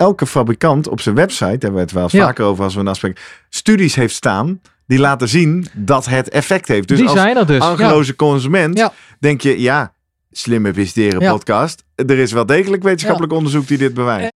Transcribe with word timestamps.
elke 0.00 0.26
fabrikant 0.26 0.88
op 0.88 1.00
zijn 1.00 1.14
website, 1.14 1.44
daar 1.44 1.50
hebben 1.50 1.74
we 1.74 1.80
het 1.80 1.92
wel 1.92 2.02
eens 2.02 2.12
Ja. 2.12 2.24
vaker 2.24 2.44
over 2.44 2.64
als 2.64 2.74
we 2.74 2.80
een 2.80 2.88
afspraak, 2.88 3.44
studies 3.48 3.94
heeft 3.94 4.14
staan 4.14 4.60
die 4.86 4.98
laten 4.98 5.28
zien 5.28 5.66
dat 5.74 6.06
het 6.06 6.28
effect 6.28 6.68
heeft. 6.68 6.88
Dus 6.88 6.98
die 6.98 7.08
als 7.08 7.16
zijn 7.18 7.36
er 7.36 7.46
dus. 7.46 7.64
Ja. 7.78 8.12
consument 8.16 8.78
Ja. 8.78 8.92
denk 9.18 9.40
je, 9.40 9.60
ja, 9.60 9.92
slimme 10.30 10.68
investeren 10.68 11.20
Ja. 11.20 11.30
podcast. 11.32 11.84
Er 11.94 12.18
is 12.18 12.32
wel 12.32 12.46
degelijk 12.46 12.82
wetenschappelijk 12.82 13.32
onderzoek 13.32 13.66
die 13.66 13.78
dit 13.78 13.94
bewijst. 13.94 14.32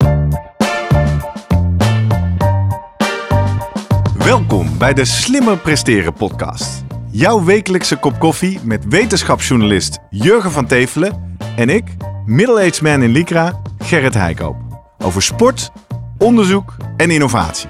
Welkom 4.19 4.79
bij 4.79 4.95
de 4.95 5.05
Slimmer 5.05 5.59
Presteren 5.59 6.13
podcast. 6.13 6.85
Jouw 7.11 7.45
wekelijkse 7.45 7.97
kop 7.97 8.19
koffie 8.19 8.59
met 8.63 8.85
wetenschapsjournalist 8.89 9.99
Jurgen 10.11 10.51
van 10.53 10.67
Tevelen 10.67 11.37
en 11.57 11.69
ik, 11.69 11.85
middle-aged 12.27 12.81
man 12.83 13.03
in 13.03 13.11
Lycra, 13.11 13.61
Gerrit 13.79 14.15
Heikoop. 14.15 14.72
Over 15.03 15.23
sport, 15.23 15.71
onderzoek 16.19 16.77
en 16.97 17.11
innovatie. 17.11 17.69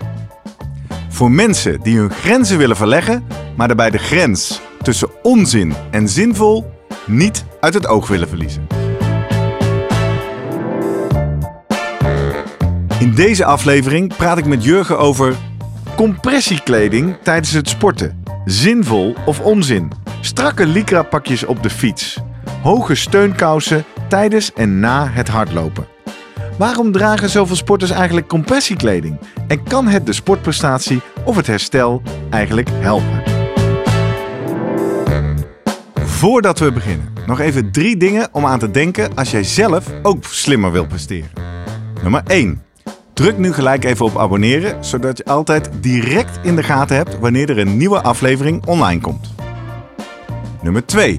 Voor 1.09 1.31
mensen 1.31 1.81
die 1.83 1.99
hun 1.99 2.11
grenzen 2.11 2.59
willen 2.59 2.77
verleggen, 2.77 3.27
maar 3.57 3.67
daarbij 3.67 3.91
de 3.91 3.99
grens 3.99 4.61
tussen 4.83 5.09
onzin 5.23 5.75
en 5.91 6.09
zinvol 6.09 6.71
niet 7.07 7.45
uit 7.61 7.75
het 7.75 7.87
oog 7.87 8.09
willen 8.09 8.29
verliezen. 8.29 8.67
In 12.99 13.15
deze 13.15 13.45
aflevering 13.45 14.17
praat 14.17 14.39
ik 14.39 14.47
met 14.47 14.65
Jurgen 14.65 14.99
over 14.99 15.37
compressiekleding 15.97 17.17
tijdens 17.23 17.53
het 17.53 17.69
sporten. 17.69 18.25
Zinvol 18.45 19.15
of 19.27 19.41
onzin? 19.41 19.93
Strakke 20.21 20.67
lycra-pakjes 20.67 21.45
op 21.45 21.63
de 21.63 21.71
fiets. 21.71 22.19
Hoge 22.63 22.95
steunkousen 22.95 23.85
tijdens 24.09 24.53
en 24.53 24.81
na 24.81 25.09
het 25.11 25.29
hardlopen. 25.29 25.92
Waarom 26.59 26.93
dragen 26.93 27.31
zoveel 27.31 27.57
sporters 27.57 27.91
eigenlijk 27.91 28.29
compressiekleding? 28.29 29.19
En 29.49 29.63
kan 29.63 29.87
het 29.87 30.07
de 30.07 30.13
sportprestatie 30.13 31.01
of 31.25 31.37
het 31.37 31.47
herstel 31.47 32.03
eigenlijk 32.31 32.69
helpen? 32.73 33.23
Voordat 35.95 36.59
we 36.59 36.73
beginnen, 36.73 37.13
nog 37.27 37.41
even 37.41 37.73
drie 37.73 37.97
dingen 37.97 38.29
om 38.33 38.47
aan 38.47 38.59
te 38.59 38.71
denken 38.71 39.15
als 39.15 39.31
jij 39.31 39.45
zelf 39.45 39.87
ook 40.03 40.25
slimmer 40.25 40.73
wilt 40.73 40.89
presteren. 40.89 41.31
Nummer 42.03 42.23
1. 42.27 42.63
Druk 43.15 43.39
nu 43.39 43.53
gelijk 43.53 43.85
even 43.85 44.05
op 44.07 44.19
abonneren, 44.19 44.85
zodat 44.85 45.19
je 45.19 45.25
altijd 45.25 45.71
direct 45.81 46.39
in 46.43 46.57
de 46.57 46.63
gaten 46.63 46.97
hebt 46.97 47.19
wanneer 47.19 47.51
er 47.51 47.59
een 47.59 47.77
nieuwe 47.77 48.03
aflevering 48.03 48.67
online 48.67 49.01
komt. 49.01 49.35
Nummer 50.63 50.87
2. 50.87 51.19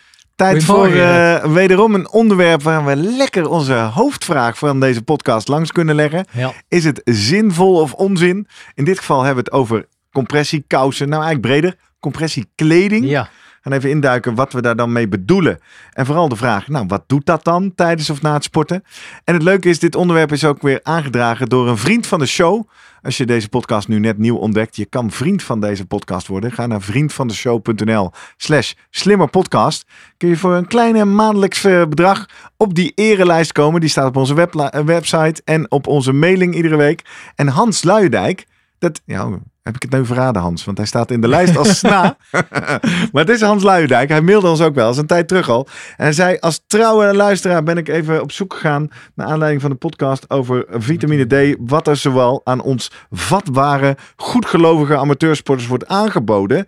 Tijd 0.41 0.63
voor 0.63 0.87
eh, 0.87 1.43
wederom 1.45 1.95
een 1.95 2.09
onderwerp 2.09 2.63
waar 2.63 2.85
we 2.85 2.95
lekker 2.95 3.49
onze 3.49 3.73
hoofdvraag 3.73 4.57
van 4.57 4.79
deze 4.79 5.01
podcast 5.01 5.47
langs 5.47 5.71
kunnen 5.71 5.95
leggen. 5.95 6.25
Ja. 6.31 6.51
Is 6.67 6.83
het 6.83 7.01
zinvol 7.03 7.81
of 7.81 7.93
onzin? 7.93 8.47
In 8.73 8.85
dit 8.85 8.99
geval 8.99 9.23
hebben 9.23 9.43
we 9.43 9.49
het 9.51 9.59
over 9.59 9.87
compressiekousen. 10.11 11.09
Nou, 11.09 11.23
eigenlijk 11.23 11.53
breder. 11.53 11.77
Compressiekleding. 11.99 13.05
ja. 13.05 13.29
Gaan 13.61 13.73
even 13.73 13.89
induiken 13.89 14.35
wat 14.35 14.53
we 14.53 14.61
daar 14.61 14.75
dan 14.75 14.91
mee 14.91 15.07
bedoelen. 15.07 15.59
En 15.93 16.05
vooral 16.05 16.29
de 16.29 16.35
vraag, 16.35 16.67
nou, 16.67 16.85
wat 16.87 17.03
doet 17.07 17.25
dat 17.25 17.43
dan 17.43 17.75
tijdens 17.75 18.09
of 18.09 18.21
na 18.21 18.33
het 18.33 18.43
sporten? 18.43 18.83
En 19.23 19.33
het 19.33 19.43
leuke 19.43 19.69
is, 19.69 19.79
dit 19.79 19.95
onderwerp 19.95 20.31
is 20.31 20.45
ook 20.45 20.61
weer 20.61 20.79
aangedragen 20.83 21.49
door 21.49 21.67
een 21.67 21.77
vriend 21.77 22.07
van 22.07 22.19
de 22.19 22.25
show. 22.25 22.67
Als 23.03 23.17
je 23.17 23.25
deze 23.25 23.49
podcast 23.49 23.87
nu 23.87 23.99
net 23.99 24.17
nieuw 24.17 24.35
ontdekt, 24.35 24.75
je 24.75 24.85
kan 24.85 25.11
vriend 25.11 25.43
van 25.43 25.59
deze 25.59 25.85
podcast 25.85 26.27
worden. 26.27 26.51
Ga 26.51 26.67
naar 26.67 26.81
vriendvandeshow.nl 26.81 28.11
slash 28.37 28.73
slimmerpodcast. 28.89 29.85
Kun 30.17 30.29
je 30.29 30.37
voor 30.37 30.53
een 30.53 30.67
kleine 30.67 31.05
maandelijks 31.05 31.63
eh, 31.63 31.85
bedrag 31.85 32.25
op 32.57 32.75
die 32.75 32.91
erelijst 32.95 33.51
komen. 33.51 33.81
Die 33.81 33.89
staat 33.89 34.07
op 34.07 34.15
onze 34.15 34.47
eh, 34.47 34.83
website 34.83 35.41
en 35.45 35.71
op 35.71 35.87
onze 35.87 36.13
mailing 36.13 36.55
iedere 36.55 36.75
week. 36.75 37.01
En 37.35 37.47
Hans 37.47 37.83
Luijendijk, 37.83 38.45
dat, 38.79 39.01
ja, 39.05 39.39
heb 39.63 39.75
ik 39.75 39.81
het 39.81 39.91
nu 39.91 40.05
verraden 40.05 40.41
Hans? 40.41 40.65
Want 40.65 40.77
hij 40.77 40.85
staat 40.85 41.11
in 41.11 41.21
de 41.21 41.27
lijst 41.27 41.57
als 41.57 41.77
sna. 41.79 42.17
maar 43.11 43.23
het 43.25 43.29
is 43.29 43.41
Hans 43.41 43.63
Luijendijk. 43.63 44.09
Hij 44.09 44.21
mailde 44.21 44.47
ons 44.47 44.61
ook 44.61 44.75
wel, 44.75 44.87
eens 44.87 44.97
een 44.97 45.05
tijd 45.05 45.27
terug 45.27 45.49
al. 45.49 45.67
En 45.97 46.03
hij 46.03 46.13
zei, 46.13 46.37
als 46.39 46.63
trouwe 46.67 47.15
luisteraar 47.15 47.63
ben 47.63 47.77
ik 47.77 47.87
even 47.87 48.21
op 48.21 48.31
zoek 48.31 48.53
gegaan... 48.53 48.87
naar 49.15 49.27
aanleiding 49.27 49.61
van 49.61 49.69
de 49.69 49.75
podcast 49.75 50.29
over 50.29 50.65
vitamine 50.69 51.25
D... 51.25 51.55
wat 51.59 51.87
er 51.87 51.97
zowel 51.97 52.41
aan 52.43 52.61
ons 52.61 52.91
vatbare, 53.11 53.97
goedgelovige 54.15 54.97
amateursporters 54.97 55.67
wordt 55.67 55.87
aangeboden... 55.87 56.67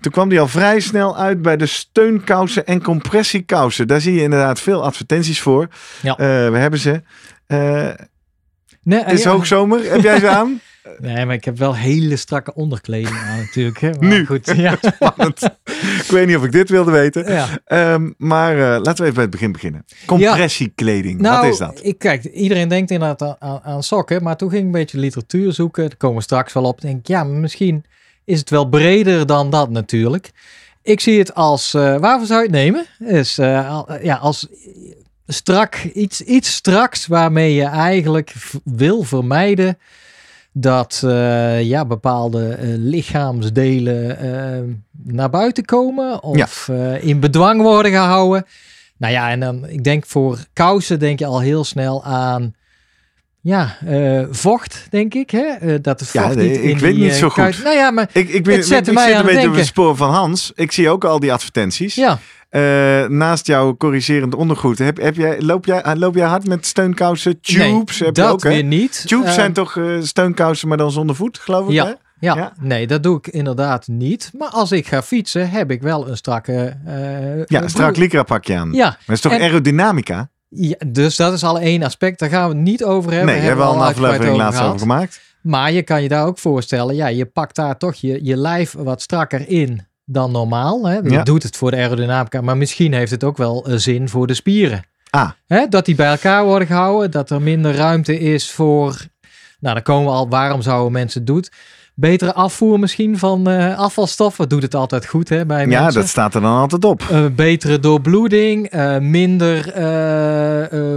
Toen 0.00 0.12
kwam 0.12 0.30
hij 0.30 0.40
al 0.40 0.48
vrij 0.48 0.80
snel 0.80 1.16
uit 1.16 1.42
bij 1.42 1.56
de 1.56 1.66
steunkousen 1.66 2.66
en 2.66 2.82
compressiekousen. 2.82 3.88
Daar 3.88 4.00
zie 4.00 4.14
je 4.14 4.22
inderdaad 4.22 4.60
veel 4.60 4.84
advertenties 4.84 5.40
voor. 5.40 5.68
Ja. 6.02 6.10
Eh, 6.10 6.16
we 6.50 6.58
hebben 6.58 6.80
ze. 6.80 7.02
Eh, 7.46 7.88
Nee, 8.86 9.04
het 9.04 9.12
is 9.12 9.22
ja. 9.22 9.30
hoogzomer. 9.30 9.90
Heb 9.90 10.02
jij 10.02 10.18
ze 10.18 10.28
aan? 10.28 10.60
nee, 10.98 11.26
maar 11.26 11.34
ik 11.34 11.44
heb 11.44 11.58
wel 11.58 11.74
hele 11.76 12.16
strakke 12.16 12.54
onderkleding 12.54 13.16
aan 13.16 13.38
natuurlijk. 13.38 13.78
Hè. 13.80 13.90
Maar 13.90 14.08
Nu. 14.08 14.26
Goed, 14.26 14.52
ja. 14.56 14.76
Spannend. 14.80 15.42
ik 15.74 16.06
weet 16.08 16.26
niet 16.26 16.36
of 16.36 16.44
ik 16.44 16.52
dit 16.52 16.68
wilde 16.68 16.90
weten. 16.90 17.32
ja. 17.32 17.48
Ehm, 17.64 18.10
maar 18.16 18.52
eh, 18.52 18.82
laten 18.82 18.96
we 18.96 19.02
even 19.02 19.14
bij 19.14 19.22
het 19.22 19.30
begin 19.30 19.52
beginnen. 19.52 19.84
Compressiekleding, 20.06 21.20
Nou, 21.20 21.42
wat 21.42 21.52
is 21.52 21.58
dat? 21.58 21.80
Ik, 21.82 21.98
kijk, 21.98 22.24
iedereen 22.24 22.68
denkt 22.68 22.90
inderdaad 22.90 23.22
aan, 23.22 23.36
aan, 23.38 23.60
aan 23.62 23.82
sokken, 23.82 24.22
maar 24.22 24.36
toen 24.36 24.48
ging 24.48 24.60
ik 24.60 24.66
een 24.66 24.80
beetje 24.80 24.98
literatuur 24.98 25.52
zoeken. 25.52 25.88
Daar 25.88 25.96
komen 25.96 26.16
we 26.16 26.22
straks 26.22 26.52
wel 26.52 26.64
op. 26.64 26.80
Denk 26.80 26.98
ik, 26.98 27.06
ja, 27.06 27.24
misschien 27.24 27.84
is 28.24 28.38
het 28.38 28.50
wel 28.50 28.68
breder 28.68 29.26
dan 29.26 29.50
dat 29.50 29.70
natuurlijk. 29.70 30.30
Ik 30.82 31.00
zie 31.00 31.18
het 31.18 31.34
als, 31.34 31.74
eh, 31.74 31.96
waarvoor 31.96 32.26
zou 32.26 32.40
je 32.40 32.46
het 32.46 32.56
nemen? 32.56 32.86
Is, 32.98 33.38
eh, 33.38 33.82
ja, 34.02 34.16
als 34.16 34.48
strak, 35.26 35.76
iets, 35.76 36.20
iets 36.20 36.52
straks 36.52 37.06
waarmee 37.06 37.54
je 37.54 37.64
eigenlijk 37.64 38.34
wil 38.64 39.02
vermijden 39.02 39.78
dat 40.58 41.02
eh, 41.04 41.62
ja, 41.62 41.84
bepaalde 41.84 42.48
eh, 42.48 42.68
lichaamsdelen 42.76 44.18
eh, 44.18 44.62
naar 45.02 45.30
buiten 45.30 45.64
komen 45.64 46.22
of 46.22 46.70
in 47.00 47.20
bedwang 47.20 47.62
worden 47.62 47.90
gehouden. 47.90 48.46
Nou 48.96 49.12
ja, 49.12 49.30
en 49.30 49.40
dan, 49.40 49.68
ik 49.68 49.84
denk 49.84 50.06
voor 50.06 50.38
kousen 50.52 50.98
denk 50.98 51.18
je 51.18 51.26
al 51.26 51.40
heel 51.40 51.64
snel 51.64 52.04
aan, 52.04 52.54
ja, 53.46 53.76
eh, 53.86 54.24
vocht, 54.30 54.86
denk 54.90 55.14
ik. 55.14 55.30
Hè? 55.30 55.38
Eh, 55.44 55.74
dat 55.82 56.10
Ja, 56.12 56.22
vocht 56.22 56.34
nee, 56.34 56.48
niet 56.48 56.56
ik 56.56 56.62
in 56.62 56.78
weet 56.78 56.94
die, 56.94 57.02
niet 57.04 57.12
eh, 57.12 57.18
zo 57.18 57.28
goed. 57.28 57.62
Nou 57.64 57.76
ja, 57.76 57.90
maar 57.90 58.08
Ik, 58.12 58.28
ik, 58.28 58.44
ben, 58.44 58.54
het 58.56 58.66
zette 58.66 58.90
ik 58.90 58.96
mij 58.96 59.06
zit 59.06 59.14
aan 59.14 59.20
een 59.20 59.26
het 59.26 59.34
beetje 59.34 59.50
op 59.50 59.56
het 59.56 59.66
spoor 59.66 59.96
van 59.96 60.10
Hans. 60.10 60.52
Ik 60.54 60.72
zie 60.72 60.88
ook 60.90 61.04
al 61.04 61.20
die 61.20 61.32
advertenties. 61.32 61.94
ja, 61.94 62.18
naast 63.08 63.46
jouw 63.46 63.76
corrigerend 63.76 64.34
ondergoed, 64.34 64.78
heb, 64.78 64.96
heb 65.00 65.16
jij, 65.16 65.40
loop, 65.40 65.64
jij, 65.66 65.96
loop 65.96 66.14
jij 66.14 66.26
hard 66.26 66.46
met 66.48 66.66
steunkousen? 66.66 67.40
Tubes 67.40 67.58
nee, 67.58 67.74
heb 67.76 68.16
je 68.16 68.22
dat 68.22 68.30
ook, 68.32 68.42
hè? 68.42 68.48
weer 68.48 68.64
niet. 68.64 69.04
Tubes 69.06 69.34
zijn 69.34 69.52
toch 69.52 69.78
steunkousen, 70.00 70.68
maar 70.68 70.76
dan 70.76 70.90
zonder 70.90 71.16
voet, 71.16 71.38
geloof 71.38 71.66
ik, 71.66 71.72
Ja. 71.72 71.84
hè? 71.86 71.92
Ja, 72.20 72.36
Ja. 72.36 72.52
nee, 72.60 72.86
dat 72.86 73.02
doe 73.02 73.18
ik 73.18 73.26
inderdaad 73.26 73.86
niet. 73.86 74.30
Maar 74.38 74.48
als 74.48 74.72
ik 74.72 74.86
ga 74.86 75.02
fietsen, 75.02 75.50
heb 75.50 75.70
ik 75.70 75.82
wel 75.82 76.08
een 76.08 76.16
strakke... 76.16 76.76
Ja, 77.46 77.62
een 77.62 77.70
strak 77.70 77.96
lycra 77.96 78.22
pakje 78.22 78.56
aan. 78.56 78.72
Ja, 78.72 78.84
Maar 78.84 78.98
het 79.06 79.14
is 79.14 79.20
toch 79.20 79.32
En- 79.32 79.40
aerodynamica? 79.40 80.28
Ja, 80.48 80.76
dus 80.86 81.16
dat 81.16 81.32
is 81.32 81.44
al 81.44 81.58
één 81.60 81.82
aspect. 81.82 82.18
Daar 82.18 82.28
gaan 82.28 82.48
we 82.48 82.54
het 82.54 82.64
niet 82.64 82.84
over 82.84 83.10
hebben. 83.10 83.26
nee, 83.28 83.36
daar 83.36 83.46
hebben 83.46 83.64
we 83.66 83.70
al 83.72 83.76
een 83.80 83.86
aflevering 83.88 84.36
laatst 84.36 84.60
over 84.62 84.78
gemaakt. 84.78 85.20
Maar 85.42 85.72
je 85.72 85.82
kan 85.82 86.02
je 86.02 86.08
daar 86.08 86.26
ook 86.26 86.38
voorstellen, 86.38 86.94
ja, 86.94 87.06
je 87.06 87.26
pakt 87.26 87.56
daar 87.56 87.78
toch 87.78 87.94
je, 87.94 88.24
je 88.24 88.36
lijf 88.36 88.72
wat 88.78 89.02
strakker 89.02 89.48
in 89.48 89.86
dan 90.04 90.30
normaal. 90.32 90.88
Hè? 90.88 91.02
Dat 91.02 91.12
Ja. 91.12 91.22
doet 91.22 91.42
het 91.42 91.56
voor 91.56 91.70
de 91.70 91.76
aerodynamica, 91.76 92.40
maar 92.40 92.56
misschien 92.56 92.92
heeft 92.92 93.10
het 93.10 93.24
ook 93.24 93.36
wel 93.36 93.66
eh, 93.66 93.76
zin 93.76 94.08
voor 94.08 94.26
de 94.26 94.34
spieren. 94.34 94.84
Ah. 95.10 95.30
Hè? 95.46 95.66
Dat 95.68 95.84
die 95.84 95.94
bij 95.94 96.10
elkaar 96.10 96.44
worden 96.44 96.68
gehouden, 96.68 97.10
dat 97.10 97.30
er 97.30 97.42
minder 97.42 97.74
ruimte 97.74 98.18
is 98.18 98.50
voor, 98.50 98.96
nou 99.60 99.74
dan 99.74 99.82
komen 99.82 100.04
we 100.12 100.18
al, 100.18 100.28
waarom 100.28 100.62
zouden 100.62 100.92
mensen 100.92 101.18
het 101.20 101.26
doen? 101.28 101.44
Betere 101.98 102.34
afvoer 102.34 102.78
misschien 102.78 103.18
van 103.18 103.48
eh, 103.48 103.78
afvalstoffen, 103.78 104.48
doet 104.48 104.62
het 104.62 104.74
altijd 104.74 105.06
goed 105.06 105.28
hè, 105.28 105.46
bij 105.46 105.66
Ja, 105.66 105.80
mensen. 105.82 106.00
dat 106.00 106.10
staat 106.10 106.34
er 106.34 106.40
dan 106.40 106.56
altijd 106.56 106.84
op. 106.84 107.02
Eh, 107.10 107.26
betere 107.36 107.78
doorbloeding, 107.78 108.66
eh, 108.68 108.98
minder 108.98 109.72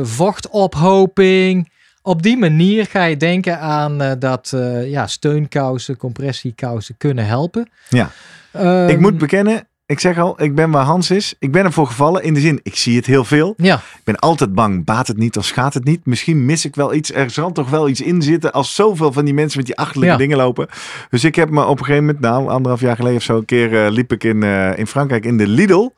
vochtophoping. 0.08 1.72
Op 2.02 2.24
die 2.24 2.38
manier 2.38 2.86
ga 2.86 3.04
je 3.04 3.18
denken 3.18 3.60
aan 3.60 4.16
dat 4.20 4.54
ja, 4.86 5.08
steunkousen, 5.08 5.98
compressiekousen 5.98 6.98
kunnen 6.98 7.26
helpen. 7.26 7.70
Ja. 7.90 8.12
Ehm, 8.52 8.88
ik 8.88 9.00
moet 9.00 9.18
bekennen, 9.18 9.68
ik 9.90 10.00
zeg 10.00 10.18
al, 10.18 10.42
ik 10.44 10.56
ben 10.56 10.72
waar 10.72 10.84
Hans 10.86 11.12
is. 11.12 11.34
Ik 11.40 11.52
ben 11.52 11.66
ervoor 11.66 11.88
gevallen. 11.88 12.24
In 12.24 12.34
de 12.34 12.40
zin, 12.40 12.60
ik 12.64 12.76
zie 12.76 12.96
het 12.96 13.06
heel 13.06 13.24
veel. 13.26 13.54
Ja, 13.58 13.76
Ik 13.76 14.04
ben 14.04 14.20
altijd 14.20 14.54
bang, 14.54 14.86
baat 14.86 15.08
het 15.08 15.18
niet 15.18 15.38
of 15.38 15.46
schaadt 15.46 15.74
het 15.74 15.84
niet. 15.84 16.06
Misschien 16.06 16.46
mis 16.46 16.66
ik 16.66 16.76
wel 16.76 16.94
iets. 16.94 17.14
Er 17.14 17.30
zal 17.30 17.52
toch 17.52 17.70
wel 17.70 17.90
iets 17.90 18.02
in 18.02 18.22
zitten 18.22 18.52
als 18.52 18.76
zoveel 18.76 19.12
van 19.14 19.26
die 19.26 19.34
mensen 19.34 19.58
met 19.58 19.66
die 19.68 19.78
achterlijke 19.78 20.12
Ja. 20.14 20.18
dingen 20.20 20.38
lopen. 20.38 20.68
Dus 21.10 21.24
ik 21.24 21.36
heb 21.36 21.50
me 21.50 21.66
op 21.66 21.80
een 21.80 21.86
gegeven 21.86 22.06
moment, 22.06 22.20
nou 22.24 22.48
anderhalf 22.50 22.82
jaar 22.82 22.96
geleden 22.96 23.18
of 23.18 23.24
zo, 23.24 23.38
een 23.38 23.46
keer 23.46 23.86
eh, 23.86 23.92
liep 23.92 24.12
ik 24.12 24.24
in, 24.24 24.44
eh, 24.44 24.78
in 24.78 24.88
Frankrijk 24.88 25.26
in 25.26 25.38
de 25.38 25.48
Lidl. 25.48 25.90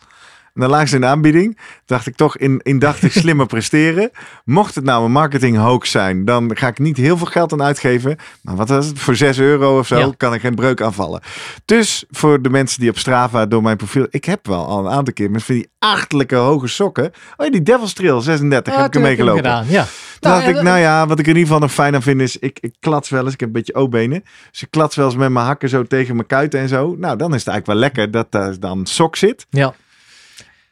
Lagen 0.54 0.88
ze 0.88 0.96
in 0.96 1.02
de 1.02 1.08
aanbieding. 1.08 1.58
Dacht 1.86 2.08
ik 2.08 2.16
toch 2.16 2.38
in, 2.38 2.60
indachtig 2.64 3.12
slimmer 3.12 3.46
presteren. 3.56 4.10
Mocht 4.46 4.76
het 4.76 4.84
nou 4.84 5.06
een 5.06 5.12
marketing 5.12 5.58
hoax 5.58 5.92
zijn, 5.92 6.26
dan 6.26 6.52
ga 6.58 6.68
ik 6.68 6.80
niet 6.80 6.98
heel 6.98 7.18
veel 7.18 7.26
geld 7.28 7.52
aan 7.54 7.64
uitgeven. 7.64 8.18
Maar 8.42 8.56
wat 8.56 8.70
was 8.70 8.86
het? 8.86 9.00
Voor 9.00 9.16
6 9.16 9.40
euro 9.40 9.78
of 9.80 9.88
zo 9.88 9.98
Ja. 9.98 10.12
kan 10.18 10.34
ik 10.34 10.42
geen 10.42 10.56
breuk 10.56 10.82
aanvallen. 10.82 11.22
Dus 11.66 12.04
voor 12.10 12.42
de 12.42 12.50
mensen 12.50 12.80
die 12.80 12.90
op 12.90 12.98
Strava 12.98 13.46
door 13.46 13.62
mijn 13.62 13.78
profiel... 13.78 14.08
Ik 14.10 14.26
heb 14.26 14.48
wel 14.48 14.66
al 14.68 14.86
een 14.86 14.92
aantal 14.92 15.14
keer 15.14 15.32
met 15.32 15.44
van 15.44 15.56
die 15.56 15.70
achterlijke 15.80 16.36
hoge 16.36 16.68
sokken. 16.68 17.06
Oh 17.38 17.46
ja, 17.46 17.52
die 17.52 17.64
Devil's 17.64 17.94
Trail 17.94 18.22
36 18.22 18.76
heb 18.76 18.86
ik 18.86 18.96
ermee 18.96 19.16
gelopen. 19.16 19.44
gedaan. 19.44 19.66
Ja. 19.70 19.86
Toen 20.20 20.32
dacht 20.32 20.48
ik, 20.48 20.62
nou 20.62 20.80
ja, 20.80 21.08
wat 21.08 21.20
ik 21.20 21.26
in 21.26 21.32
ieder 21.32 21.44
geval 21.48 21.60
nog 21.60 21.72
fijn 21.74 21.96
aan 21.96 22.02
vind 22.02 22.22
is, 22.22 22.38
ik, 22.38 22.58
ik 22.62 22.76
klats 22.80 23.10
wel 23.10 23.24
eens, 23.24 23.34
ik 23.34 23.40
heb 23.40 23.50
een 23.50 23.56
beetje 23.56 23.74
O-benen. 23.76 24.24
Dus 24.52 24.62
ik 24.62 24.68
klats 24.72 24.96
wel 24.96 25.06
eens 25.06 25.16
met 25.16 25.30
mijn 25.30 25.46
hakken 25.46 25.70
zo 25.70 25.84
tegen 25.84 26.16
mijn 26.16 26.28
kuiten 26.28 26.60
en 26.60 26.68
zo. 26.68 26.96
Nou, 26.98 27.18
dan 27.18 27.34
is 27.34 27.40
het 27.40 27.48
eigenlijk 27.48 27.66
wel 27.66 27.76
lekker 27.76 28.12
dat 28.12 28.32
daar 28.32 28.60
dan 28.60 28.86
sok 28.86 29.16
zit. 29.16 29.46
ja. 29.50 29.74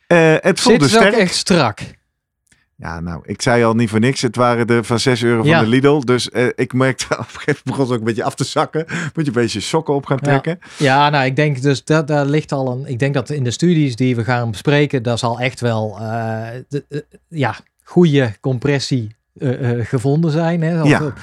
Eh, 0.09 0.35
het 0.39 0.59
voelt 0.59 0.81
Zit 0.81 0.89
sterk. 0.89 1.13
echt 1.13 1.35
strak. 1.35 1.79
Ja, 2.75 2.99
nou, 2.99 3.21
ik 3.25 3.41
zei 3.41 3.63
al 3.63 3.73
niet 3.73 3.89
voor 3.89 3.99
niks. 3.99 4.21
Het 4.21 4.35
waren 4.35 4.67
de 4.67 4.83
van 4.83 4.99
6 4.99 5.23
euro 5.23 5.37
van 5.41 5.47
Ja. 5.49 5.59
de 5.59 5.67
Lidl. 5.67 5.99
Dus 5.99 6.29
eh, 6.29 6.47
ik 6.55 6.73
merkte 6.73 7.05
op 7.13 7.17
een 7.19 7.25
gegeven 7.25 7.39
moment 7.45 7.63
begon 7.63 7.83
het 7.83 7.91
ook 7.93 7.99
een 7.99 8.03
beetje 8.05 8.23
af 8.23 8.35
te 8.35 8.43
zakken. 8.43 8.85
Moet 8.89 9.11
je 9.15 9.25
een 9.25 9.31
beetje 9.31 9.59
sokken 9.59 9.93
op 9.93 10.05
gaan 10.05 10.19
trekken. 10.19 10.59
Ja, 10.77 11.09
nou, 11.09 11.25
ik 11.25 11.35
denk 11.35 11.61
dus 11.61 11.83
dat 11.83 12.07
daar 12.07 12.25
ligt 12.25 12.51
al 12.51 12.71
een. 12.71 12.85
Ik 12.87 12.99
denk 12.99 13.13
dat 13.13 13.29
in 13.29 13.43
de 13.43 13.51
studies 13.51 13.95
die 13.95 14.15
we 14.15 14.23
gaan 14.23 14.51
bespreken, 14.51 15.03
daar 15.03 15.17
zal 15.17 15.39
echt 15.39 15.59
wel 15.61 15.97
eh, 15.99 16.47
de, 16.69 17.05
ja, 17.27 17.55
goede 17.83 18.33
compressie 18.39 19.15
gevonden 19.79 20.31
zijn. 20.31 20.61
Hè? 20.61 20.81
Of, 20.81 20.89
Ja. 20.89 21.13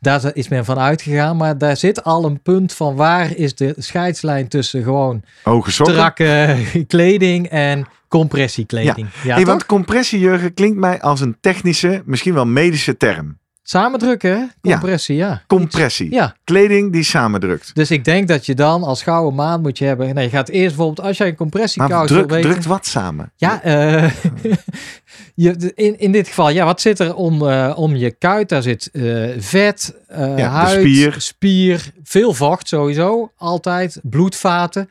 Daar 0.00 0.30
is 0.34 0.48
men 0.48 0.64
van 0.64 0.78
uitgegaan, 0.78 1.36
maar 1.36 1.58
daar 1.58 1.76
zit 1.76 2.04
al 2.04 2.24
een 2.24 2.40
punt 2.42 2.72
van 2.72 2.94
waar 2.96 3.36
is 3.36 3.54
de 3.54 3.74
scheidslijn 3.78 4.48
tussen 4.48 4.82
gewoon 4.82 5.22
strakke 5.66 6.56
kleding 6.86 7.48
en 7.48 7.86
compressiekleding. 8.18 9.08
Ja, 9.22 9.34
hey, 9.34 9.36
toch? 9.36 9.46
want 9.46 9.66
compressiejurgen 9.66 10.54
klinkt 10.54 10.78
mij 10.78 11.00
als 11.00 11.20
een 11.20 11.36
technische, 11.40 12.02
misschien 12.04 12.34
wel 12.34 12.46
medische 12.46 12.96
term. 12.96 13.40
Samendrukken, 13.62 14.30
hè? 14.30 14.36
Ja. 14.36 14.50
Compressie, 14.60 15.16
ja. 15.16 15.42
Compressie. 15.46 16.12
Ja, 16.12 16.36
Kleding 16.44 16.92
die 16.92 17.02
samendrukt. 17.02 17.74
dus 17.74 17.90
ik 17.90 18.04
denk 18.04 18.28
dat 18.28 18.46
je 18.46 18.54
dan 18.54 18.82
als 18.82 19.02
gouden 19.02 19.34
maand 19.34 19.62
moet 19.62 19.78
je 19.78 19.84
hebben. 19.84 20.14
Nee, 20.14 20.24
je 20.24 20.30
gaat 20.30 20.48
eerst 20.48 20.76
bijvoorbeeld, 20.76 21.06
als 21.06 21.16
jij 21.16 21.28
een 21.28 21.36
compressiekous 21.36 22.08
druk, 22.08 22.30
wil 22.30 22.40
drukt 22.40 22.64
wat 22.64 22.86
samen? 22.86 23.32
Ja, 23.36 23.62
eh, 23.62 24.10
je, 25.34 25.72
in, 25.74 25.98
in 25.98 26.12
dit 26.12 26.28
geval, 26.28 26.50
ja, 26.50 26.64
wat 26.64 26.80
zit 26.80 26.98
er 26.98 27.14
om, 27.14 27.48
eh, 27.48 27.72
om 27.76 27.96
je 27.96 28.10
kuit? 28.10 28.48
Daar 28.48 28.62
zit 28.62 28.90
eh, 28.92 29.28
vet, 29.38 29.94
de 30.08 30.42
huid, 30.42 30.80
spier. 30.80 31.14
spier, 31.18 31.92
veel 32.02 32.32
vocht 32.34 32.68
sowieso, 32.68 33.32
altijd, 33.36 34.00
bloedvaten. 34.02 34.88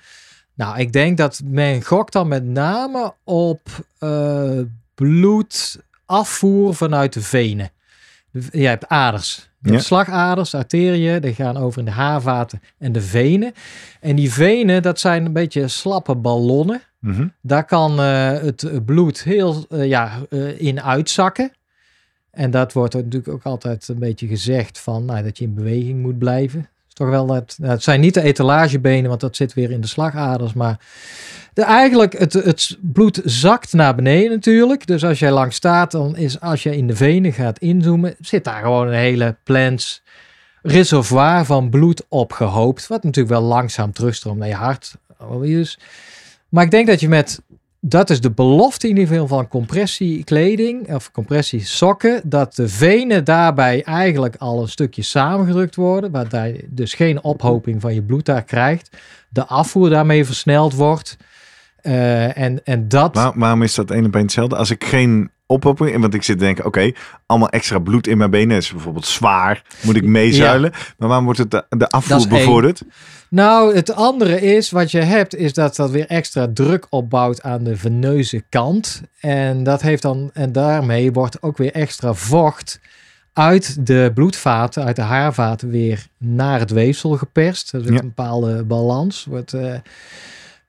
Nou, 0.62 0.80
ik 0.80 0.94
denk 0.94 1.18
dat 1.18 1.42
men 1.46 1.84
gokt 1.84 2.13
dan 2.13 2.28
met 2.28 2.46
name 2.46 3.13
op 3.24 3.62
eh, 4.00 4.60
bloedafvoer 4.96 6.75
vanuit 6.75 7.13
de 7.13 7.22
venen. 7.22 7.69
Je 8.52 8.68
hebt 8.68 8.88
aders. 8.88 9.50
Je 9.60 9.69
hebt 9.69 9.81
Ja. 9.81 9.88
slagaders, 9.88 10.56
arteriën, 10.56 11.22
die 11.22 11.34
gaan 11.34 11.58
over 11.58 11.80
in 11.80 11.86
de 11.86 11.92
haarvaten 11.92 12.62
en 12.78 12.92
de 12.92 13.02
venen. 13.02 13.54
En 14.00 14.16
die 14.16 14.31
venen, 14.34 14.81
dat 14.81 15.00
zijn 15.00 15.25
een 15.25 15.34
beetje 15.34 15.68
slappe 15.68 16.16
ballonnen. 16.16 16.81
Mhm. 17.00 17.28
Daar 17.42 17.66
kan 17.66 18.00
eh, 18.00 18.30
het 18.30 18.86
bloed 18.86 19.24
heel 19.24 19.66
eh, 19.69 19.88
ja, 19.88 20.19
in 20.57 20.81
uitzakken. 20.81 21.52
En 22.31 22.52
dat 22.52 22.74
wordt 22.74 22.94
natuurlijk 22.94 23.28
ook 23.28 23.44
altijd 23.44 23.88
een 23.88 24.00
beetje 24.00 24.28
gezegd 24.28 24.80
van 24.80 25.06
nou, 25.06 25.24
dat 25.24 25.38
je 25.38 25.44
in 25.44 25.54
beweging 25.54 26.02
moet 26.02 26.18
blijven. 26.18 26.69
Toch 27.01 27.09
wel 27.09 27.25
nou, 27.25 27.44
het 27.62 27.83
zijn 27.83 28.00
niet 28.00 28.13
de 28.13 28.21
etalagebenen, 28.21 29.09
want 29.09 29.21
dat 29.21 29.36
zit 29.36 29.53
weer 29.53 29.71
in 29.71 29.81
de 29.81 29.88
slagaders. 29.88 30.53
Maar 30.53 30.80
de, 31.53 31.63
eigenlijk, 31.63 32.19
het, 32.19 32.33
het 32.33 32.77
bloed 32.81 33.21
zakt 33.24 33.74
naar 33.74 33.95
beneden 33.95 34.31
natuurlijk. 34.31 34.88
Dus 34.88 35.03
als 35.03 35.19
jij 35.19 35.31
lang 35.31 35.53
staat, 35.53 35.92
dan 35.92 36.15
is 36.15 36.39
als 36.39 36.63
je 36.63 36.77
in 36.77 36.88
de 36.88 36.95
venen 36.95 37.33
gaat 37.33 37.59
inzoomen, 37.59 38.15
zit 38.19 38.44
daar 38.44 38.62
gewoon 38.62 38.88
een 38.88 38.94
hele 38.94 39.36
plans 39.44 40.03
reservoir 40.62 41.45
van 41.45 41.69
bloed 41.69 42.06
opgehoopt. 42.09 42.88
Wat 42.88 43.04
natuurlijk 43.04 43.36
wel 43.36 43.47
langzaam 43.47 43.94
terugstroomt 43.94 44.39
naar 44.39 44.47
je 44.47 44.54
hart. 44.54 44.95
Dus 45.42 45.80
maar 46.50 46.63
ik 46.63 46.71
denk 46.71 46.88
dat 46.88 47.00
je 47.00 47.09
met, 47.09 47.42
dat 47.83 48.10
is 48.10 48.22
de 48.22 48.31
belofte 48.31 48.88
in 48.88 48.98
ieder 48.98 49.13
geval 49.13 49.28
van 49.28 49.48
compressiekleding 49.48 50.94
of 50.94 51.12
compressiesokken, 51.12 52.22
dat 52.24 52.56
de 52.56 52.68
venen 52.68 53.24
daarbij 53.24 53.83
eigenlijk 53.83 54.36
al 54.36 54.62
een 54.62 54.68
stukje 54.68 55.01
samengedrukt 55.01 55.75
worden, 55.75 56.12
waardoor 56.12 56.45
je 56.45 56.68
dus 56.69 56.94
geen 56.94 57.24
ophoping 57.24 57.81
van 57.81 57.94
je 57.94 58.04
bloed 58.04 58.25
daar 58.25 58.44
krijgt. 58.44 58.98
De 59.30 59.45
afvoer 59.45 59.89
daarmee 59.89 60.25
versneld 60.25 60.74
wordt. 60.74 61.18
Eh, 61.81 62.38
en, 62.38 62.63
en 62.63 62.88
dat, 62.88 63.16
Waar- 63.16 63.39
waarom 63.39 63.62
is 63.62 63.75
dat 63.75 63.92
een 63.92 64.06
op 64.06 64.16
een 64.16 64.22
hetzelfde? 64.22 64.56
Als 64.56 64.72
ik 64.72 64.83
geen 64.83 65.31
ophoping... 65.51 66.00
Want 66.00 66.13
ik 66.13 66.24
zit 66.24 66.38
te 66.38 66.44
denken, 66.44 66.65
oké, 66.65 66.92
allemaal 67.25 67.50
extra 67.50 67.80
bloed 67.80 68.07
in 68.07 68.18
mijn 68.18 68.31
benen. 68.31 68.57
is 68.57 68.71
bijvoorbeeld 68.71 69.06
zwaar. 69.06 69.63
Moet 69.81 69.95
ik 69.95 70.03
meezuilen? 70.03 70.71
Maar 70.98 71.07
waarom 71.07 71.25
wordt 71.25 71.39
het 71.39 71.51
de, 71.51 71.65
de 71.69 71.88
afvoer 71.88 72.18
één. 72.18 72.30
bevorderd? 72.30 72.81
Nou, 73.30 73.75
het 73.75 73.94
andere 73.95 74.42
is, 74.42 74.71
wat 74.71 74.92
je 74.92 75.01
hebt, 75.01 75.36
is 75.36 75.53
dat 75.53 75.75
dat 75.75 75.92
weer 75.92 76.07
extra 76.07 76.48
druk 76.53 76.86
opbouwt 76.89 77.42
aan 77.44 77.63
de 77.63 77.77
veneuze 77.77 78.44
kant. 78.50 79.01
En 79.19 79.63
dat 79.63 79.81
heeft 79.81 80.01
dan, 80.01 80.30
en 80.33 80.51
daarmee 80.51 81.12
wordt 81.12 81.42
ook 81.42 81.57
weer 81.57 81.71
extra 81.71 82.13
vocht 82.13 82.80
uit 83.33 83.86
de 83.88 84.12
bloedvaten, 84.13 84.83
uit 84.83 84.95
de 84.95 85.01
haarvaten 85.01 85.69
weer 85.69 86.07
naar 86.18 86.59
het 86.59 86.71
weefsel 86.71 87.18
geperst. 87.18 87.71
Dat 87.71 87.81
is 87.81 87.89
Ja. 87.89 87.94
een 87.95 88.01
bepaalde 88.15 88.63
balans. 88.63 89.25
Wordt, 89.30 89.54
eh, 89.54 89.74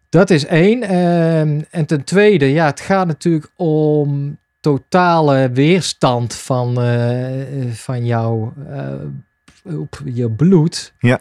dat 0.09 0.31
is 0.31 0.47
één. 0.47 0.83
Ehm, 0.83 1.61
en 1.71 1.87
ten 1.87 2.05
tweede, 2.05 2.53
ja, 2.53 2.67
het 2.67 2.81
gaat 2.81 3.07
natuurlijk 3.07 3.51
om 3.57 4.39
totale 4.63 5.51
weerstand 5.53 6.35
van, 6.35 6.83
eh, 6.83 7.71
van 7.73 8.07
jouw 8.07 8.53
eh, 8.69 9.79
op 9.81 10.01
je 10.05 10.31
bloed. 10.31 10.95
Ja. 10.99 11.21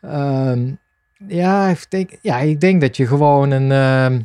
Ehm, 0.00 0.70
ja, 1.28 1.68
ik 1.68 1.86
denk, 1.88 2.10
ja, 2.22 2.38
ik 2.38 2.60
denk 2.60 2.80
dat 2.80 2.96
je 2.96 3.06
gewoon 3.06 3.50
een 3.50 3.72
ehm, 3.72 4.20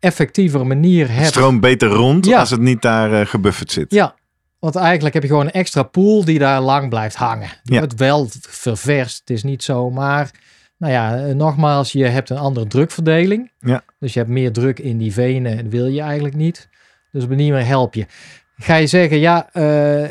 effectievere 0.00 0.64
manier 0.64 1.06
Het 1.08 1.16
hebt. 1.16 1.26
stroomt 1.28 1.60
beter 1.60 1.88
rond 1.88 2.26
Ja. 2.26 2.38
als 2.38 2.50
het 2.50 2.60
niet 2.60 2.82
daar 2.82 3.12
eh, 3.20 3.26
gebufferd 3.26 3.72
zit. 3.72 3.92
Ja, 3.92 4.14
want 4.58 4.76
eigenlijk 4.76 5.14
heb 5.14 5.22
je 5.22 5.28
gewoon 5.28 5.46
een 5.46 5.52
extra 5.52 5.82
pool 5.82 6.24
die 6.24 6.38
daar 6.38 6.60
lang 6.60 6.88
blijft 6.88 7.16
hangen. 7.16 7.48
Ja. 7.62 7.78
wordt 7.78 7.94
wel 7.94 8.28
ververst, 8.40 9.18
het 9.20 9.30
is 9.30 9.42
niet 9.42 9.62
zo, 9.62 9.90
maar 9.90 10.30
nou 10.78 10.92
ja, 10.92 11.16
eh, 11.16 11.34
nogmaals, 11.34 11.92
je 11.92 12.04
hebt 12.04 12.30
een 12.30 12.38
andere 12.38 12.66
drukverdeling. 12.66 13.50
Ja. 13.60 13.82
Dus 13.98 14.12
je 14.12 14.18
hebt 14.18 14.30
meer 14.30 14.52
druk 14.52 14.78
in 14.78 14.98
die 14.98 15.12
venen 15.12 15.58
en 15.58 15.68
wil 15.68 15.86
je 15.86 16.00
eigenlijk 16.00 16.34
niet. 16.34 16.68
Dus 17.12 17.24
op 17.24 17.30
een 17.30 17.36
manier 17.36 17.66
help 17.66 17.94
je. 17.94 18.06
Ga 18.56 18.74
je 18.74 18.86
zeggen, 18.86 19.18
ja, 19.18 19.48
eh 19.52 20.08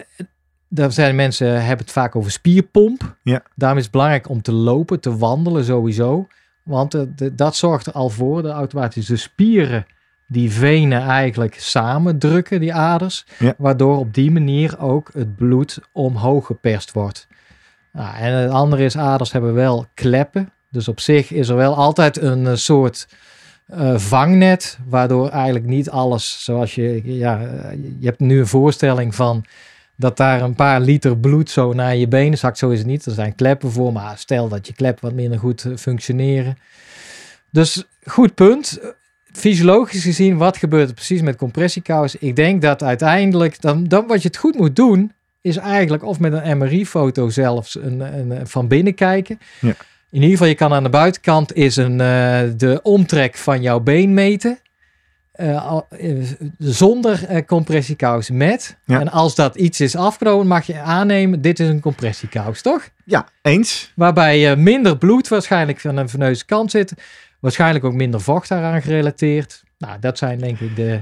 daar 0.74 0.92
zijn 0.92 1.16
mensen 1.16 1.48
hebben 1.66 1.86
het 1.86 1.92
vaak 1.94 2.16
over 2.16 2.32
spierpomp. 2.32 3.16
Ja. 3.24 3.44
Daarom 3.56 3.78
is 3.78 3.84
het 3.84 3.92
belangrijk 3.92 4.30
om 4.30 4.42
te 4.42 4.52
lopen, 4.52 5.00
te 5.00 5.18
wandelen 5.18 5.64
sowieso. 5.66 6.28
Want 6.64 6.94
eh, 6.94 7.02
de- 7.16 7.36
dat 7.36 7.56
zorgt 7.56 7.86
er 7.86 7.94
al 7.94 8.10
voor, 8.10 8.42
de 8.42 8.50
automatische 8.50 9.16
spieren 9.16 9.86
die 10.28 10.52
venen 10.52 11.02
eigenlijk 11.02 11.56
samendrukken, 11.60 12.60
die 12.60 12.74
aders. 12.74 13.26
Ja. 13.40 13.54
Waardoor 13.58 13.98
op 13.98 14.14
die 14.14 14.32
manier 14.32 14.80
ook 14.80 15.10
het 15.14 15.36
bloed 15.36 15.80
omhoog 15.94 16.46
geperst 16.46 16.92
wordt. 16.92 17.28
Nou, 17.94 18.16
en 18.16 18.34
het 18.34 18.52
andere 18.52 18.84
is, 18.84 18.98
aders 18.98 19.32
hebben 19.32 19.54
wel 19.54 19.86
kleppen. 19.94 20.52
Dus 20.70 20.88
op 20.88 21.00
zich 21.00 21.32
is 21.32 21.50
er 21.50 21.56
wel 21.56 21.76
altijd 21.76 22.22
een 22.22 22.48
eh, 22.48 22.54
soort 22.56 23.08
eh, 23.72 23.98
vangnet, 23.98 24.78
waardoor 24.88 25.30
eigenlijk 25.30 25.66
niet 25.66 25.90
alles 25.90 26.44
zoals 26.44 26.76
je, 26.76 27.02
ja, 27.04 27.40
je 28.00 28.06
hebt 28.06 28.20
nu 28.20 28.40
een 28.40 28.48
voorstelling 28.48 29.16
van 29.16 29.46
dat 29.96 30.18
daar 30.18 30.42
een 30.42 30.56
paar 30.56 30.82
liter 30.82 31.18
bloed 31.18 31.50
zo 31.50 31.74
naar 31.74 31.96
je 31.96 32.08
benen 32.08 32.38
zakt. 32.38 32.58
Zo 32.58 32.70
is 32.70 32.78
het 32.78 32.88
niet. 32.88 33.06
Er 33.06 33.12
zijn 33.12 33.36
kleppen 33.36 33.72
voor, 33.72 33.94
maar 33.94 34.18
stel 34.18 34.48
dat 34.48 34.68
je 34.68 34.74
kleppen 34.74 35.06
wat 35.06 35.14
minder 35.14 35.40
goed 35.40 35.66
eh, 35.66 35.72
functioneren. 35.78 36.58
Dus 37.52 37.84
goed 38.06 38.36
punt. 38.36 38.80
Fysiologisch 39.34 40.04
gezien, 40.04 40.38
wat 40.38 40.58
gebeurt 40.58 40.88
er 40.88 40.94
precies 40.94 41.22
met 41.22 41.36
compressiekous? 41.36 42.16
Ik 42.16 42.36
denk 42.36 42.62
dat 42.62 42.84
uiteindelijk, 42.84 43.62
dan, 43.62 43.84
dan 43.84 44.08
wat 44.08 44.22
je 44.22 44.28
het 44.28 44.38
goed 44.38 44.58
moet 44.58 44.76
doen, 44.76 45.12
is 45.42 45.58
eigenlijk 45.58 46.04
of 46.04 46.20
met 46.20 46.34
een 46.34 46.58
MRI-foto 46.58 47.30
zelfs 47.30 47.76
een, 47.76 48.00
een- 48.00 48.48
van 48.48 48.68
binnen 48.68 48.94
kijken. 48.96 49.40
Ja. 49.62 49.74
In 50.12 50.22
ieder 50.22 50.30
geval, 50.30 50.48
je 50.48 50.56
kan 50.56 50.74
aan 50.74 50.84
de 50.84 50.90
buitenkant 50.90 51.54
is 51.54 51.76
een, 51.76 52.02
eh, 52.02 52.42
de 52.58 52.80
omtrek 52.84 53.36
van 53.36 53.62
jouw 53.62 53.80
been 53.80 54.14
meten. 54.14 54.60
Eh, 55.32 55.78
eh, 55.90 56.28
zonder 56.58 57.26
eh, 57.26 57.46
compressiekous 57.46 58.30
met. 58.30 58.78
Ja. 58.86 59.00
En 59.00 59.12
als 59.12 59.36
dat 59.36 59.56
iets 59.56 59.82
is 59.82 59.96
afgenomen, 59.96 60.48
mag 60.48 60.66
je 60.66 60.80
aannemen, 60.80 61.42
dit 61.42 61.60
is 61.60 61.68
een 61.68 61.80
compressiekous, 61.80 62.62
toch? 62.62 62.90
Ja, 63.06 63.28
eens. 63.42 63.92
Waarbij 63.96 64.56
minder 64.56 64.98
bloed 64.98 65.28
waarschijnlijk 65.28 65.80
van 65.80 65.98
een 65.98 66.10
veneuze 66.10 66.46
kant 66.46 66.72
zit. 66.72 66.94
Waarschijnlijk 67.40 67.86
ook 67.86 67.94
minder 67.94 68.22
vocht 68.22 68.50
daaraan 68.50 68.82
gerelateerd. 68.82 69.64
Nou, 69.78 70.00
dat 70.00 70.18
zijn 70.18 70.40
denk 70.40 70.60
ik 70.60 70.76
de... 70.76 71.00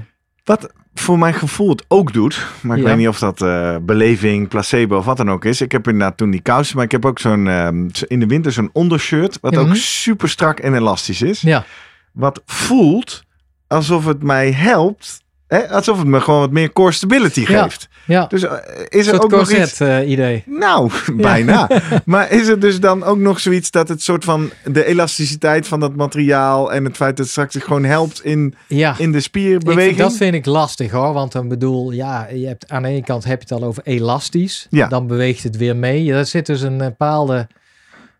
Wat 0.58 0.72
voor 0.94 1.18
mijn 1.18 1.34
gevoel 1.34 1.68
het 1.70 1.84
ook 1.88 2.12
doet, 2.12 2.46
maar 2.60 2.76
ik 2.76 2.82
Ja. 2.82 2.88
weet 2.88 2.98
niet 2.98 3.08
of 3.08 3.18
dat 3.18 3.42
eh, 3.42 3.76
beleving, 3.82 4.48
placebo 4.48 4.96
of 4.96 5.04
wat 5.04 5.16
dan 5.16 5.30
ook 5.30 5.44
is. 5.44 5.60
Ik 5.60 5.72
heb 5.72 5.86
inderdaad 5.88 6.16
toen 6.16 6.30
die 6.30 6.40
kousen, 6.42 6.76
maar 6.76 6.84
ik 6.84 6.92
heb 6.92 7.04
ook 7.04 7.18
zo'n 7.18 7.48
ehm, 7.48 7.88
in 8.06 8.20
de 8.20 8.26
winter 8.26 8.52
zo'n 8.52 8.70
ondershirt, 8.72 9.38
wat 9.40 9.52
Mhm. 9.52 9.60
ook 9.60 9.74
super 9.74 10.28
strak 10.28 10.58
en 10.58 10.74
elastisch 10.74 11.22
is. 11.22 11.40
Ja, 11.40 11.64
Wat 12.12 12.42
voelt 12.46 13.22
alsof 13.66 14.04
het 14.04 14.22
mij 14.22 14.52
helpt, 14.52 15.22
hè? 15.50 15.68
alsof 15.68 15.98
het 15.98 16.06
me 16.06 16.20
gewoon 16.20 16.40
wat 16.40 16.50
meer 16.50 16.72
core 16.72 16.92
stability 16.92 17.44
geeft. 17.44 17.88
ja. 18.06 18.26
Dus 18.26 18.42
eh, 18.42 18.52
is 18.88 19.06
er 19.06 19.22
ook 19.22 19.30
nog 19.30 19.40
iets... 19.40 19.50
corset 19.58 19.80
eh, 19.80 20.10
idee. 20.10 20.42
Nou, 20.46 20.90
bijna. 21.14 21.68
maar 22.04 22.30
is 22.30 22.48
er 22.48 22.60
dus 22.60 22.80
dan 22.80 23.02
ook 23.04 23.18
nog 23.18 23.40
zoiets 23.40 23.70
dat 23.70 23.88
het 23.88 24.02
soort 24.02 24.24
van 24.24 24.50
de 24.64 24.84
elasticiteit 24.84 25.66
van 25.68 25.80
dat 25.80 25.96
materiaal 25.96 26.72
en 26.72 26.84
het 26.84 26.96
feit 26.96 27.16
dat 27.16 27.24
het 27.24 27.28
straks 27.28 27.56
gewoon 27.64 27.84
helpt 27.84 28.24
in, 28.24 28.54
Ja. 28.66 28.94
in 28.98 29.12
de 29.12 29.20
spierbeweging? 29.20 29.96
dat 29.96 30.16
vind 30.16 30.34
ik 30.34 30.46
lastig 30.46 30.90
hoor, 30.90 31.12
want 31.12 31.32
dan 31.32 31.48
bedoel, 31.48 31.90
ja, 31.90 32.26
je 32.32 32.46
hebt, 32.46 32.68
aan 32.70 32.82
de 32.82 32.88
ene 32.88 33.02
kant 33.04 33.24
heb 33.24 33.42
je 33.42 33.54
het 33.54 33.62
al 33.62 33.68
over 33.68 33.82
elastisch, 33.86 34.66
Ja. 34.70 34.88
dan 34.88 35.06
beweegt 35.06 35.42
het 35.42 35.56
weer 35.56 35.76
mee. 35.76 36.04
Ja, 36.04 36.16
Er 36.16 36.26
zit 36.26 36.46
dus 36.46 36.60
een 36.60 36.78
bepaalde 36.78 37.46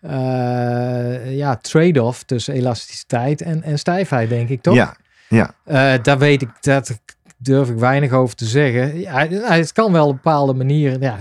eh, 0.01 1.37
ja, 1.37 1.57
trade-off 1.57 2.23
tussen 2.23 2.55
elasticiteit 2.55 3.43
en, 3.43 3.63
en 3.63 3.79
stijfheid, 3.79 4.29
denk 4.29 4.49
ik 4.49 4.63
toch? 4.63 4.75
Ja, 4.75 4.97
ja. 5.29 5.55
Daar 6.03 6.19
weet 6.19 6.43
ik, 6.43 6.49
dat 6.61 6.99
durf 7.43 7.69
ik 7.69 7.77
weinig 7.79 8.13
over 8.13 8.37
te 8.37 8.45
zeggen. 8.45 9.01
Ja, 9.01 9.27
het 9.29 9.73
kan 9.73 9.93
wel 9.93 10.07
op 10.07 10.15
bepaalde 10.15 10.55
manieren, 10.55 11.01
ja, 11.01 11.19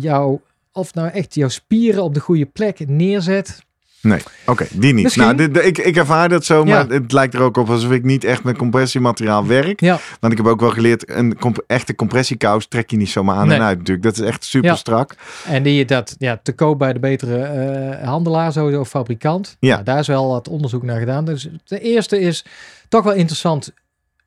jou, 0.00 0.38
of 0.72 0.94
nou 0.94 1.08
echt 1.08 1.34
jouw 1.34 1.48
spieren 1.48 2.02
op 2.02 2.14
de 2.14 2.20
goede 2.20 2.46
plek 2.46 2.88
neerzet. 2.88 3.62
Nee, 4.02 4.20
oké, 4.46 4.66
die 4.72 4.92
niet. 4.94 5.02
Misschien. 5.02 5.22
Nou, 5.24 5.36
dit, 5.36 5.64
ik, 5.64 5.78
ik 5.78 5.96
ervaar 5.96 6.28
dat 6.28 6.44
zo, 6.44 6.64
maar 6.64 6.88
Ja. 6.88 6.94
het 6.94 7.12
lijkt 7.12 7.34
er 7.34 7.40
ook 7.40 7.56
op 7.56 7.70
alsof 7.70 7.90
ik 7.92 8.04
niet 8.04 8.24
echt 8.24 8.44
met 8.44 8.56
compressiemateriaal 8.56 9.46
werk. 9.46 9.80
Ja, 9.80 9.98
Want 10.20 10.32
ik 10.32 10.38
heb 10.38 10.48
ook 10.48 10.60
wel 10.60 10.70
geleerd, 10.70 11.10
een 11.10 11.38
comp- 11.38 11.64
echte 11.66 11.94
compressiekous 11.94 12.66
trek 12.66 12.90
je 12.90 12.96
niet 12.96 13.08
zomaar 13.08 13.36
aan 13.36 13.46
Nee. 13.46 13.56
en 13.56 13.62
uit 13.62 13.78
natuurlijk. 13.78 14.06
Dat 14.06 14.18
is 14.18 14.26
echt 14.26 14.44
super 14.44 14.70
Ja. 14.70 14.76
strak. 14.76 15.14
En 15.46 15.62
die 15.62 15.84
dat 15.84 16.14
ja, 16.18 16.40
te 16.42 16.52
koop 16.52 16.78
bij 16.78 16.92
de 16.92 16.98
betere 16.98 17.38
eh, 17.42 18.08
handelaar, 18.08 18.52
sowieso 18.52 18.80
of 18.80 18.88
fabrikant. 18.88 19.56
Ja. 19.60 19.72
Nou, 19.72 19.84
daar 19.84 19.98
is 19.98 20.06
wel 20.06 20.28
wat 20.28 20.48
onderzoek 20.48 20.82
naar 20.82 20.98
gedaan. 20.98 21.24
Dus 21.24 21.48
de 21.64 21.80
eerste 21.80 22.20
is 22.20 22.44
toch 22.88 23.04
wel 23.04 23.14
interessant. 23.14 23.72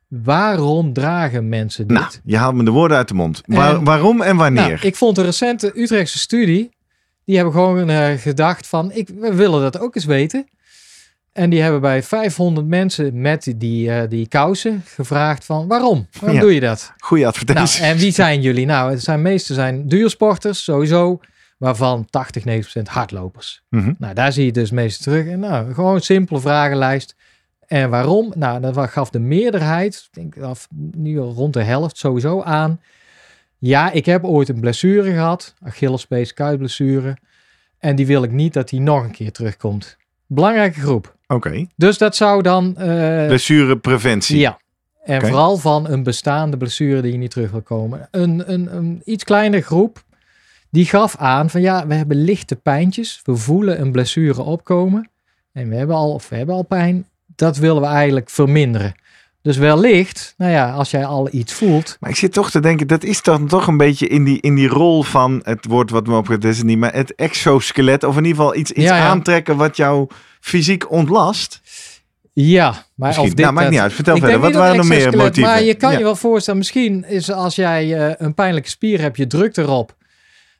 Waarom 0.08 0.92
dragen 0.92 1.48
mensen 1.48 1.86
dit? 1.86 1.96
Nou, 1.96 2.10
je 2.24 2.36
haalt 2.36 2.54
me 2.54 2.64
de 2.64 2.70
woorden 2.70 2.96
uit 2.96 3.08
de 3.08 3.14
mond. 3.14 3.42
Waar- 3.46 3.74
En- 3.76 3.84
waarom 3.84 4.20
en 4.22 4.36
wanneer? 4.36 4.68
Nou, 4.68 4.78
ik 4.80 4.96
vond 4.96 5.18
een 5.18 5.24
recente 5.24 5.72
Utrechtse 5.80 6.18
studie. 6.18 6.70
Die 7.24 7.34
hebben 7.36 7.54
gewoon 7.54 7.88
eh, 7.90 8.12
gedacht 8.18 8.66
van, 8.66 8.92
ik, 8.92 9.08
we 9.20 9.34
willen 9.34 9.60
dat 9.60 9.78
ook 9.78 9.94
eens 9.94 10.04
weten. 10.04 10.46
En 11.32 11.50
die 11.50 11.60
hebben 11.62 11.80
bij 11.80 12.02
500 12.02 12.66
mensen 12.66 13.20
met 13.20 13.42
die, 13.42 13.56
die, 13.56 13.90
eh, 13.92 14.08
die 14.08 14.28
kousen 14.28 14.82
gevraagd 14.86 15.44
van, 15.44 15.66
waarom? 15.68 16.06
Waarom 16.20 16.34
Ja. 16.38 16.40
doe 16.44 16.54
je 16.54 16.60
dat? 16.60 16.92
Goeie 16.98 17.22
Nou, 17.24 17.34
advertentie. 17.36 17.82
en 17.84 17.96
wie 17.96 18.12
zijn 18.12 18.40
jullie? 18.40 18.66
Nou, 18.66 18.90
het 18.90 19.02
zijn 19.02 19.22
meeste 19.22 19.54
zijn 19.54 19.88
duursporters, 19.88 20.64
sowieso. 20.64 21.20
Waarvan 21.58 22.06
80, 22.10 22.44
90% 22.44 22.88
hardlopers. 22.88 23.62
Mhm. 23.70 23.92
Nou, 23.98 24.14
daar 24.14 24.32
zie 24.32 24.44
je 24.44 24.52
dus 24.52 24.70
meest 24.70 25.02
terug. 25.02 25.26
En 25.26 25.38
nou, 25.40 25.74
gewoon 25.74 25.94
een 25.94 26.00
simpele 26.00 26.40
vragenlijst. 26.40 27.14
En 27.66 27.90
waarom? 27.90 28.32
Nou, 28.36 28.60
dat 28.60 28.90
gaf 28.90 29.10
de 29.10 29.18
meerderheid, 29.18 30.08
ik 30.10 30.14
denk 30.14 30.38
af, 30.38 30.68
nu 30.96 31.18
rond 31.18 31.52
de 31.52 31.62
helft 31.62 31.98
sowieso 31.98 32.42
aan. 32.42 32.80
Ja, 33.58 33.90
ik 33.92 34.06
heb 34.06 34.24
ooit 34.24 34.48
een 34.48 34.60
blessure 34.60 35.10
gehad, 35.12 35.54
Achillespees, 35.64 36.32
kuitblessure. 36.34 37.16
En 37.78 37.96
die 37.96 38.06
wil 38.06 38.22
ik 38.22 38.30
niet 38.32 38.52
dat 38.52 38.68
die 38.68 38.80
nog 38.80 39.04
een 39.04 39.10
keer 39.10 39.32
terugkomt. 39.32 39.96
Belangrijke 40.26 40.80
groep. 40.80 41.14
Oké, 41.26 41.66
Dus 41.76 41.98
dat 41.98 42.16
zou 42.16 42.42
dan... 42.42 42.76
eh, 42.76 43.26
blessurepreventie. 43.26 44.38
ja. 44.38 44.58
En 45.04 45.20
vooral 45.20 45.56
van 45.56 45.88
een 45.88 46.02
bestaande 46.02 46.56
blessure 46.56 47.02
die 47.02 47.12
je 47.12 47.18
niet 47.18 47.30
terug 47.30 47.50
wil 47.50 47.62
komen. 47.62 48.08
Een, 48.10 48.52
een, 48.52 48.76
een 48.76 49.02
iets 49.04 49.24
kleinere 49.24 49.62
groep 49.62 50.04
die 50.70 50.84
gaf 50.84 51.16
aan 51.16 51.50
van 51.50 51.60
ja, 51.60 51.86
we 51.86 51.94
hebben 51.94 52.16
lichte 52.16 52.56
pijntjes. 52.56 53.20
We 53.24 53.36
voelen 53.36 53.80
een 53.80 53.92
blessure 53.92 54.42
opkomen. 54.42 55.10
En 55.52 55.68
we 55.68 55.74
hebben 55.76 55.96
al, 55.96 56.12
of 56.12 56.28
we 56.28 56.36
hebben 56.36 56.54
al 56.54 56.62
pijn. 56.62 57.06
Dat 57.36 57.56
willen 57.56 57.82
we 57.82 57.88
eigenlijk 57.88 58.30
verminderen. 58.30 58.94
Dus 59.42 59.56
wellicht, 59.56 60.34
nou 60.36 60.52
ja, 60.52 60.72
als 60.72 60.90
jij 60.90 61.04
al 61.06 61.28
iets 61.30 61.52
voelt. 61.52 61.96
Maar 62.00 62.10
ik 62.10 62.16
zit 62.16 62.32
toch 62.32 62.50
te 62.50 62.60
denken, 62.60 62.86
dat 62.86 63.04
is 63.04 63.22
dan 63.22 63.46
toch 63.46 63.66
een 63.66 63.76
beetje 63.76 64.08
in 64.08 64.24
die, 64.24 64.40
in 64.40 64.54
die 64.54 64.68
rol 64.68 65.02
van 65.02 65.40
het 65.44 65.66
woord 65.66 65.90
wat 65.90 66.06
me 66.06 66.16
opgeeft, 66.16 66.44
is 66.44 66.56
het 66.56 66.66
niet, 66.66 66.78
maar 66.78 66.92
het 66.94 67.14
exoskelet. 67.14 68.04
Of 68.04 68.16
in 68.16 68.24
ieder 68.24 68.36
geval 68.38 68.56
iets, 68.56 68.70
iets 68.70 68.88
Ja, 68.88 68.96
ja. 68.96 69.06
aantrekken 69.08 69.56
wat 69.56 69.76
jou 69.76 70.06
fysiek 70.40 70.90
ontlast. 70.90 71.60
Ja, 72.32 72.70
maar 72.94 73.06
Misschien. 73.08 73.28
of 73.28 73.34
dit... 73.34 73.44
nou, 73.44 73.52
maakt 73.52 73.70
niet 73.70 73.78
uit. 73.80 73.92
Vertel 73.92 74.16
verder. 74.16 74.38
Wat 74.38 74.54
waren 74.54 74.76
nog 74.76 74.86
meer 74.88 75.16
motieven? 75.16 75.42
Maar 75.52 75.62
je 75.62 75.74
kan 75.74 75.92
Ja. 75.92 75.98
je 75.98 76.04
wel 76.04 76.16
voorstellen, 76.16 76.58
misschien 76.58 77.04
is 77.08 77.32
als 77.32 77.54
jij 77.54 78.08
eh, 78.08 78.14
een 78.16 78.34
pijnlijke 78.34 78.68
spier 78.68 79.00
hebt, 79.00 79.16
je 79.16 79.26
drukt 79.26 79.58
erop, 79.58 79.96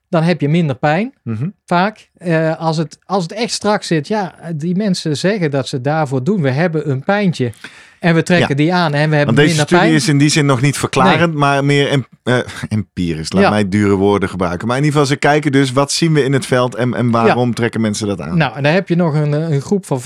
dan 0.09 0.23
heb 0.23 0.41
je 0.41 0.49
minder 0.49 0.77
pijn. 0.77 1.15
Mhm. 1.23 1.49
vaak. 1.67 2.11
Eh, 2.19 2.57
als, 2.59 2.77
het, 2.77 2.99
als 3.05 3.23
het 3.23 3.33
echt 3.33 3.53
strak 3.53 3.83
zit, 3.83 4.09
ja, 4.09 4.35
die 4.57 4.77
mensen 4.77 5.17
zeggen 5.17 5.51
dat 5.51 5.69
ze 5.69 5.81
daarvoor 5.81 6.25
doen. 6.25 6.43
We 6.43 6.51
hebben 6.51 6.91
een 6.91 7.05
pijntje 7.05 7.53
en 8.01 8.15
we 8.15 8.23
trekken 8.23 8.49
Ja. 8.49 8.55
die 8.55 8.75
aan 8.75 8.95
en 8.95 9.11
we 9.11 9.17
hebben 9.17 9.35
Want 9.35 9.37
deze 9.37 9.49
minder 9.49 9.67
studie 9.67 9.85
pijn. 9.85 9.95
is 9.95 10.09
in 10.09 10.19
die 10.19 10.29
zin 10.29 10.47
nog 10.47 10.61
niet 10.61 10.79
verklarend, 10.79 11.35
maar 11.35 11.65
meer 11.65 11.89
em- 11.89 12.07
eh, 12.23 12.39
empirisch. 12.69 13.33
Laat 13.33 13.43
Ja. 13.43 13.51
mij 13.51 13.69
dure 13.69 13.95
woorden 13.95 14.29
gebruiken. 14.29 14.67
Maar 14.69 14.77
in 14.77 14.85
ieder 14.85 15.01
geval, 15.01 15.15
ze 15.15 15.21
kijken 15.21 15.53
dus 15.53 15.73
wat 15.73 15.93
zien 15.93 16.13
we 16.13 16.25
in 16.25 16.33
het 16.33 16.47
veld 16.47 16.75
en, 16.75 16.95
en 16.95 17.11
waarom 17.11 17.55
trekken 17.55 17.81
mensen 17.81 18.07
dat 18.07 18.21
aan. 18.21 18.37
Nou, 18.37 18.57
en 18.57 18.63
dan 18.63 18.73
heb 18.73 18.89
je 18.89 18.97
nog 18.97 19.15
een, 19.15 19.33
een 19.33 19.61
groep 19.61 19.87
van 19.87 20.01
15% 20.01 20.05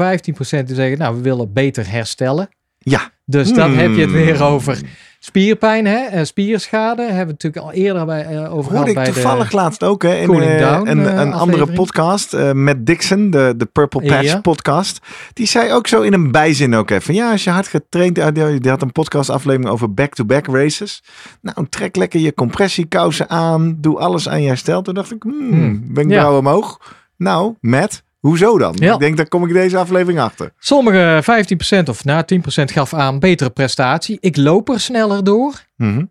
die 0.67 0.75
zeggen, 0.77 0.99
nou, 0.99 1.17
we 1.17 1.23
willen 1.23 1.53
beter 1.53 1.91
herstellen. 1.91 2.49
Ja. 2.81 3.11
Dus 3.25 3.53
dan 3.53 3.71
Hmm. 3.71 3.79
heb 3.79 3.95
je 3.95 4.01
het 4.01 4.11
weer 4.11 4.43
over 4.43 4.79
spierpijn, 5.19 5.87
hè, 5.87 5.97
en 5.99 6.27
spierschade. 6.27 7.03
Hebben 7.03 7.27
we 7.27 7.33
natuurlijk 7.33 7.65
al 7.65 7.73
eerder 7.73 8.07
bij, 8.07 8.25
eh, 8.25 8.55
over 8.55 8.71
gehad 8.71 8.87
Hoorde 8.87 9.01
ik 9.01 9.13
toevallig 9.13 9.53
laatst 9.53 9.83
ook 9.85 10.03
hè, 10.03 10.15
in 10.17 10.43
eh, 10.43 10.59
Down, 10.59 10.89
een, 10.89 11.07
eh, 11.07 11.15
een 11.21 11.33
andere 11.33 11.73
podcast 11.73 12.35
eh, 12.35 12.53
met 12.53 12.87
Dixon, 12.87 13.31
de, 13.31 13.55
de 13.57 13.67
Purple 13.67 14.01
Patch 14.07 14.23
Ja. 14.23 14.41
podcast. 14.41 14.99
Die 15.33 15.47
zei 15.47 15.73
ook 15.73 15.87
zo 15.87 16.01
in 16.01 16.13
een 16.13 16.31
bijzin 16.31 16.75
ook 16.75 16.91
even. 16.91 17.15
Ja, 17.15 17.31
als 17.31 17.45
je 17.45 17.51
hard 17.51 17.69
getraind 17.69 18.35
die 18.35 18.71
had 18.71 18.83
een 18.83 18.93
podcast 18.93 19.31
aflevering 19.31 19.71
over 19.71 19.95
back-to-back 19.95 20.47
races. 20.47 21.03
Nou, 21.41 21.67
trek 21.69 21.97
lekker 21.97 22.21
je 22.21 22.35
compressiekousen 22.35 23.29
aan. 23.31 23.77
Doe 23.81 23.99
alles 23.99 24.29
aan 24.29 24.43
je 24.43 24.49
herstel. 24.49 24.83
Toen 24.83 24.95
dacht 24.95 25.13
ik, 25.13 25.23
hmm, 25.23 25.51
Hmm. 25.51 25.95
wenkbrauwen 25.95 26.39
omhoog. 26.39 26.81
Nou, 27.17 27.55
Matt, 27.61 28.03
hoezo 28.21 28.59
dan? 28.59 28.75
Ja. 28.79 28.93
Ik 28.93 28.99
denk, 28.99 29.17
daar 29.17 29.29
kom 29.29 29.47
ik 29.47 29.53
deze 29.53 29.77
aflevering 29.77 30.21
achter. 30.21 30.53
Sommige 30.59 31.23
15% 31.85 31.89
of 31.89 32.05
nou, 32.05 32.25
10% 32.35 32.41
gaf 32.65 32.95
aan 32.95 33.19
betere 33.19 33.51
prestatie. 33.51 34.17
Ik 34.21 34.37
loop 34.37 34.69
er 34.69 34.81
sneller 34.81 35.25
door. 35.25 35.55
Mhm. 35.77 36.05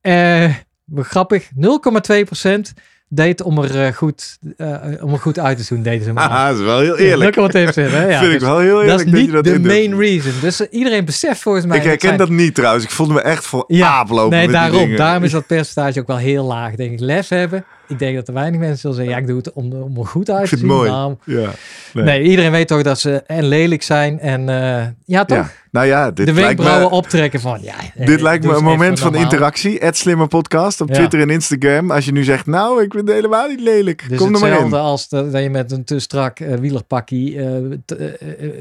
Eh, 0.00 0.50
grappig, 0.94 1.48
0,2% 1.54 2.72
deed 3.08 3.42
om 3.42 3.58
er, 3.58 3.86
eh, 3.86 3.92
goed, 3.92 4.38
eh, 4.56 4.74
om 5.00 5.12
er 5.12 5.18
goed 5.18 5.38
uit 5.38 5.58
te 5.66 5.74
doen, 5.74 5.82
deden 5.82 6.04
ze 6.04 6.12
maar. 6.12 6.30
Haha, 6.30 6.48
dat 6.48 6.58
is 6.58 6.64
wel 6.64 6.78
heel 6.80 6.96
eerlijk. 6.96 7.36
0,2%, 7.36 7.90
hè? 7.90 8.06
Ja, 8.08 8.18
Vind 8.18 8.32
ik 8.32 8.38
dus 8.38 8.48
wel 8.48 8.58
heel 8.58 8.82
eerlijk 8.82 8.88
dat 8.88 8.98
is 8.98 9.04
dat 9.04 9.14
je 9.14 9.20
niet 9.20 9.32
dat 9.32 9.44
de 9.44 9.60
main 9.60 9.98
reason. 9.98 10.32
Dus 10.40 10.60
eh, 10.60 10.66
iedereen 10.78 11.04
beseft 11.04 11.40
volgens 11.42 11.66
mij... 11.66 11.76
Ik 11.76 11.82
herken 11.82 12.06
zijn- 12.08 12.18
dat 12.18 12.28
niet 12.28 12.54
trouwens. 12.54 12.84
Ik 12.84 12.90
voelde 12.90 13.12
me 13.14 13.20
echt 13.20 13.46
voor 13.46 13.64
Ja, 13.66 13.88
aap 13.88 14.08
lopen 14.08 14.36
Nee, 14.38 14.48
daarom. 14.48 14.96
Daarom 14.96 15.24
is 15.24 15.30
dat 15.30 15.46
percentage 15.46 16.00
ook 16.00 16.06
wel 16.06 16.16
heel 16.16 16.44
laag. 16.44 16.74
Denk 16.74 16.92
ik, 16.92 17.00
lef 17.00 17.28
hebben. 17.28 17.64
Ik 17.88 17.98
denk 17.98 18.16
dat 18.16 18.28
er 18.28 18.34
weinig 18.34 18.60
mensen 18.60 18.78
zullen 18.78 18.96
zeggen, 18.96 19.14
ja, 19.14 19.20
ik 19.20 19.26
doe 19.26 19.36
het 19.36 19.52
om, 19.52 19.72
om 19.72 19.96
er 19.98 20.06
goed 20.06 20.30
uit 20.30 20.48
te 20.48 20.56
zien. 20.56 20.68
het 20.68 20.76
mooi. 20.76 20.90
Nou, 20.90 21.14
Ja. 21.24 21.50
Nee. 21.92 22.04
nee. 22.04 22.22
iedereen 22.22 22.50
weet 22.50 22.68
toch 22.68 22.82
dat 22.82 23.00
ze 23.00 23.22
en 23.26 23.44
lelijk 23.48 23.82
zijn 23.82 24.20
en 24.20 24.48
eh, 24.48 24.86
ja, 25.04 25.24
toch? 25.24 25.36
Ja. 25.38 25.50
Nou 25.70 25.86
ja, 25.88 26.10
dit 26.10 26.16
de 26.26 26.32
lijkt 26.32 26.46
wenkbrauwen 26.46 26.88
me... 26.90 26.96
optrekken 26.96 27.40
van, 27.40 27.58
ja. 27.62 27.74
eh, 27.96 28.06
Dit 28.06 28.20
lijkt 28.20 28.44
me 28.44 28.54
een 28.54 28.64
moment 28.64 28.98
van 29.00 29.12
normaal. 29.12 29.30
interactie. 29.30 29.78
Ed 29.78 29.96
Slimmer 29.96 30.26
Podcast 30.28 30.80
op 30.80 30.88
Ja. 30.88 30.94
Twitter 30.94 31.20
en 31.20 31.30
Instagram. 31.30 31.90
Als 31.90 32.04
je 32.04 32.12
nu 32.12 32.24
zegt, 32.24 32.46
nou, 32.46 32.82
ik 32.82 32.92
vind 32.92 33.06
het 33.06 33.16
helemaal 33.16 33.48
niet 33.48 33.60
lelijk. 33.60 34.04
Dus 34.08 34.18
Kom 34.18 34.26
er 34.34 34.40
maar 34.40 34.50
hetzelfde 34.50 34.76
in. 34.76 34.82
als 34.82 35.08
dat 35.08 35.32
dat 35.32 35.42
je 35.42 35.50
met 35.50 35.72
een 35.72 35.84
te 35.84 35.98
strak 35.98 36.40
eh, 36.40 36.54
wielerpakkie 36.54 37.38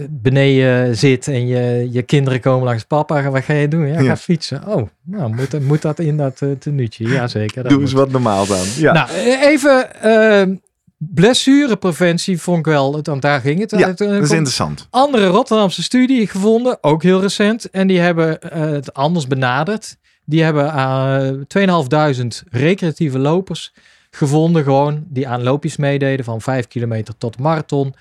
beneden 0.09 0.97
zit 0.97 1.27
en 1.27 1.47
je, 1.47 1.87
je 1.91 2.01
kinderen 2.01 2.39
komen 2.39 2.65
langs 2.65 2.83
papa. 2.83 3.29
Wat 3.31 3.43
ga 3.43 3.53
je 3.53 3.67
doen? 3.67 3.87
Ja, 3.87 3.99
Ja. 3.99 4.03
ga 4.07 4.17
fietsen. 4.17 4.61
Oh, 4.67 4.87
nou 5.05 5.35
moet, 5.35 5.51
dat- 5.51 5.61
moet 5.61 5.81
dat 5.81 5.99
in 5.99 6.17
dat 6.17 6.41
uh, 6.41 6.51
tenuutje? 6.51 7.07
Jazeker. 7.07 7.61
dat 7.61 7.71
Doe 7.71 7.79
moet. 7.79 7.87
eens 7.89 7.97
wat 7.99 8.11
normaal 8.11 8.45
dan. 8.45 8.65
Ja, 8.77 8.93
Nou, 8.93 9.09
eh, 9.09 9.41
even 9.41 10.01
eh, 10.01 10.55
blessurepreventie 10.97 12.41
vond 12.41 12.59
ik 12.59 12.65
wel, 12.65 13.01
want 13.03 13.21
daar 13.21 13.39
ging 13.41 13.59
het. 13.59 13.71
Ja. 13.71 13.77
Eh, 13.89 13.95
dat 13.95 13.99
is 14.23 14.29
interessant. 14.31 14.87
andere 14.89 15.27
Rotterdamse 15.27 15.83
studie 15.83 16.27
gevonden, 16.27 16.77
ook 16.83 17.03
heel 17.03 17.21
recent. 17.21 17.69
En 17.69 17.87
die 17.87 17.99
hebben 17.99 18.41
eh, 18.41 18.61
het 18.61 18.93
anders 18.93 19.27
benaderd. 19.27 19.97
Die 20.25 20.43
hebben 20.43 20.65
uh, 20.65 22.19
2.500 22.21 22.49
recreatieve 22.49 23.19
lopers 23.19 23.73
gevonden, 24.11 24.63
gewoon 24.63 25.03
die 25.07 25.27
aan 25.27 25.43
loopjes 25.43 25.77
meededen 25.77 26.25
van 26.25 26.41
5 26.41 26.67
kilometer 26.67 27.17
tot 27.17 27.39
marathon. 27.39 27.95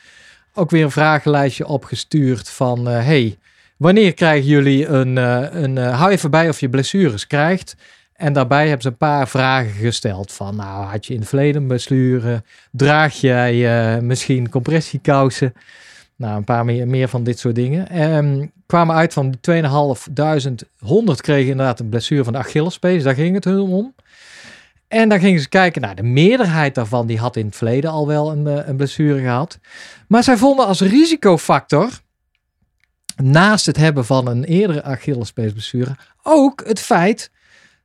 Ook 0.54 0.70
weer 0.70 0.84
een 0.84 0.90
vragenlijstje 0.90 1.66
opgestuurd 1.66 2.48
van, 2.48 2.88
eh, 2.88 3.04
hey, 3.04 3.38
wanneer 3.84 4.14
krijgen 4.14 4.46
jullie 4.46 4.86
een, 4.86 5.16
uh, 5.16 5.46
een 5.50 5.76
uh, 5.76 5.98
hou 5.98 6.10
even 6.10 6.30
bij 6.30 6.48
of 6.48 6.60
je 6.60 6.68
blessures 6.68 7.26
krijgt. 7.26 7.76
En 8.14 8.32
daarbij 8.32 8.62
hebben 8.62 8.82
ze 8.82 8.88
een 8.88 8.96
paar 8.96 9.28
vragen 9.28 9.72
gesteld 9.72 10.32
van, 10.32 10.56
nou, 10.56 10.84
had 10.84 11.06
je 11.06 11.12
in 11.12 11.18
het 11.18 11.28
verleden 11.28 11.66
blessure? 11.66 12.42
Draag 12.70 13.14
jij 13.14 13.54
uh, 13.54 14.02
misschien 14.02 14.48
compressiekousen? 14.48 15.52
Nou, 16.16 16.36
een 16.36 16.44
paar 16.44 16.64
meer, 16.64 16.88
meer 16.88 17.08
van 17.08 17.24
dit 17.24 17.38
soort 17.38 17.54
dingen. 17.54 17.88
Ehm 17.88 18.46
kwamen 18.66 18.96
uit 18.96 19.12
van 19.12 19.30
die 19.30 19.40
2500, 19.40 20.64
100 20.78 21.20
kregen 21.20 21.50
inderdaad 21.50 21.80
een 21.80 21.88
blessure 21.88 22.24
van 22.24 22.32
de 22.32 22.38
Achillespees. 22.38 23.02
Daar 23.02 23.14
ging 23.14 23.34
het 23.34 23.44
hun 23.44 23.60
om. 23.60 23.94
En 24.88 25.08
dan 25.08 25.20
gingen 25.20 25.40
ze 25.40 25.48
kijken, 25.48 25.82
nou, 25.82 25.94
de 25.94 26.02
meerderheid 26.02 26.74
daarvan 26.74 27.06
die 27.06 27.18
had 27.18 27.36
in 27.36 27.46
het 27.46 27.56
verleden 27.56 27.90
al 27.90 28.06
wel 28.06 28.30
een, 28.30 28.46
eh, 28.46 28.68
een 28.68 28.76
blessure 28.76 29.20
gehad. 29.20 29.58
Maar 30.08 30.22
zij 30.22 30.36
vonden 30.36 30.66
als 30.66 30.80
risicofactor, 30.80 31.90
naast 33.16 33.66
het 33.66 33.76
hebben 33.76 34.04
van 34.04 34.28
een 34.28 34.44
eerdere 34.44 34.82
Achillespeesblessure, 34.82 35.96
ook 36.22 36.62
het 36.66 36.80
feit 36.80 37.30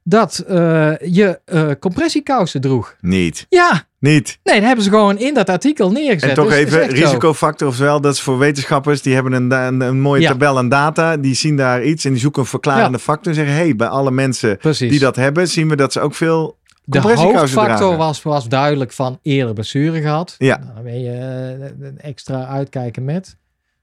dat 0.03 0.37
eh, 0.47 0.91
je 0.97 1.39
eh 1.45 1.69
compressiekousen 1.79 2.61
droeg. 2.61 2.95
Niet. 3.01 3.45
Ja, 3.49 3.83
Niet. 3.99 4.39
nee, 4.43 4.55
dat 4.55 4.63
hebben 4.63 4.83
ze 4.83 4.89
gewoon 4.89 5.17
in 5.17 5.33
dat 5.33 5.49
artikel 5.49 5.91
neergezet. 5.91 6.29
En 6.29 6.35
toch 6.35 6.45
Dus 6.49 6.55
even, 6.55 6.87
risicofactor, 6.87 7.67
oftewel, 7.67 8.01
dat 8.01 8.13
is 8.13 8.21
voor 8.21 8.37
wetenschappers, 8.37 9.01
die 9.01 9.13
hebben 9.13 9.33
een, 9.33 9.51
een, 9.51 9.81
een 9.81 10.01
mooie 10.01 10.21
Ja. 10.21 10.29
tabel 10.29 10.57
aan 10.57 10.69
data, 10.69 11.17
die 11.17 11.35
zien 11.35 11.57
daar 11.57 11.83
iets 11.83 12.05
en 12.05 12.11
die 12.11 12.19
zoeken 12.19 12.41
een 12.41 12.47
verklarende 12.47 12.99
factor 12.99 13.27
en 13.27 13.35
zeggen, 13.35 13.55
hey, 13.55 13.75
bij 13.75 13.87
alle 13.87 14.11
mensen 14.11 14.57
Precies. 14.57 14.89
die 14.89 14.99
dat 14.99 15.15
hebben, 15.15 15.47
zien 15.47 15.69
we 15.69 15.75
dat 15.75 15.93
ze 15.93 15.99
ook 15.99 16.15
veel 16.15 16.57
de 16.83 16.99
hoofdfactor 16.99 17.97
was, 17.97 18.21
was 18.21 18.47
duidelijk 18.47 18.91
van 18.91 19.19
eerder 19.21 19.53
blessure 19.53 20.01
gehad. 20.01 20.35
Ja. 20.37 20.57
Nou, 20.57 20.73
dan 20.73 20.83
ben 20.83 21.01
je 21.01 21.11
eh, 21.11 22.07
extra 22.09 22.45
uitkijken 22.45 23.05
met. 23.05 23.37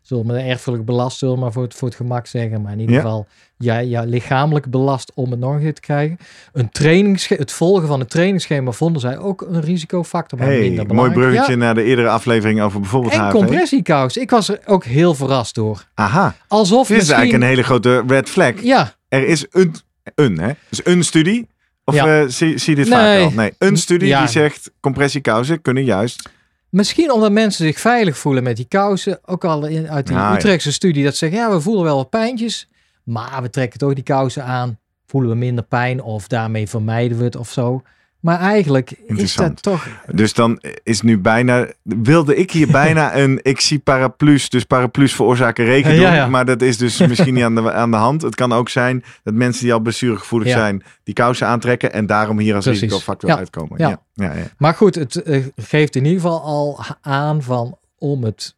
Zullen 0.06 0.26
we 0.26 0.38
erfelijk 0.38 0.84
belast, 0.84 1.18
zullen 1.18 1.34
we 1.34 1.40
maar 1.40 1.52
voor 1.52 1.62
het, 1.62 1.74
voor 1.74 1.88
het 1.88 1.96
gemak 1.96 2.26
zeggen. 2.26 2.62
Maar 2.62 2.72
in 2.72 2.80
ieder 2.80 2.94
Ja. 2.94 3.00
geval, 3.00 3.26
ja, 3.58 3.78
ja, 3.78 4.02
lichamelijk 4.02 4.70
belast 4.70 5.12
om 5.14 5.30
het 5.30 5.40
nog 5.40 5.60
te 5.60 5.80
krijgen. 5.80 6.18
Een 6.52 6.70
trainingsschema, 6.70 7.40
het 7.40 7.52
volgen 7.52 7.88
van 7.88 8.00
een 8.00 8.06
trainingsschema 8.06 8.70
vonden 8.70 9.00
zij 9.00 9.18
ook 9.18 9.40
een 9.50 9.60
risicofactor. 9.60 10.38
Maar 10.38 10.46
Hey, 10.48 10.60
minder 10.60 10.94
mooi 10.94 11.10
bruggetje 11.12 11.52
Ja. 11.52 11.58
naar 11.58 11.74
de 11.74 11.82
eerdere 11.82 12.08
aflevering 12.08 12.60
over 12.62 12.80
bijvoorbeeld 12.80 13.12
En 13.12 13.30
compressiekous. 13.30 14.16
Ik 14.16 14.30
was 14.30 14.48
er 14.48 14.60
ook 14.66 14.84
heel 14.84 15.14
verrast 15.14 15.54
door. 15.54 15.84
Aha, 15.94 16.34
Alsof 16.48 16.86
dit 16.88 16.96
is 16.96 17.02
misschien... 17.02 17.16
eigenlijk 17.16 17.42
een 17.44 17.48
hele 17.50 17.62
grote 17.62 18.04
red 18.06 18.28
flag. 18.28 18.52
Ja, 18.62 18.94
Er 19.08 19.26
is 19.26 19.46
een, 19.50 19.74
een 20.14 20.38
hè? 20.38 20.50
Dus 20.68 20.80
een 20.86 21.04
studie, 21.04 21.48
of 21.84 21.94
Ja. 21.94 22.20
eh, 22.20 22.28
zie, 22.28 22.58
zie 22.58 22.76
je 22.76 22.82
dit 22.82 22.88
vaak 22.92 23.20
al? 23.20 23.30
Nee, 23.30 23.52
een 23.58 23.76
studie 23.76 24.16
die 24.16 24.26
zegt 24.28 24.70
compressiekousen 24.80 25.62
kunnen 25.62 25.84
juist. 25.84 26.28
Misschien 26.76 27.12
omdat 27.12 27.32
mensen 27.32 27.64
zich 27.64 27.80
veilig 27.80 28.18
voelen 28.18 28.42
met 28.42 28.56
die 28.56 28.66
kousen. 28.68 29.18
Ook 29.24 29.44
al 29.44 29.66
in, 29.66 29.90
uit 29.90 30.06
die 30.06 30.16
ja. 30.16 30.34
Utrechtse 30.34 30.72
studie 30.72 31.04
dat 31.04 31.16
zeggen, 31.16 31.38
ja, 31.38 31.50
we 31.50 31.60
voelen 31.60 31.84
wel 31.84 31.96
wat 31.96 32.10
pijntjes. 32.10 32.68
Maar 33.02 33.42
we 33.42 33.50
trekken 33.50 33.78
toch 33.78 33.94
die 33.94 34.04
kousen 34.04 34.44
aan. 34.44 34.78
Voelen 35.06 35.30
we 35.30 35.36
minder 35.36 35.64
pijn 35.64 36.02
of 36.02 36.26
daarmee 36.26 36.68
vermijden 36.68 37.18
we 37.18 37.24
het 37.24 37.36
of 37.36 37.50
zo. 37.50 37.82
Maar 38.26 38.38
eigenlijk 38.40 38.90
is 39.06 39.34
dat 39.34 39.62
toch... 39.62 39.86
Dus 40.12 40.32
dan 40.34 40.60
is 40.82 41.00
nu 41.00 41.18
bijna, 41.18 41.66
wilde 41.82 42.36
ik 42.36 42.50
hier 42.50 42.66
bijna 42.82 43.16
een, 43.16 43.40
ik 43.42 43.60
zie 43.60 43.78
paraplu's, 43.78 44.48
dus 44.48 44.64
paraplu's 44.64 45.14
veroorzaken 45.14 45.64
regen 45.64 45.90
doen. 45.90 46.00
Ja, 46.00 46.14
ja. 46.14 46.26
Maar 46.28 46.44
dat 46.44 46.62
is 46.62 46.78
dus 46.78 46.98
misschien 47.08 47.34
niet 47.34 47.44
aan 47.44 47.54
de, 47.54 47.72
aan 47.72 47.90
de 47.90 47.96
hand. 47.96 48.22
Het 48.22 48.34
kan 48.34 48.52
ook 48.52 48.68
zijn 48.68 49.04
dat 49.22 49.34
mensen 49.34 49.62
die 49.64 49.72
al 49.72 49.80
blessuregevoelig 49.80 50.48
Ja. 50.48 50.56
zijn, 50.58 50.82
die 51.04 51.14
kousen 51.14 51.46
aantrekken 51.46 51.92
en 51.92 52.06
daarom 52.06 52.38
hier 52.38 52.54
als 52.54 52.64
Precies. 52.64 52.82
risicofactor 52.82 53.36
uitkomen. 53.36 53.78
Ja. 53.78 54.00
Ja. 54.14 54.32
Maar 54.58 54.74
goed, 54.74 54.94
het 54.94 55.22
eh, 55.22 55.44
geeft 55.56 55.96
in 55.96 56.04
ieder 56.04 56.20
geval 56.20 56.40
al 56.42 56.80
aan 57.00 57.42
van 57.42 57.78
om 57.98 58.24
het 58.24 58.54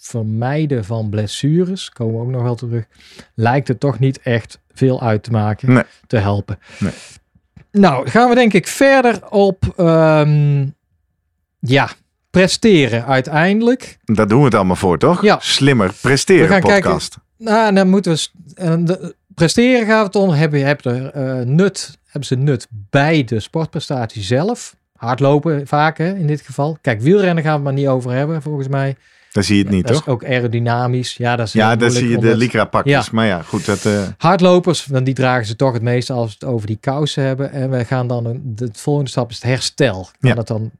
vermijden 0.00 0.84
van 0.84 1.10
blessures, 1.10 1.90
komen 1.90 2.14
we 2.14 2.20
ook 2.20 2.30
nog 2.30 2.42
wel 2.42 2.54
terug, 2.54 2.84
lijkt 3.34 3.68
het 3.68 3.80
toch 3.80 3.98
niet 3.98 4.20
echt 4.20 4.60
veel 4.72 5.02
uit 5.02 5.22
te 5.22 5.30
maken, 5.30 5.72
Nee. 5.72 5.82
te 6.06 6.16
helpen. 6.16 6.58
Nee. 6.78 6.92
Nou, 7.72 8.08
gaan 8.08 8.28
we 8.28 8.34
denk 8.34 8.52
ik 8.52 8.66
verder 8.66 9.28
op, 9.28 9.74
ehm, 9.76 10.66
ja, 11.58 11.90
presteren 12.30 13.06
uiteindelijk. 13.06 13.98
Daar 14.04 14.28
doen 14.28 14.38
we 14.38 14.44
het 14.44 14.54
allemaal 14.54 14.76
voor, 14.76 14.98
toch? 14.98 15.22
Ja. 15.22 15.38
Slimmer 15.40 15.88
We 15.88 15.94
presteren 16.00 16.48
gaan 16.48 16.60
podcast. 16.60 17.18
Nou, 17.38 17.74
dan 17.74 17.88
moeten 17.88 18.12
we, 18.12 18.28
eh, 18.54 18.74
de, 18.78 19.14
presteren 19.34 19.86
gaat 19.86 20.06
het 20.06 20.16
om, 20.16 20.30
hebben, 20.30 20.66
hebben, 20.66 21.12
er, 21.14 21.38
eh, 21.38 21.46
nut, 21.46 21.98
hebben 22.04 22.24
ze 22.24 22.36
nut 22.36 22.66
bij 22.70 23.24
de 23.24 23.40
sportprestatie 23.40 24.22
zelf. 24.22 24.76
Hardlopen 24.96 25.66
vaak 25.66 25.98
hè, 25.98 26.14
in 26.14 26.26
dit 26.26 26.40
geval. 26.40 26.78
Kijk, 26.80 27.00
wielrennen 27.00 27.44
gaan 27.44 27.52
we 27.52 27.66
het 27.66 27.74
maar 27.74 27.84
niet 27.84 27.88
over 27.88 28.10
hebben 28.10 28.42
volgens 28.42 28.68
mij. 28.68 28.96
Daar 29.32 29.44
zie 29.44 29.56
je 29.56 29.62
het 29.62 29.72
niet, 29.72 29.86
dat 29.86 29.92
toch? 29.96 30.06
is 30.06 30.12
ook 30.12 30.24
aerodynamisch. 30.24 31.14
Ja, 31.16 31.36
dat 31.36 31.46
is 31.46 31.52
Ja, 31.52 31.76
daar 31.76 31.90
zie 31.90 32.08
je 32.08 32.18
de 32.18 32.36
Lycra 32.36 32.64
pakjes. 32.64 33.04
Ja. 33.04 33.10
Maar 33.12 33.26
ja, 33.26 33.42
goed, 33.42 33.64
dat... 33.66 33.84
eh, 33.86 34.02
Hardlopers, 34.18 34.84
dan 34.84 35.04
die 35.04 35.14
dragen 35.14 35.46
ze 35.46 35.56
toch 35.56 35.72
het 35.72 35.82
meeste 35.82 36.12
als 36.12 36.26
we 36.26 36.36
het 36.46 36.48
over 36.54 36.66
die 36.66 36.78
kousen 36.80 37.22
hebben. 37.24 37.52
En 37.52 37.70
we 37.70 37.84
gaan 37.84 38.06
dan, 38.06 38.24
een, 38.26 38.40
de 38.44 38.68
volgende 38.72 39.10
stap 39.10 39.30
is 39.30 39.34
het 39.34 39.44
herstel. 39.44 40.08
Kan 40.20 40.30
Ja. 40.30 40.34
dat 40.36 40.46
dan, 40.48 40.70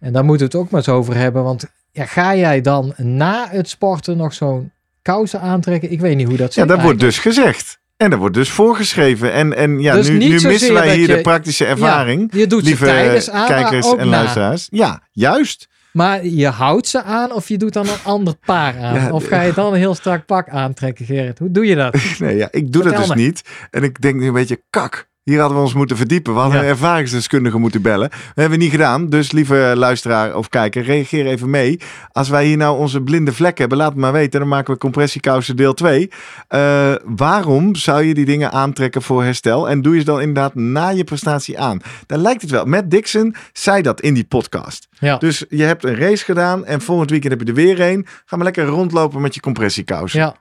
en 0.00 0.12
daar 0.12 0.24
moeten 0.24 0.46
we 0.46 0.52
het 0.52 0.62
ook 0.64 0.70
maar 0.70 0.80
eens 0.80 0.88
over 0.96 1.14
hebben. 1.16 1.42
Want 1.44 1.64
ja, 1.92 2.04
ga 2.06 2.36
jij 2.36 2.60
dan 2.60 2.92
na 2.96 3.46
het 3.50 3.68
sporten 3.68 4.16
nog 4.16 4.34
zo'n 4.34 4.70
kousen 5.02 5.40
aantrekken? 5.40 5.90
Ik 5.92 6.00
weet 6.00 6.16
niet 6.16 6.26
hoe 6.28 6.36
dat 6.36 6.54
Ja, 6.54 6.60
zit 6.60 6.70
dat 6.70 6.82
wordt 6.82 7.00
dus 7.00 7.18
gezegd. 7.18 7.78
En 7.96 8.10
dat 8.10 8.18
wordt 8.18 8.34
dus 8.34 8.50
voorgeschreven. 8.50 9.32
En, 9.32 9.56
en 9.56 9.80
ja, 9.80 9.94
Dus 9.94 10.08
nu, 10.08 10.18
nu 10.18 10.40
missen 10.40 10.72
wij 10.74 10.94
hier 10.96 11.08
je- 11.08 11.14
de 11.16 11.20
praktische 11.20 11.64
ervaring. 11.64 12.28
Ja, 12.32 12.38
je 12.38 12.46
doet 12.46 12.60
ze 12.62 12.66
lieve 12.68 12.84
tijdens 12.84 13.30
aan, 13.30 13.46
kijkers 13.46 13.90
en 13.90 13.96
na. 13.96 14.04
luisteraars. 14.04 14.68
Ja, 14.70 15.02
juist. 15.12 15.68
Maar 15.98 16.26
je 16.26 16.46
houdt 16.46 16.86
ze 16.86 17.02
aan 17.02 17.32
of 17.32 17.48
je 17.48 17.56
doet 17.56 17.72
dan 17.72 17.88
een 17.88 18.02
ander 18.04 18.34
paar 18.44 18.78
aan? 18.78 18.94
Ja, 18.94 19.10
of 19.10 19.26
ga 19.26 19.40
je 19.42 19.52
dan 19.52 19.72
een 19.72 19.78
heel 19.78 19.94
strak 19.94 20.26
pak 20.26 20.48
aantrekken, 20.48 21.04
Gerrit? 21.04 21.38
Hoe 21.38 21.50
doe 21.50 21.66
je 21.66 21.74
dat? 21.74 21.96
Nee, 22.18 22.36
ja, 22.36 22.48
ik 22.50 22.72
doe 22.72 22.82
dat 22.82 22.96
dus 22.96 23.08
me. 23.08 23.14
niet. 23.14 23.42
En 23.70 23.82
ik 23.82 24.00
denk 24.00 24.20
nu 24.20 24.26
een 24.26 24.32
beetje, 24.32 24.62
kak. 24.70 25.07
Hier 25.28 25.38
hadden 25.38 25.56
we 25.56 25.62
ons 25.64 25.74
moeten 25.74 25.96
verdiepen. 25.96 26.32
We 26.34 26.38
hadden 26.40 26.58
Ja. 26.58 26.64
een 26.64 26.70
ervaringsdeskundige 26.70 27.58
moeten 27.58 27.82
bellen. 27.82 28.08
Dat 28.10 28.18
hebben 28.34 28.58
we 28.58 28.64
niet 28.64 28.72
gedaan. 28.72 29.08
Dus 29.08 29.32
lieve 29.32 29.72
luisteraar 29.76 30.36
of 30.36 30.48
kijker, 30.48 30.82
reageer 30.82 31.26
even 31.26 31.50
mee. 31.50 31.80
Als 32.12 32.28
wij 32.28 32.46
hier 32.46 32.56
nou 32.56 32.78
onze 32.78 33.00
blinde 33.02 33.32
vlek 33.32 33.58
hebben, 33.58 33.78
laat 33.78 33.88
het 33.90 33.98
maar 33.98 34.12
weten. 34.12 34.40
Dan 34.40 34.48
maken 34.48 34.72
we 34.72 34.78
compressiekousen 34.78 35.56
deel 35.56 35.74
2. 35.74 36.10
Eh, 36.48 36.92
waarom 37.04 37.74
zou 37.74 38.02
je 38.02 38.14
die 38.14 38.24
dingen 38.24 38.52
aantrekken 38.52 39.02
voor 39.02 39.22
herstel? 39.24 39.68
En 39.68 39.82
doe 39.82 39.92
je 39.94 39.98
ze 39.98 40.04
dan 40.06 40.20
inderdaad 40.20 40.54
na 40.54 40.88
je 40.88 41.04
prestatie 41.04 41.58
aan? 41.58 41.80
Daar 42.06 42.18
lijkt 42.18 42.42
het 42.42 42.50
wel. 42.50 42.64
Matt 42.64 42.90
Dixon 42.90 43.34
zei 43.52 43.82
dat 43.82 44.00
in 44.00 44.14
die 44.14 44.24
podcast. 44.24 44.88
Ja. 44.98 45.16
Dus 45.16 45.44
je 45.48 45.62
hebt 45.62 45.84
een 45.84 45.96
race 45.96 46.24
gedaan 46.24 46.64
en 46.66 46.80
volgend 46.80 47.10
weekend 47.10 47.32
heb 47.32 47.40
je 47.42 47.48
er 47.48 47.54
weer 47.54 47.80
een. 47.80 48.06
Ga 48.24 48.36
maar 48.36 48.44
lekker 48.44 48.64
rondlopen 48.66 49.20
met 49.20 49.34
je 49.34 49.40
compressiekousen. 49.40 50.20
Ja. 50.20 50.34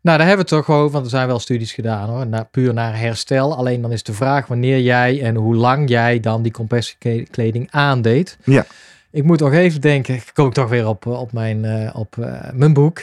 Nou, 0.00 0.18
daar 0.18 0.26
hebben 0.26 0.46
we 0.46 0.54
het 0.54 0.64
toch 0.66 0.76
over, 0.76 0.90
want 0.90 1.04
er 1.04 1.10
zijn 1.10 1.26
wel 1.26 1.38
studies 1.38 1.72
gedaan 1.72 2.08
hoor, 2.08 2.26
naar, 2.26 2.44
puur 2.44 2.74
naar 2.74 2.98
herstel. 2.98 3.56
Alleen 3.56 3.82
dan 3.82 3.92
is 3.92 4.02
de 4.02 4.12
vraag 4.12 4.46
wanneer 4.46 4.80
jij 4.80 5.22
en 5.22 5.34
hoe 5.34 5.54
lang 5.54 5.88
jij 5.88 6.20
dan 6.20 6.42
die 6.42 6.52
compressiekleding 6.52 7.68
aandeed. 7.70 8.38
Ja. 8.44 8.66
Ik 9.10 9.24
moet 9.24 9.40
nog 9.40 9.52
even 9.52 9.80
denken, 9.80 10.14
ik 10.14 10.30
kom 10.34 10.52
toch 10.52 10.68
weer 10.68 10.86
op, 10.88 11.06
op, 11.06 11.32
mijn, 11.32 11.64
eh, 11.64 11.96
op 11.96 12.18
eh, 12.18 12.32
mijn 12.52 12.72
boek. 12.72 13.00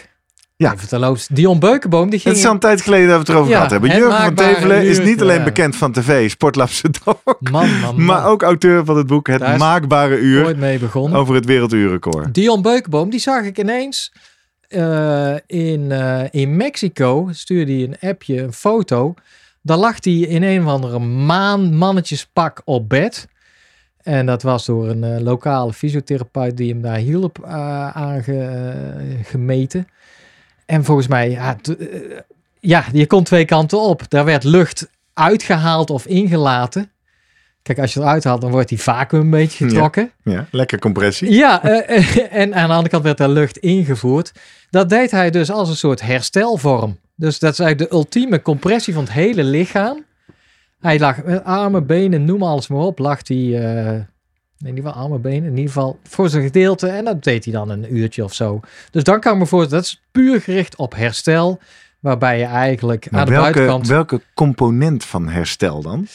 Ja. 0.58 0.74
Even 0.74 0.88
terloops, 0.88 1.28
Dion 1.28 1.60
Beukenboom, 1.60 2.10
die 2.10 2.20
ging... 2.20 2.34
Het 2.34 2.44
is 2.44 2.48
al 2.48 2.54
een 2.54 2.60
tijd 2.60 2.82
geleden 2.82 3.08
dat 3.08 3.16
we 3.16 3.20
het 3.20 3.30
erover 3.30 3.50
Ja, 3.50 3.56
gehad 3.56 3.72
hebben. 3.72 3.96
Jurgen 3.96 4.22
van 4.22 4.34
Tevelen 4.34 4.84
is 4.84 5.00
niet 5.00 5.22
alleen 5.22 5.44
bekend 5.44 5.76
van 5.76 5.92
tv, 5.92 6.30
Sportlab 6.30 6.70
Sedok, 6.70 7.38
Man, 7.40 7.52
man, 7.52 7.80
man. 7.80 8.06
maar 8.06 8.26
ook 8.26 8.42
auteur 8.44 8.86
van 8.86 8.98
het 8.98 9.08
boek 9.08 9.28
Het 9.28 9.40
Daar 9.40 9.58
Maakbare 9.58 10.18
Uur 10.18 10.46
ooit 10.46 10.58
mee 10.58 10.80
begonnen. 10.80 11.20
over 11.20 11.36
het 11.36 11.46
werelduurrecord. 11.46 12.34
Dion 12.34 12.62
Beukenboom, 12.62 13.10
die 13.10 13.20
zag 13.20 13.44
ik 13.44 13.60
ineens 13.60 14.12
eh, 14.68 15.36
in, 15.48 15.92
eh, 15.92 16.24
in 16.32 16.58
Mexico. 16.58 17.30
Stuurde 17.32 17.72
hij 17.72 17.84
een 17.84 18.10
appje, 18.10 18.42
een 18.42 18.54
foto. 18.54 19.14
Daar 19.62 19.78
lag 19.78 20.04
hij 20.04 20.14
in 20.14 20.44
een 20.44 20.62
of 20.62 20.68
andere 20.68 21.00
maan 21.00 21.76
mannetjespak 21.76 22.62
op 22.66 22.90
bed. 22.90 23.28
En 24.04 24.26
dat 24.26 24.42
was 24.42 24.66
door 24.66 24.90
een 24.90 25.04
eh, 25.04 25.22
lokale 25.22 25.74
fysiotherapeut 25.74 26.58
die 26.58 26.72
hem 26.72 26.82
daar 26.82 26.98
hielp 26.98 27.38
uh, 27.42 27.48
aangemeten. 27.88 29.88
en 30.66 30.84
volgens 30.84 31.08
mij, 31.08 31.30
ja, 31.30 31.58
ja, 32.60 32.86
je 32.92 33.08
kon 33.08 33.24
twee 33.24 33.46
kanten 33.46 33.80
op. 33.80 34.10
Daar 34.10 34.26
werd 34.26 34.44
lucht 34.44 34.90
uitgehaald 35.14 35.90
of 35.90 36.06
ingelaten. 36.06 36.92
Kijk, 37.66 37.80
als 37.80 37.94
je 37.94 38.00
eruit 38.00 38.24
haalt, 38.24 38.42
dan 38.42 38.52
wordt 38.52 38.70
die 38.70 38.82
vacuüm 38.82 39.22
een 39.22 39.30
beetje 39.30 39.68
getrokken. 39.68 40.12
Ja, 40.24 40.46
lekker 40.52 40.80
compressie. 40.80 41.32
Ja, 41.32 41.64
eh, 41.64 41.98
eh, 41.98 42.18
en 42.42 42.56
aan 42.56 42.68
de 42.68 42.74
andere 42.74 42.90
kant 42.90 43.04
werd 43.04 43.20
er 43.20 43.30
lucht 43.30 43.58
ingevoerd. 43.58 44.32
Dat 44.70 44.90
deed 44.90 45.12
hij 45.12 45.30
dus 45.30 45.52
als 45.52 45.70
een 45.70 45.76
soort 45.76 46.02
herstelvorm. 46.02 46.98
Dus 47.16 47.40
dat 47.40 47.52
is 47.52 47.60
eigenlijk 47.60 47.92
de 47.92 47.98
ultieme 47.98 48.42
compressie 48.42 48.94
van 48.94 49.04
het 49.04 49.12
hele 49.12 49.44
lichaam. 49.44 50.04
Hij 50.80 51.00
lag 51.00 51.24
met 51.24 51.44
armen, 51.44 51.86
benen, 51.86 52.26
noem 52.26 52.44
alles 52.44 52.68
maar 52.68 52.80
op, 52.80 53.00
lag 53.00 53.20
hij... 53.28 53.38
eh, 53.38 53.94
in 54.60 54.68
ieder 54.68 54.84
geval 54.84 55.02
armen, 55.04 55.22
benen, 55.22 55.44
in 55.44 55.58
ieder 55.58 55.74
geval 55.74 56.00
voor 56.04 56.30
zijn 56.30 56.44
gedeelte. 56.44 56.88
En 56.88 57.06
dat 57.06 57.24
deed 57.24 57.44
hij 57.44 57.54
dan 57.54 57.70
een 57.70 57.96
uurtje 57.96 58.24
of 58.24 58.34
zo. 58.34 58.60
Dus 58.92 59.04
dan 59.04 59.20
kan 59.20 59.34
ik 59.34 59.40
me 59.40 59.46
voorstellen, 59.46 59.84
dat 59.84 59.92
is 59.94 60.02
puur 60.12 60.42
gericht 60.42 60.76
op 60.76 60.96
herstel. 60.96 61.60
Waarbij 62.00 62.40
je 62.40 62.46
eigenlijk 62.46 63.12
Maar 63.12 63.20
aan 63.20 63.26
de 63.26 63.32
welke, 63.32 63.52
buitenkant... 63.52 63.88
welke 63.88 64.22
component 64.34 65.06
van 65.06 65.28
herstel 65.28 65.82
dan? 65.82 66.08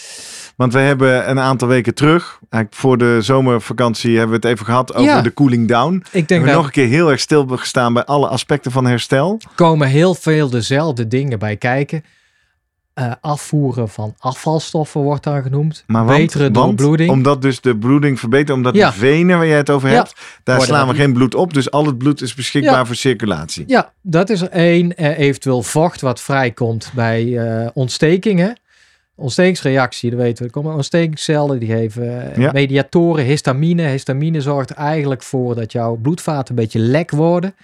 Want 0.61 0.73
we 0.73 0.79
hebben 0.79 1.31
een 1.31 1.39
aantal 1.39 1.69
weken 1.69 1.95
terug, 1.95 2.39
eigenlijk 2.49 2.83
voor 2.83 2.99
de 2.99 3.19
zomervakantie, 3.21 4.11
hebben 4.19 4.41
we 4.41 4.47
het 4.47 4.55
even 4.55 4.67
gehad 4.67 4.95
over 4.95 5.11
Ja. 5.11 5.21
de 5.23 5.35
cooling 5.35 5.69
down. 5.69 5.95
ik 5.95 6.11
denk 6.13 6.29
Hebben 6.29 6.49
we 6.49 6.55
nog 6.55 6.65
een 6.65 6.71
keer 6.71 6.87
heel 6.89 7.11
erg 7.11 7.21
stil 7.21 7.47
gestaan 7.47 7.93
bij 7.93 8.05
alle 8.05 8.29
aspecten 8.29 8.71
van 8.71 8.87
herstel. 8.87 9.41
komen 9.55 9.89
heel 9.89 10.15
veel 10.15 10.51
dezelfde 10.51 11.09
dingen 11.09 11.39
bij 11.39 11.57
kijken. 11.57 12.05
eh, 12.95 13.13
afvoeren 13.21 13.89
van 13.89 14.15
afvalstoffen 14.19 15.01
wordt 15.01 15.25
dan 15.25 15.43
genoemd. 15.43 15.85
Maar 15.87 16.05
want, 16.05 16.19
Betere 16.19 16.51
doorbloeding. 16.51 17.11
omdat 17.11 17.43
dus 17.43 17.61
de 17.61 17.77
bloeding 17.77 18.19
verbetert, 18.21 18.57
omdat 18.57 18.75
Ja. 18.75 18.91
de 18.91 18.97
venen 18.97 19.37
waar 19.39 19.47
jij 19.47 19.57
het 19.57 19.71
over 19.71 19.89
Ja. 19.89 19.95
hebt, 19.95 20.15
daar 20.45 20.57
Worden 20.57 20.75
slaan 20.75 20.89
we 20.89 20.95
geen 20.95 21.13
bloed 21.13 21.35
op. 21.35 21.55
Dus 21.55 21.71
al 21.71 21.87
het 21.87 21.99
bloed 21.99 22.23
is 22.23 22.35
beschikbaar 22.35 22.73
Ja. 22.75 22.85
voor 22.85 22.95
circulatie. 22.95 23.65
Ja, 23.67 23.93
dat 24.03 24.31
is 24.31 24.41
er 24.41 24.49
één. 24.51 24.97
Eh, 24.97 25.19
eventueel 25.19 25.63
vocht 25.63 26.01
wat 26.01 26.21
vrijkomt 26.21 26.91
bij 26.95 27.39
eh, 27.39 27.69
ontstekingen. 27.75 28.59
Ontstekingsreactie, 29.21 30.11
dat 30.11 30.19
weten 30.19 30.39
we. 30.39 30.45
Er 30.45 30.51
komen 30.55 30.75
ontstekingscellen, 30.75 31.59
die 31.59 31.69
geven 31.69 32.33
eh, 32.33 32.37
Ja. 32.37 32.53
mediatoren, 32.53 33.25
histamine. 33.25 33.83
Histamine 33.83 34.41
zorgt 34.41 34.71
eigenlijk 34.71 35.23
voor 35.23 35.55
dat 35.55 35.73
jouw 35.73 35.95
bloedvaten 35.97 36.49
een 36.57 36.63
beetje 36.63 36.79
lek 36.79 37.11
worden. 37.11 37.55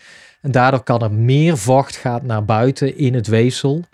En 0.40 0.51
daardoor 0.51 0.83
kan 0.83 1.03
er 1.03 1.12
meer 1.12 1.59
vocht 1.59 1.97
gaat 1.97 2.23
naar 2.23 2.45
buiten 2.45 2.97
in 2.99 3.14
het 3.14 3.27
weefsel. 3.27 3.85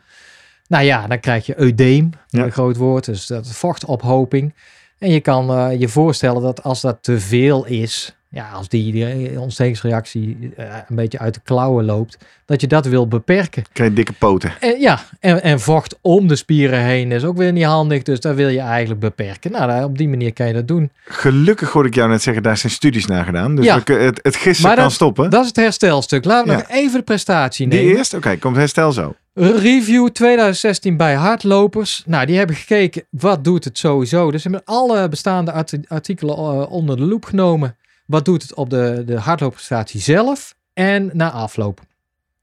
Nou 0.69 0.85
ja, 0.85 1.07
dan 1.07 1.21
krijg 1.21 1.47
je 1.47 1.61
eudeem, 1.61 2.11
Ja. 2.29 2.45
een 2.45 2.53
groot 2.53 2.77
woord, 2.77 3.05
dus 3.05 3.27
dat 3.27 3.45
is 3.47 3.53
vochtophoping. 3.57 4.55
En 4.99 5.11
je 5.11 5.21
kan 5.21 5.51
eh, 5.51 5.81
je 5.81 5.89
voorstellen 5.89 6.43
dat 6.43 6.63
als 6.63 6.81
dat 6.81 6.99
te 7.01 7.21
veel 7.21 7.67
is, 7.67 8.17
ja, 8.33 8.49
als 8.51 8.69
die, 8.69 8.93
die 8.93 9.41
ontstekingsreactie 9.41 10.53
eh, 10.57 10.67
een 10.89 10.97
beetje 10.97 11.19
uit 11.19 11.35
de 11.35 11.41
klauwen 11.45 11.85
loopt, 11.85 12.19
dat 12.47 12.61
je 12.61 12.67
dat 12.67 12.87
wil 12.87 13.09
beperken. 13.09 13.63
Krijg 13.73 13.91
je 13.91 13.97
dikke 13.97 14.13
poten. 14.13 14.53
En, 14.61 14.81
ja, 14.81 15.01
en, 15.21 15.43
en 15.43 15.61
vocht 15.61 15.99
om 16.01 16.27
de 16.29 16.37
spieren 16.37 16.81
heen 16.81 17.13
is 17.13 17.25
ook 17.25 17.37
weer 17.37 17.53
niet 17.53 17.65
handig, 17.65 18.03
dus 18.03 18.21
dat 18.21 18.35
wil 18.35 18.49
je 18.49 18.61
eigenlijk 18.61 19.01
beperken. 19.01 19.51
Nou, 19.53 19.67
daar- 19.67 19.85
op 19.85 19.99
die 19.99 20.09
manier 20.09 20.33
kan 20.33 20.47
je 20.47 20.53
dat 20.53 20.69
doen. 20.69 20.91
Gelukkig 21.05 21.71
hoorde 21.71 21.89
ik 21.89 21.95
jou 21.95 22.09
net 22.09 22.23
zeggen, 22.23 22.43
daar 22.43 22.57
zijn 22.57 22.73
studies 22.73 23.07
naar 23.07 23.25
gedaan. 23.25 23.55
Dus 23.57 23.65
Ja. 23.65 23.77
we 23.77 23.83
kun- 23.83 24.01
het, 24.05 24.19
het 24.23 24.37
gissen 24.37 24.67
Maar 24.67 24.75
kan 24.75 24.85
dat- 24.85 24.93
stoppen. 24.93 25.31
Dat 25.31 25.41
is 25.43 25.47
het 25.47 25.57
herstelstuk. 25.57 26.25
Laten 26.25 26.47
we 26.47 26.53
Ja. 26.53 26.59
nog 26.59 26.69
even 26.69 26.99
de 26.99 27.05
prestatie 27.05 27.69
Die 27.69 27.79
nemen. 27.81 27.97
eerst? 27.97 28.15
Oké, 28.15 28.37
komt 28.37 28.57
herstel 28.57 28.93
zo. 28.93 29.15
Review 29.35 30.09
2016 30.09 30.97
bij 30.97 31.15
hardlopers. 31.15 32.03
Nou, 32.07 32.27
die 32.27 32.37
hebben 32.39 32.57
gekeken 32.57 33.03
wat 33.11 33.45
doet 33.45 33.65
het 33.65 33.79
sowieso. 33.79 34.31
Dus 34.31 34.43
ze 34.43 34.49
hebben 34.51 34.67
alle 34.75 35.09
bestaande 35.09 35.53
art- 35.53 35.79
artikelen 35.89 36.37
eh, 36.37 36.71
onder 36.73 36.97
de 36.97 37.03
loep 37.03 37.25
genomen. 37.25 37.77
Wat 38.07 38.25
doet 38.25 38.43
het 38.43 38.55
op 38.55 38.71
de, 38.71 39.03
de 39.07 39.19
hardloopprestatie 39.19 40.01
zelf 40.01 40.55
en 40.73 41.11
na 41.13 41.31
afloop. 41.31 41.81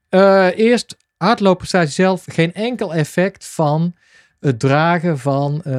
Eh, 0.09 0.57
eerst 0.57 0.97
hardloopprestatie 1.17 1.93
zelf. 1.93 2.23
Geen 2.27 2.53
enkel 2.53 2.93
effect 2.93 3.45
van 3.47 3.93
het 4.39 4.59
dragen 4.59 5.19
van 5.19 5.61
eh, 5.63 5.75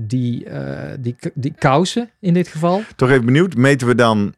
die, 0.00 0.44
eh, 0.44 0.94
die, 0.98 1.16
die 1.34 1.54
kousen 1.58 2.10
in 2.20 2.34
dit 2.34 2.48
geval. 2.48 2.82
Toch 2.96 3.10
even 3.10 3.24
benieuwd, 3.24 3.56
meten 3.56 3.86
we 3.86 3.94
dan 3.94 4.34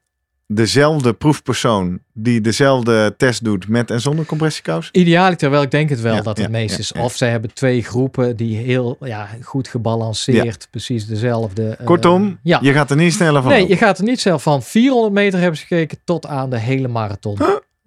dezelfde 0.54 1.12
proefpersoon 1.12 1.98
die 2.12 2.40
dezelfde 2.40 3.14
test 3.16 3.44
doet 3.44 3.68
met 3.68 3.90
en 3.90 4.00
zonder 4.00 4.24
compressiekous? 4.24 4.88
Idealiter 4.92 5.50
wel, 5.50 5.62
ik 5.62 5.70
denk 5.70 5.88
het 5.88 6.00
wel 6.00 6.14
Ja, 6.14 6.20
dat 6.20 6.36
ja, 6.36 6.42
het 6.42 6.52
meest 6.52 6.78
is. 6.78 6.90
ja. 6.94 7.02
Of 7.04 7.16
ze 7.16 7.24
hebben 7.24 7.54
twee 7.54 7.82
groepen 7.82 8.36
die 8.36 8.56
heel 8.56 8.96
ja, 9.00 9.28
goed 9.42 9.68
gebalanceerd, 9.68 10.68
precies 10.70 11.06
dezelfde. 11.06 11.68
eh, 11.68 11.86
Kortom, 11.86 12.38
ja. 12.42 12.58
je 12.62 12.72
gaat 12.72 12.90
er 12.90 12.96
niet 12.96 13.12
sneller 13.12 13.42
van 13.42 13.50
Nee, 13.50 13.68
je 13.68 13.76
gaat 13.76 13.98
er 13.98 14.04
niet 14.04 14.20
zelf 14.20 14.42
van. 14.42 14.62
400 14.62 15.12
meter 15.12 15.40
hebben 15.40 15.58
ze 15.58 15.66
gekeken 15.66 15.98
tot 16.04 16.26
aan 16.26 16.50
de 16.50 16.58
hele 16.58 16.88
marathon. 16.88 17.38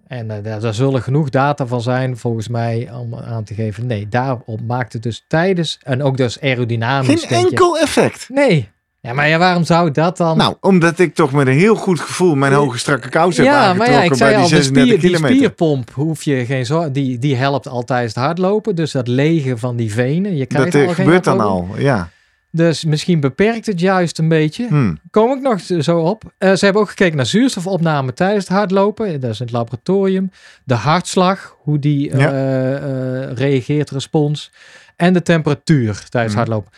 En 0.06 0.30
eh, 0.30 0.44
daar, 0.44 0.60
daar 0.60 0.74
zullen 0.74 1.02
genoeg 1.02 1.28
data 1.28 1.66
van 1.66 1.80
zijn, 1.80 2.16
volgens 2.16 2.48
mij, 2.48 2.88
om 2.92 3.14
aan 3.14 3.44
te 3.44 3.54
geven. 3.54 3.86
Nee, 3.86 4.08
daarop 4.08 4.60
maakt 4.66 4.92
het 4.92 5.02
dus 5.02 5.24
tijdens 5.28 5.78
en 5.82 6.02
ook 6.02 6.16
dus 6.16 6.40
aerodynamisch. 6.40 7.24
Geen 7.24 7.40
je. 7.40 7.46
enkel 7.48 7.78
effect. 7.78 8.28
Nee. 8.28 8.68
Ja, 9.06 9.12
maar 9.12 9.28
ja, 9.28 9.38
waarom 9.38 9.64
zou 9.64 9.90
dat 9.90 10.16
dan? 10.16 10.36
Nou, 10.36 10.56
omdat 10.60 10.98
ik 10.98 11.14
toch 11.14 11.32
met 11.32 11.46
een 11.46 11.52
heel 11.58 11.74
goed 11.74 12.00
gevoel 12.00 12.34
mijn 12.34 12.52
hoge 12.52 12.78
strakke 12.78 13.08
kous 13.08 13.36
heb 13.36 13.46
ja, 13.46 13.52
maar 13.52 13.62
aangetrokken 13.62 13.94
ja, 13.94 14.02
ik 14.02 14.08
bij 14.08 14.18
zei 14.18 14.30
die 14.30 14.42
al, 14.42 14.48
de, 14.48 14.54
36 14.54 14.84
spier, 14.86 15.00
die 15.00 15.10
kilometer. 15.10 15.36
spierpomp 15.36 15.90
hoef 15.94 16.22
je 16.22 16.44
geen 16.46 16.66
zorg, 16.66 16.90
die, 16.90 17.18
die 17.18 17.36
helpt 17.36 17.68
al 17.68 17.82
tijdens 17.84 18.14
het 18.14 18.24
hardlopen. 18.24 18.74
Dus 18.74 18.92
dat 18.92 19.08
legen 19.08 19.58
van 19.58 19.76
die 19.76 19.92
venen, 19.92 20.36
je 20.36 20.46
krijgt 20.46 20.72
Dat 20.72 20.82
al 20.82 20.88
eh, 20.88 20.94
gebeurt 20.94 21.24
dan 21.24 21.40
al, 21.40 21.68
ja. 21.76 22.08
Dus 22.50 22.84
misschien 22.84 23.20
beperkt 23.20 23.66
het 23.66 23.80
juist 23.80 24.18
een 24.18 24.28
beetje. 24.28 24.66
Hm. 24.68 24.94
Kom 25.10 25.32
ik 25.32 25.40
nog 25.42 25.60
zo 25.82 25.98
op. 25.98 26.22
Eh, 26.38 26.52
ze 26.52 26.64
hebben 26.64 26.82
ook 26.82 26.88
gekeken 26.88 27.16
naar 27.16 27.26
zuurstofopname 27.26 28.12
tijdens 28.12 28.48
het 28.48 28.56
hardlopen. 28.56 29.20
Dat 29.20 29.30
is 29.30 29.40
in 29.40 29.46
het 29.46 29.54
laboratorium. 29.54 30.30
De 30.64 30.74
hartslag, 30.74 31.56
hoe 31.62 31.78
die 31.78 32.16
Ja. 32.16 32.30
eh, 32.32 33.32
reageert, 33.32 33.90
respons. 33.90 34.50
En 34.96 35.12
de 35.12 35.22
temperatuur 35.22 36.04
tijdens 36.08 36.34
Mhm. 36.34 36.42
hardlopen. 36.42 36.72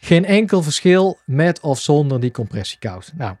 Geen 0.00 0.24
enkel 0.24 0.62
verschil 0.62 1.18
met 1.24 1.60
of 1.60 1.80
zonder 1.80 2.20
die 2.20 2.30
compressiekous. 2.30 3.10
Nou. 3.16 3.34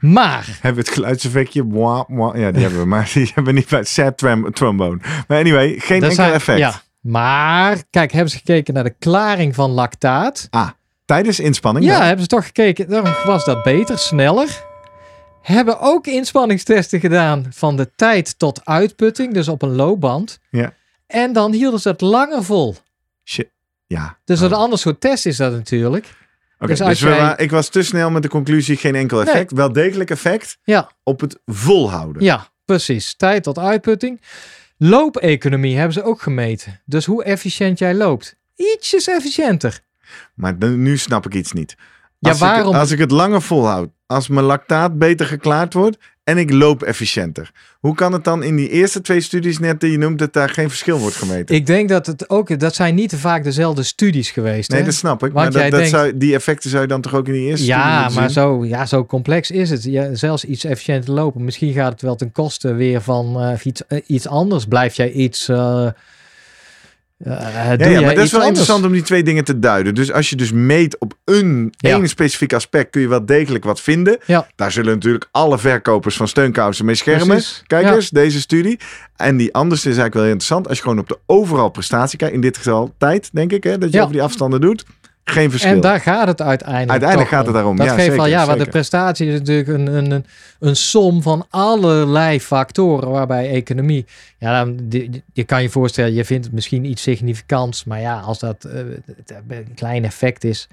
Maar, 0.00 0.46
Hebben 0.60 0.82
we 0.82 0.88
het 0.88 0.96
geluidseffectje? 0.98 1.62
Mwah, 1.62 2.08
mwah. 2.08 2.36
Ja, 2.38 2.50
die 2.50 2.62
hebben 2.62 2.80
we, 2.80 2.86
maar 2.86 3.10
die 3.14 3.24
hebben 3.34 3.44
we 3.44 3.52
niet 3.52 3.68
bij 3.68 3.78
het 3.78 3.88
sad 3.88 4.18
trombone. 4.54 4.98
Maar 5.28 5.38
anyway, 5.38 5.68
geen 5.68 6.00
dat 6.00 6.10
enkel 6.10 6.24
zijn- 6.24 6.32
effect. 6.32 6.58
Ja, 6.58 6.82
maar, 7.00 7.82
kijk, 7.90 8.12
hebben 8.12 8.30
ze 8.30 8.36
gekeken 8.36 8.74
naar 8.74 8.84
de 8.84 8.94
klaring 8.98 9.54
van 9.54 9.70
lactaat. 9.70 10.48
Tijdens 11.04 11.40
inspanning? 11.40 11.84
Ja, 11.84 11.92
dan? 11.92 12.02
hebben 12.02 12.22
ze 12.22 12.28
toch 12.28 12.44
gekeken. 12.46 12.88
Daarom 12.88 13.14
was 13.24 13.44
dat 13.44 13.62
beter, 13.62 13.98
sneller. 13.98 14.64
Hebben 15.42 15.80
ook 15.80 16.06
inspanningstesten 16.06 17.00
gedaan 17.00 17.46
van 17.50 17.76
de 17.76 17.90
tijd 17.96 18.38
tot 18.38 18.64
uitputting, 18.64 19.34
dus 19.34 19.48
op 19.48 19.62
een 19.62 19.74
loopband. 19.74 20.38
Ja. 20.50 20.72
En 21.06 21.32
dan 21.32 21.52
hielden 21.52 21.80
ze 21.80 21.88
het 21.88 22.00
langer 22.00 22.44
vol. 22.44 22.76
Ja. 23.96 24.18
Dus 24.24 24.38
Oh. 24.40 24.44
een 24.46 24.52
ander 24.54 24.78
soort 24.78 25.00
test 25.00 25.26
is 25.26 25.36
dat 25.36 25.52
natuurlijk. 25.52 26.06
Oké, 26.58 26.66
Dus 26.66 26.78
dus, 26.78 27.00
we 27.00 27.08
jij- 27.08 27.34
ik 27.36 27.50
was 27.50 27.68
te 27.68 27.82
snel 27.82 28.10
met 28.10 28.22
de 28.22 28.28
conclusie, 28.28 28.76
geen 28.76 28.94
enkel 28.94 29.20
effect. 29.20 29.52
Wel 29.52 29.72
degelijk 29.72 30.10
effect 30.10 30.58
Ja, 30.64 30.90
op 31.02 31.20
het 31.20 31.38
volhouden. 31.46 32.22
ja, 32.22 32.48
precies. 32.64 33.14
Tijd 33.16 33.42
tot 33.42 33.58
uitputting. 33.58 34.20
Loopeconomie 34.76 35.76
hebben 35.76 35.92
ze 35.94 36.02
ook 36.02 36.22
gemeten. 36.22 36.80
Dus 36.84 37.04
hoe 37.06 37.24
efficiënt 37.24 37.78
jij 37.78 37.94
loopt. 37.94 38.36
Ietsjes 38.56 39.06
efficiënter. 39.08 39.80
Maar 40.34 40.56
nu 40.58 40.96
snap 40.98 41.26
ik 41.26 41.34
iets 41.34 41.52
niet. 41.52 41.76
Ja, 42.18 42.30
Als, 42.30 42.38
waarom? 42.38 42.74
ik, 42.74 42.80
als 42.80 42.90
ik 42.90 42.98
het 42.98 43.10
langer 43.10 43.42
volhoud, 43.42 43.90
als 44.06 44.28
mijn 44.28 44.44
lactaat 44.46 44.98
beter 44.98 45.26
geklaard 45.26 45.74
wordt 45.74 45.96
en 46.30 46.38
ik 46.38 46.50
loop 46.52 46.82
efficiënter. 46.82 47.50
Hoe 47.80 47.94
kan 47.94 48.12
het 48.12 48.24
dan 48.24 48.42
in 48.42 48.56
die 48.56 48.68
eerste 48.68 49.00
twee 49.00 49.20
studies 49.20 49.58
net 49.58 49.80
die 49.80 49.90
je 49.90 49.98
noemt, 49.98 50.18
dat 50.18 50.32
daar 50.32 50.48
geen 50.48 50.68
verschil 50.68 50.98
wordt 50.98 51.16
gemeten? 51.16 51.54
Ik 51.54 51.66
denk 51.66 51.88
dat 51.88 52.06
het 52.06 52.30
ook, 52.30 52.58
dat 52.58 52.74
zijn 52.74 52.94
niet 52.94 53.08
te 53.08 53.18
vaak 53.18 53.44
dezelfde 53.44 53.82
studies 53.82 54.30
geweest. 54.30 54.70
nee, 54.70 54.78
hè? 54.80 54.84
dat 54.84 54.94
snap 54.94 55.24
ik. 55.24 55.32
Want 55.32 55.54
Maar 55.54 55.70
dat, 55.70 55.86
zou, 55.88 56.16
die 56.16 56.34
effecten 56.34 56.70
zou 56.70 56.82
je 56.82 56.88
dan 56.88 57.00
toch 57.00 57.14
ook 57.14 57.26
in 57.26 57.32
die 57.32 57.46
eerste 57.48 57.66
Ja, 57.66 58.00
maar 58.00 58.10
zien? 58.10 58.30
zo, 58.30 58.64
ja, 58.64 58.86
zo 58.86 59.04
complex 59.04 59.50
is 59.50 59.70
het. 59.70 59.84
Ja, 59.84 60.14
zelfs 60.14 60.44
iets 60.44 60.64
efficiënter 60.64 61.12
lopen. 61.14 61.44
Misschien 61.44 61.72
gaat 61.72 61.92
het 61.92 62.02
wel 62.02 62.16
ten 62.16 62.32
koste 62.32 62.74
weer 62.74 63.00
van 63.02 63.40
eh, 63.40 63.64
iets, 63.64 63.86
eh, 63.86 63.98
iets 64.06 64.26
anders. 64.28 64.64
Blijf 64.64 64.94
jij 64.94 65.10
iets. 65.10 65.48
eh, 65.48 65.86
Ja, 67.24 67.76
jij 67.76 68.00
maar 68.00 68.14
dat 68.14 68.24
is 68.24 68.32
wel 68.32 68.46
interessant 68.46 68.84
om 68.84 68.92
die 68.92 69.02
twee 69.02 69.22
dingen 69.22 69.44
te 69.44 69.58
duiden. 69.58 69.94
Dus 69.94 70.12
als 70.12 70.30
je 70.30 70.36
dus 70.36 70.52
meet 70.52 70.98
op 70.98 71.14
een 71.24 71.74
Ja. 71.76 71.90
één 71.90 72.08
specifiek 72.08 72.52
aspect, 72.52 72.90
kun 72.90 73.00
je 73.00 73.08
wel 73.08 73.26
degelijk 73.26 73.64
wat 73.64 73.80
vinden. 73.80 74.18
Ja. 74.26 74.46
Daar 74.56 74.72
zullen 74.72 74.94
natuurlijk 74.94 75.28
alle 75.30 75.58
verkopers 75.58 76.16
van 76.16 76.28
steunkousen 76.28 76.84
mee 76.84 76.94
schermen. 76.94 77.26
Precies. 77.26 77.62
Kijk 77.66 77.86
eens, 77.86 78.10
deze 78.10 78.40
studie. 78.40 78.78
En 79.16 79.36
die 79.36 79.54
anders 79.54 79.80
is 79.80 79.84
eigenlijk 79.84 80.14
wel 80.14 80.24
interessant. 80.24 80.68
Als 80.68 80.76
je 80.76 80.82
gewoon 80.82 80.98
op 80.98 81.08
de 81.08 81.18
overal 81.26 81.68
prestatie 81.70 82.18
kijkt, 82.18 82.34
in 82.34 82.40
dit 82.40 82.56
geval 82.56 82.94
tijd, 82.98 83.28
denk 83.32 83.52
ik, 83.52 83.64
hè, 83.64 83.78
dat 83.78 83.92
je 83.92 84.00
over 84.00 84.12
die 84.12 84.22
afstanden 84.22 84.60
doet. 84.60 84.84
Geen 85.24 85.50
verschil. 85.50 85.70
En 85.72 85.80
daar 85.80 86.00
gaat 86.00 86.26
het 86.26 86.42
uiteindelijk. 86.42 86.90
Uiteindelijk 86.90 87.30
gaat 87.30 87.44
het 87.44 87.54
daarom, 87.54 87.76
Dat 87.76 87.86
ja, 87.86 87.94
geeft 87.94 88.06
zeker, 88.10 88.28
ja, 88.28 88.46
want 88.46 88.58
de 88.58 88.66
prestatie 88.66 89.26
is 89.26 89.38
natuurlijk 89.38 89.68
een, 89.68 89.86
een, 89.86 90.10
een, 90.10 90.24
een 90.60 90.76
som 90.76 91.22
van 91.22 91.46
allerlei 91.50 92.40
factoren. 92.40 93.10
Waarbij 93.10 93.50
economie. 93.50 94.04
Ja, 94.38 94.64
dan, 94.64 94.76
die- 94.82 95.22
je 95.32 95.44
kan 95.44 95.62
je 95.62 95.68
voorstellen, 95.70 96.14
je 96.14 96.24
vindt 96.24 96.44
het 96.44 96.54
misschien 96.54 96.84
iets 96.84 97.02
significants. 97.02 97.84
Maar 97.84 98.00
ja, 98.00 98.18
als 98.20 98.38
dat 98.38 98.64
eh, 98.64 98.78
een 99.48 99.74
klein 99.74 100.04
effect 100.04 100.44
is. 100.44 100.68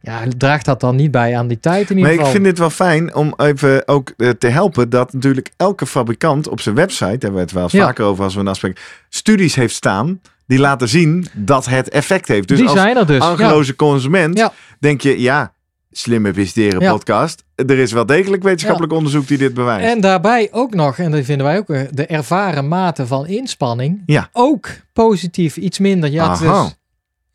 Ja, 0.00 0.22
draagt 0.36 0.64
dat 0.64 0.80
dan 0.80 0.96
niet 0.96 1.10
bij 1.10 1.36
aan 1.36 1.46
die 1.48 1.60
tijd 1.60 1.90
in 1.90 1.96
ieder 1.96 2.02
Maar 2.02 2.12
ik 2.12 2.16
geval? 2.18 2.32
vind 2.32 2.44
dit 2.44 2.58
wel 2.58 2.70
fijn 2.70 3.14
om 3.14 3.34
even 3.36 3.88
ook 3.88 4.12
eh, 4.16 4.28
te 4.28 4.48
helpen 4.48 4.90
dat 4.90 5.12
natuurlijk 5.12 5.50
elke 5.56 5.86
fabrikant 5.86 6.48
op 6.48 6.60
zijn 6.60 6.74
website, 6.74 7.04
daar 7.04 7.10
hebben 7.18 7.34
we 7.34 7.40
het 7.40 7.52
wel 7.52 7.62
eens 7.62 7.72
Ja. 7.72 7.84
vaker 7.86 8.04
over 8.04 8.24
als 8.24 8.34
we 8.34 8.40
een 8.40 8.48
afspraak, 8.48 9.04
studies 9.08 9.54
heeft 9.54 9.74
staan 9.74 10.20
die 10.52 10.60
laten 10.60 10.88
zien 10.88 11.26
dat 11.32 11.66
het 11.66 11.88
effect 11.88 12.28
heeft. 12.28 12.48
Dus 12.48 12.58
die 12.58 12.68
als 12.68 12.78
zijn 12.78 12.96
er 12.96 13.06
dus. 13.06 13.18
ja. 13.22 13.30
argeloze 13.30 13.76
consument 13.76 14.38
Ja. 14.38 14.52
denk 14.80 15.00
je, 15.00 15.20
ja, 15.20 15.52
slimme 15.90 16.28
investeren 16.28 16.80
Ja. 16.80 16.90
podcast. 16.92 17.44
Er 17.54 17.78
is 17.78 17.92
wel 17.92 18.06
degelijk 18.06 18.42
wetenschappelijk 18.42 18.92
onderzoek 18.92 19.26
die 19.28 19.38
dit 19.38 19.54
bewijst. 19.54 19.86
En 19.86 20.00
daarbij 20.00 20.48
ook 20.50 20.74
nog, 20.74 20.98
en 20.98 21.10
dat 21.10 21.24
vinden 21.24 21.46
wij 21.46 21.58
ook, 21.58 21.70
eh, 21.70 21.80
de 21.90 22.06
ervaren 22.06 22.68
mate 22.68 23.06
van 23.06 23.26
inspanning. 23.26 24.02
Ja. 24.06 24.28
Ook 24.32 24.68
positief, 24.92 25.56
iets 25.56 25.78
minder. 25.78 26.10
Ja, 26.10 26.24
Aha. 26.24 26.70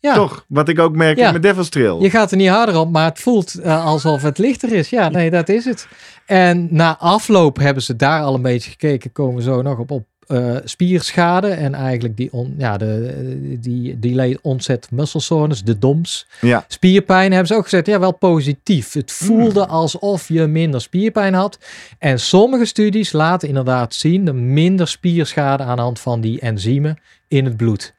Toch, 0.00 0.44
wat 0.48 0.68
ik 0.68 0.78
ook 0.78 0.96
merk 0.96 1.18
Ja. 1.18 1.32
met 1.32 1.42
Devil's 1.42 1.68
Trail. 1.68 2.02
Je 2.02 2.10
gaat 2.10 2.30
er 2.30 2.36
niet 2.36 2.48
harder 2.48 2.76
op, 2.78 2.90
maar 2.92 3.04
het 3.04 3.20
voelt 3.20 3.54
eh, 3.54 3.84
alsof 3.84 4.22
het 4.22 4.38
lichter 4.38 4.72
is. 4.72 4.88
Ja, 4.88 5.08
nee, 5.08 5.30
dat 5.30 5.48
is 5.48 5.64
het. 5.64 5.86
En 6.26 6.68
na 6.70 6.96
afloop 6.98 7.56
hebben 7.58 7.82
ze 7.82 7.96
daar 7.96 8.22
al 8.22 8.34
een 8.34 8.42
beetje 8.42 8.70
gekeken. 8.70 9.12
Komen 9.12 9.36
we 9.36 9.42
zo 9.42 9.62
nog 9.62 9.78
op, 9.78 9.90
op 9.90 10.06
eh, 10.28 10.56
spierschade. 10.64 11.48
En 11.48 11.74
eigenlijk 11.74 12.16
die, 12.16 12.32
on, 12.32 12.54
ja, 12.58 12.76
de, 12.76 13.56
die 13.60 13.98
delayed 13.98 14.38
onset 14.42 14.88
muscle 14.90 15.20
soreness, 15.20 15.62
de 15.64 15.78
DOMS. 15.78 16.26
Ja. 16.40 16.64
Spierpijn 16.68 17.30
hebben 17.30 17.48
ze 17.48 17.54
ook 17.54 17.62
gezegd, 17.62 17.86
ja, 17.86 18.00
wel 18.00 18.12
positief. 18.12 18.92
Het 18.92 19.12
voelde 19.12 19.66
alsof 19.66 20.28
je 20.28 20.46
minder 20.46 20.80
spierpijn 20.80 21.34
had. 21.34 21.58
En 21.98 22.20
sommige 22.20 22.64
studies 22.64 23.12
laten 23.12 23.48
inderdaad 23.48 23.94
zien 23.94 24.24
de 24.24 24.32
minder 24.32 24.88
spierschade 24.88 25.62
aan 25.62 25.76
de 25.76 25.82
hand 25.82 26.00
van 26.00 26.20
die 26.20 26.40
enzymen 26.40 26.98
in 27.28 27.44
het 27.44 27.56
bloed. 27.56 27.94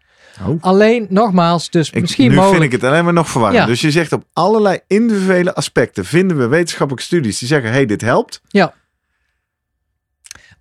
Oh. 0.48 0.64
Alleen 0.64 1.08
nogmaals, 1.10 1.70
dus 1.70 1.90
Ik, 1.90 2.02
misschien 2.02 2.30
nu 2.30 2.36
mogelijk. 2.36 2.62
vind 2.62 2.74
ik 2.74 2.82
het 2.82 2.90
alleen 2.90 3.04
maar 3.04 3.14
nog 3.14 3.30
verwarrend. 3.30 3.62
Ja. 3.62 3.66
Dus 3.68 3.82
je 3.82 3.92
zegt 3.92 4.14
op 4.14 4.24
allerlei 4.34 4.80
individuele 4.88 5.56
aspecten 5.56 6.06
vinden 6.06 6.38
we 6.38 6.48
wetenschappelijke 6.48 7.06
studies 7.06 7.40
die 7.40 7.48
zeggen, 7.48 7.72
hey, 7.72 7.86
dit 7.86 8.02
helpt. 8.02 8.42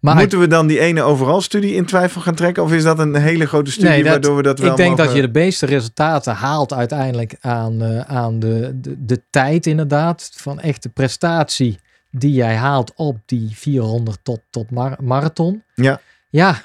Maar 0.01 0.15
Moeten 0.17 0.41
we 0.41 0.47
dan 0.47 0.67
die 0.67 0.79
ene 0.81 1.03
overal 1.03 1.41
studie 1.41 1.75
in 1.75 1.85
twijfel 1.85 2.21
gaan 2.21 2.35
trekken? 2.35 2.63
Of 2.63 2.73
is 2.73 2.83
dat 2.83 2.99
een 2.99 3.15
hele 3.15 3.47
grote 3.47 3.71
studie 3.71 3.89
Nee, 3.91 4.03
dat- 4.03 4.11
waardoor 4.13 4.37
we 4.37 4.43
dat 4.43 4.59
wel 4.59 4.71
ik 4.71 4.77
denk 4.77 4.91
mogen... 4.91 5.05
dat 5.07 5.15
je 5.15 5.21
de 5.21 5.31
beste 5.31 5.67
resultaten 5.67 6.35
haalt 6.35 6.73
uiteindelijk 6.73 7.37
aan, 7.41 7.83
eh, 7.83 8.01
aan 8.01 8.39
de, 8.39 8.73
de, 8.81 9.05
de 9.05 9.23
tijd 9.31 9.67
inderdaad. 9.67 10.31
Van 10.37 10.61
echte 10.61 10.89
prestatie 10.89 11.79
die 12.11 12.33
jij 12.33 12.55
haalt 12.57 12.93
op 12.97 13.17
die 13.27 13.51
400 13.55 14.19
tot, 14.23 14.41
tot 14.51 14.71
mar- 14.71 14.99
marathon. 15.03 15.63
Ja. 15.75 16.01
Ja, 16.31 16.63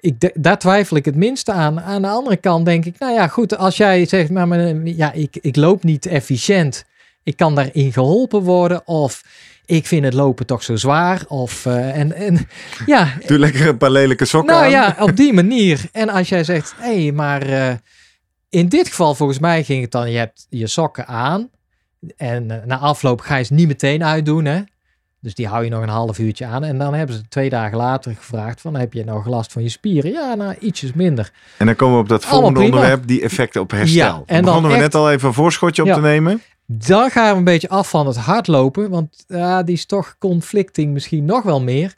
ik, 0.00 0.20
de- 0.20 0.34
daar 0.34 0.58
twijfel 0.58 0.96
ik 0.96 1.04
het 1.04 1.16
minste 1.16 1.52
aan. 1.52 1.80
Aan 1.80 2.02
de 2.02 2.08
andere 2.08 2.36
kant 2.36 2.64
denk 2.64 2.84
ik, 2.84 2.98
nou 2.98 3.12
ja 3.12 3.28
goed, 3.28 3.56
als 3.56 3.76
jij 3.76 4.06
zegt, 4.06 4.30
maar, 4.30 4.48
maar, 4.48 4.76
ja, 4.84 5.12
ik, 5.12 5.36
ik 5.40 5.56
loop 5.56 5.82
niet 5.84 6.06
efficiënt. 6.06 6.84
Ik 7.22 7.36
kan 7.36 7.54
daarin 7.54 7.92
geholpen 7.92 8.42
worden 8.42 8.86
of... 8.86 9.22
Ik 9.68 9.86
vind 9.86 10.04
het 10.04 10.14
lopen 10.14 10.46
toch 10.46 10.62
zo 10.62 10.76
zwaar. 10.76 11.24
Of, 11.26 11.66
eh, 11.66 11.96
en, 11.98 12.12
en 12.12 12.48
ja, 12.86 13.08
Doe 13.26 13.38
lekker 13.38 13.68
een 13.68 13.76
paar 13.78 13.90
lelijke 13.90 14.24
sokken 14.24 14.52
nou 14.54 14.64
aan. 14.64 14.70
ja, 14.70 14.96
op 14.98 15.16
die 15.16 15.32
manier. 15.32 15.80
En 15.92 16.08
als 16.08 16.28
jij 16.28 16.44
zegt, 16.44 16.74
hé, 16.78 17.02
hey, 17.02 17.12
maar 17.12 17.42
eh, 17.42 17.74
in 18.48 18.68
dit 18.68 18.88
geval 18.88 19.14
volgens 19.14 19.38
mij 19.38 19.64
ging 19.64 19.82
het 19.82 19.90
dan, 19.90 20.10
je 20.10 20.18
hebt 20.18 20.46
je 20.48 20.66
sokken 20.66 21.06
aan. 21.06 21.48
En 22.16 22.50
eh, 22.50 22.66
na 22.66 22.78
afloop 22.78 23.20
ga 23.20 23.36
je 23.36 23.44
ze 23.44 23.54
niet 23.54 23.66
meteen 23.66 24.04
uitdoen, 24.04 24.44
hè. 24.44 24.60
Dus 25.20 25.34
die 25.34 25.46
hou 25.46 25.64
je 25.64 25.70
nog 25.70 25.82
een 25.82 25.88
half 25.88 26.18
uurtje 26.18 26.46
aan. 26.46 26.64
En 26.64 26.78
dan 26.78 26.94
hebben 26.94 27.16
ze 27.16 27.28
twee 27.28 27.48
dagen 27.50 27.76
later 27.76 28.14
gevraagd 28.16 28.60
van, 28.60 28.74
heb 28.76 28.92
je 28.92 29.04
nog 29.04 29.26
last 29.26 29.52
van 29.52 29.62
je 29.62 29.68
spieren? 29.68 30.10
Ja, 30.12 30.34
nou, 30.34 30.54
ietsjes 30.60 30.92
minder. 30.92 31.30
En 31.56 31.66
dan 31.66 31.76
komen 31.76 31.94
we 31.96 32.02
op 32.02 32.08
dat 32.08 32.24
volgende 32.24 32.60
onderwerp, 32.60 33.06
die 33.06 33.22
effecten 33.22 33.60
op 33.60 33.70
herstel. 33.70 33.98
Ja, 34.04 34.14
en 34.14 34.22
en 34.26 34.34
dan 34.34 34.44
begonnen 34.44 34.70
we 34.70 34.76
echt- 34.76 34.84
net 34.84 34.94
al 34.94 35.10
even 35.10 35.28
een 35.28 35.34
voorschotje 35.34 35.82
op 35.82 35.88
Ja. 35.88 35.94
te 35.94 36.00
nemen. 36.00 36.42
Dan 36.70 37.10
gaan 37.10 37.32
we 37.32 37.38
een 37.38 37.44
beetje 37.44 37.68
af 37.68 37.90
van 37.90 38.06
het 38.06 38.16
hardlopen. 38.16 38.90
Want 38.90 39.24
ja, 39.28 39.62
die 39.62 39.74
is 39.74 39.86
toch 39.86 40.16
conflicting 40.18 40.92
misschien 40.92 41.24
nog 41.24 41.42
wel 41.42 41.60
meer. 41.60 41.94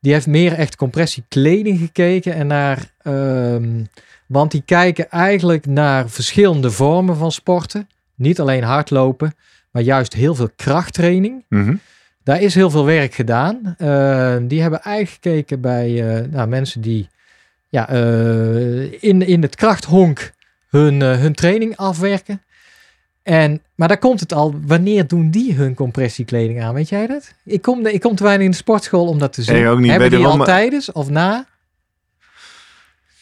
Die 0.00 0.12
heeft 0.12 0.26
meer 0.26 0.52
echt 0.52 0.76
compressiekleding 0.76 1.78
gekeken. 1.78 2.34
En 2.34 2.46
naar, 2.46 2.90
ehm, 3.02 3.84
want 4.26 4.50
die 4.50 4.62
kijken 4.64 5.10
eigenlijk 5.10 5.66
naar 5.66 6.08
verschillende 6.08 6.70
vormen 6.70 7.16
van 7.16 7.32
sporten. 7.32 7.88
Niet 8.14 8.40
alleen 8.40 8.62
hardlopen, 8.62 9.34
maar 9.70 9.82
juist 9.82 10.12
heel 10.12 10.34
veel 10.34 10.50
krachttraining. 10.56 11.44
Mhm. 11.48 11.74
Daar 12.22 12.40
is 12.40 12.54
heel 12.54 12.70
veel 12.70 12.84
werk 12.84 13.14
gedaan. 13.14 13.74
Eh, 13.78 14.36
die 14.42 14.62
hebben 14.62 14.82
eigenlijk 14.82 15.14
gekeken 15.22 15.60
bij 15.60 16.18
eh, 16.18 16.28
nou, 16.30 16.48
mensen 16.48 16.80
die 16.80 17.08
ja, 17.68 17.88
eh, 17.88 19.02
in, 19.02 19.22
in 19.22 19.42
het 19.42 19.56
krachthonk 19.56 20.32
hun, 20.68 21.02
eh, 21.02 21.18
hun 21.18 21.34
training 21.34 21.76
afwerken. 21.76 22.42
En, 23.30 23.62
maar 23.74 23.88
daar 23.88 23.98
komt 23.98 24.20
het 24.20 24.32
al. 24.32 24.54
Wanneer 24.66 25.06
doen 25.06 25.30
die 25.30 25.54
hun 25.54 25.74
compressiekleding 25.74 26.62
aan? 26.62 26.74
Weet 26.74 26.88
jij 26.88 27.06
dat? 27.06 27.34
Ik 27.44 27.62
kom, 27.62 27.86
ik 27.86 28.00
kom 28.00 28.14
te 28.14 28.22
weinig 28.22 28.44
in 28.44 28.50
de 28.50 28.56
sportschool 28.56 29.06
om 29.06 29.18
dat 29.18 29.32
te 29.32 29.42
zien. 29.42 29.54
Nee, 29.54 29.68
ook 29.68 29.78
niet. 29.78 29.90
Hebben 29.90 30.10
die 30.10 30.26
al 30.26 30.44
tijdens 30.44 30.92
of 30.92 31.10
na? 31.10 31.46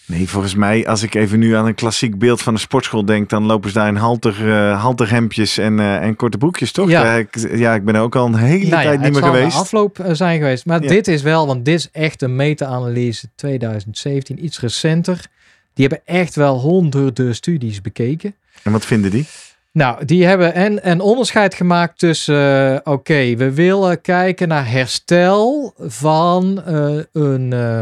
Nee, 0.07 0.29
volgens 0.29 0.55
mij, 0.55 0.87
als 0.87 1.03
ik 1.03 1.15
even 1.15 1.39
nu 1.39 1.53
aan 1.55 1.67
een 1.67 1.75
klassiek 1.75 2.19
beeld 2.19 2.43
van 2.43 2.53
een 2.55 2.61
sportschool 2.61 3.05
denk, 3.05 3.29
dan 3.29 3.45
lopen 3.45 3.69
ze 3.71 3.75
daar 3.75 3.89
in 3.89 3.97
halter, 3.97 4.53
halterhemdjes 4.73 5.59
en, 5.59 5.79
eh, 5.81 5.97
en 6.03 6.17
korte 6.17 6.39
broekjes, 6.39 6.73
toch? 6.73 6.89
Ja. 6.89 7.05
Ja. 7.05 7.15
ik, 7.15 7.57
ja, 7.59 7.75
ik 7.75 7.85
ben 7.85 7.95
er 7.95 8.01
ook 8.01 8.17
al 8.17 8.27
een 8.27 8.35
hele 8.35 8.67
Nou 8.69 8.83
ja, 8.83 8.89
tijd 8.89 8.97
niet 9.01 9.15
het 9.15 9.25
meer 9.25 9.33
geweest. 9.33 9.57
afloop 9.57 9.99
eh, 9.99 10.15
zijn 10.15 10.39
geweest. 10.39 10.67
Maar 10.67 10.83
Ja. 10.83 10.89
dit 10.89 11.09
is 11.09 11.23
wel, 11.23 11.47
want 11.47 11.65
dit 11.65 11.75
is 11.79 11.89
echt 11.93 12.23
een 12.23 12.37
meta-analyse 12.37 13.29
2017, 13.35 14.45
iets 14.45 14.61
recenter. 14.61 15.27
Die 15.75 15.87
hebben 15.87 16.15
echt 16.15 16.35
wel 16.35 16.59
honderden 16.61 17.35
studies 17.35 17.81
bekeken. 17.81 18.35
En 18.63 18.73
wat 18.73 18.85
vinden 18.87 19.11
die? 19.11 19.27
Nou, 19.73 20.05
die 20.05 20.25
hebben 20.25 20.55
en 20.55 20.91
een 20.91 21.01
onderscheid 21.01 21.55
gemaakt 21.55 21.99
tussen, 21.99 22.75
eh, 22.85 22.93
oké, 22.93 23.37
we 23.37 23.55
willen 23.55 24.01
kijken 24.01 24.49
naar 24.49 24.71
herstel 24.71 25.73
van 25.79 26.63
eh, 26.65 26.99
een, 27.13 27.53
eh, 27.53 27.81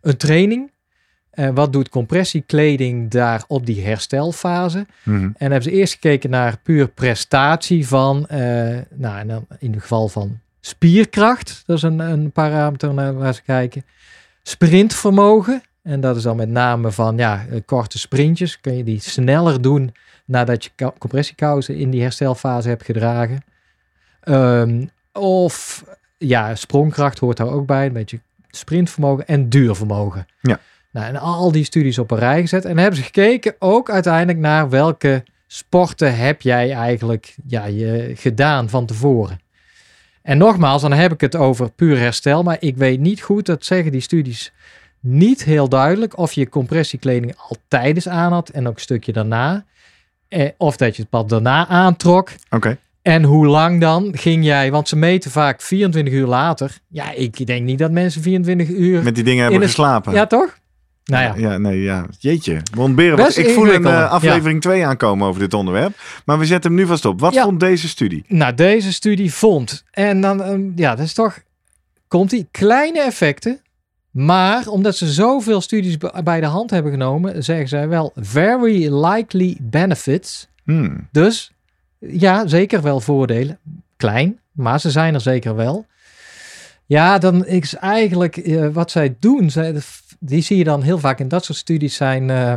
een 0.00 0.16
training. 0.16 0.74
En 1.30 1.54
wat 1.54 1.72
doet 1.72 1.88
compressiekleding 1.88 3.10
daar 3.10 3.44
op 3.46 3.66
die 3.66 3.84
herstelfase? 3.84 4.86
Mhm. 5.02 5.22
En 5.22 5.50
hebben 5.50 5.62
ze 5.62 5.70
eerst 5.70 5.92
gekeken 5.92 6.30
naar 6.30 6.58
puur 6.62 6.88
prestatie 6.88 7.88
van, 7.88 8.26
nou, 8.90 9.26
dan 9.26 9.46
in 9.58 9.72
het 9.72 9.80
geval 9.80 10.08
van 10.08 10.38
spierkracht. 10.60 11.62
Dat 11.66 11.76
is 11.76 11.82
een, 11.82 11.98
een 11.98 12.32
parameter 12.32 12.94
naar 12.94 13.14
waar 13.14 13.34
ze 13.34 13.42
kijken. 13.42 13.84
Sprintvermogen. 14.42 15.62
En 15.82 16.00
dat 16.00 16.16
is 16.16 16.22
dan 16.22 16.36
met 16.36 16.48
name 16.48 16.90
van, 16.90 17.16
ja, 17.16 17.46
korte 17.64 17.98
sprintjes. 17.98 18.60
Kun 18.60 18.76
je 18.76 18.84
die 18.84 19.00
sneller 19.00 19.62
doen 19.62 19.92
nadat 20.26 20.64
je 20.64 20.92
compressiekousen 20.98 21.76
in 21.76 21.90
die 21.90 22.02
herstelfase 22.02 22.68
hebt 22.68 22.84
gedragen. 22.84 23.44
Ehm, 24.20 24.86
of, 25.12 25.84
ja, 26.18 26.54
sprongkracht 26.54 27.18
hoort 27.18 27.36
daar 27.36 27.50
ook 27.50 27.66
bij. 27.66 27.86
Een 27.86 27.92
beetje 27.92 28.20
sprintvermogen 28.50 29.26
en 29.26 29.48
duurvermogen. 29.48 30.26
Ja. 30.40 30.60
Nou, 30.92 31.06
en 31.06 31.16
al 31.16 31.52
die 31.52 31.64
studies 31.64 31.98
op 31.98 32.10
een 32.10 32.18
rij 32.18 32.40
gezet. 32.40 32.64
En 32.64 32.78
hebben 32.78 32.96
ze 32.98 33.04
gekeken 33.04 33.54
ook 33.58 33.90
uiteindelijk 33.90 34.38
naar 34.38 34.70
welke 34.70 35.24
sporten 35.46 36.16
heb 36.16 36.42
jij 36.42 36.72
eigenlijk 36.72 37.34
ja, 37.46 37.64
je, 37.64 38.12
gedaan 38.14 38.68
van 38.68 38.86
tevoren. 38.86 39.40
En 40.22 40.38
nogmaals, 40.38 40.82
dan 40.82 40.92
heb 40.92 41.12
ik 41.12 41.20
het 41.20 41.36
over 41.36 41.70
puur 41.70 41.98
herstel. 41.98 42.42
Maar 42.42 42.56
ik 42.60 42.76
weet 42.76 43.00
niet 43.00 43.22
goed, 43.22 43.46
dat 43.46 43.64
zeggen 43.64 43.92
die 43.92 44.00
studies 44.00 44.52
niet 45.00 45.44
heel 45.44 45.68
duidelijk, 45.68 46.18
of 46.18 46.32
je 46.32 46.48
compressiekleding 46.48 47.34
al 47.36 47.56
tijdens 47.68 48.08
aan 48.08 48.32
had 48.32 48.48
en 48.48 48.68
ook 48.68 48.74
een 48.74 48.80
stukje 48.80 49.12
daarna. 49.12 49.64
Eh, 50.28 50.48
of 50.56 50.76
dat 50.76 50.96
je 50.96 51.02
het 51.02 51.10
pas 51.10 51.26
daarna 51.26 51.66
aantrok. 51.66 52.30
Oké. 52.50 52.78
En 53.02 53.22
hoe 53.22 53.46
lang 53.46 53.80
dan 53.80 54.10
ging 54.18 54.44
jij, 54.44 54.70
want 54.70 54.88
ze 54.88 54.96
meten 54.96 55.30
vaak 55.30 55.60
24 55.62 56.14
uur 56.14 56.26
later. 56.26 56.78
Ja, 56.88 57.12
ik 57.12 57.46
denk 57.46 57.64
niet 57.64 57.78
dat 57.78 57.90
mensen 57.90 58.22
24 58.22 58.68
uur... 58.68 59.02
Met 59.02 59.14
die 59.14 59.24
dingen 59.24 59.42
hebben 59.42 59.62
geslapen. 59.62 60.12
Ja, 60.12 60.26
toch? 60.26 60.58
Nou 61.04 61.24
ja, 61.24 61.50
Ja, 61.50 61.58
nee, 61.58 61.82
ja. 61.82 62.06
Jeetje. 62.18 62.62
Ontberen. 62.78 63.16
Best 63.16 63.38
Ik 63.38 63.48
voel 63.50 63.72
een 63.74 63.86
eh, 63.86 64.10
aflevering 64.10 64.60
2 64.60 64.86
aankomen 64.86 65.28
over 65.28 65.40
dit 65.40 65.54
onderwerp. 65.54 65.96
Maar 66.24 66.38
we 66.38 66.46
zetten 66.46 66.70
hem 66.70 66.80
nu 66.80 66.86
vast 66.86 67.04
op. 67.04 67.20
Wat 67.20 67.34
Ja. 67.34 67.42
vond 67.42 67.60
deze 67.60 67.88
studie? 67.88 68.24
Nou, 68.28 68.54
deze 68.54 68.92
studie 68.92 69.32
vond. 69.34 69.84
En 69.90 70.20
dan, 70.20 70.42
ehm, 70.42 70.60
ja, 70.76 70.94
dat 70.94 71.04
is 71.04 71.12
toch. 71.14 71.38
Komt 72.08 72.30
die 72.30 72.48
kleine 72.50 73.00
effecten. 73.00 73.60
Maar 74.16 74.66
omdat 74.68 74.96
ze 74.96 75.06
zoveel 75.12 75.60
studies 75.60 75.96
bij 76.24 76.40
de 76.40 76.46
hand 76.46 76.70
hebben 76.70 76.92
genomen, 76.92 77.44
zeggen 77.44 77.68
zij 77.68 77.88
wel 77.88 78.12
very 78.14 78.94
likely 79.04 79.56
benefits. 79.60 80.48
Hmm. 80.64 81.08
Dus 81.12 81.52
ja, 81.98 82.46
zeker 82.46 82.82
wel 82.82 83.00
voordelen. 83.00 83.58
Klein, 83.96 84.38
maar 84.52 84.80
ze 84.80 84.90
zijn 84.90 85.14
er 85.14 85.20
zeker 85.20 85.54
wel. 85.56 85.86
Ja, 86.86 87.18
dan 87.18 87.46
is 87.46 87.74
eigenlijk 87.74 88.36
eh, 88.36 88.68
wat 88.68 88.90
zij 88.90 89.16
doen, 89.20 89.50
zij, 89.50 89.74
die 90.20 90.42
zie 90.42 90.56
je 90.56 90.64
dan 90.64 90.82
heel 90.82 90.98
vaak 90.98 91.20
in 91.20 91.28
dat 91.28 91.44
soort 91.44 91.58
studies, 91.58 91.94
zijn 91.96 92.30
eh, 92.30 92.54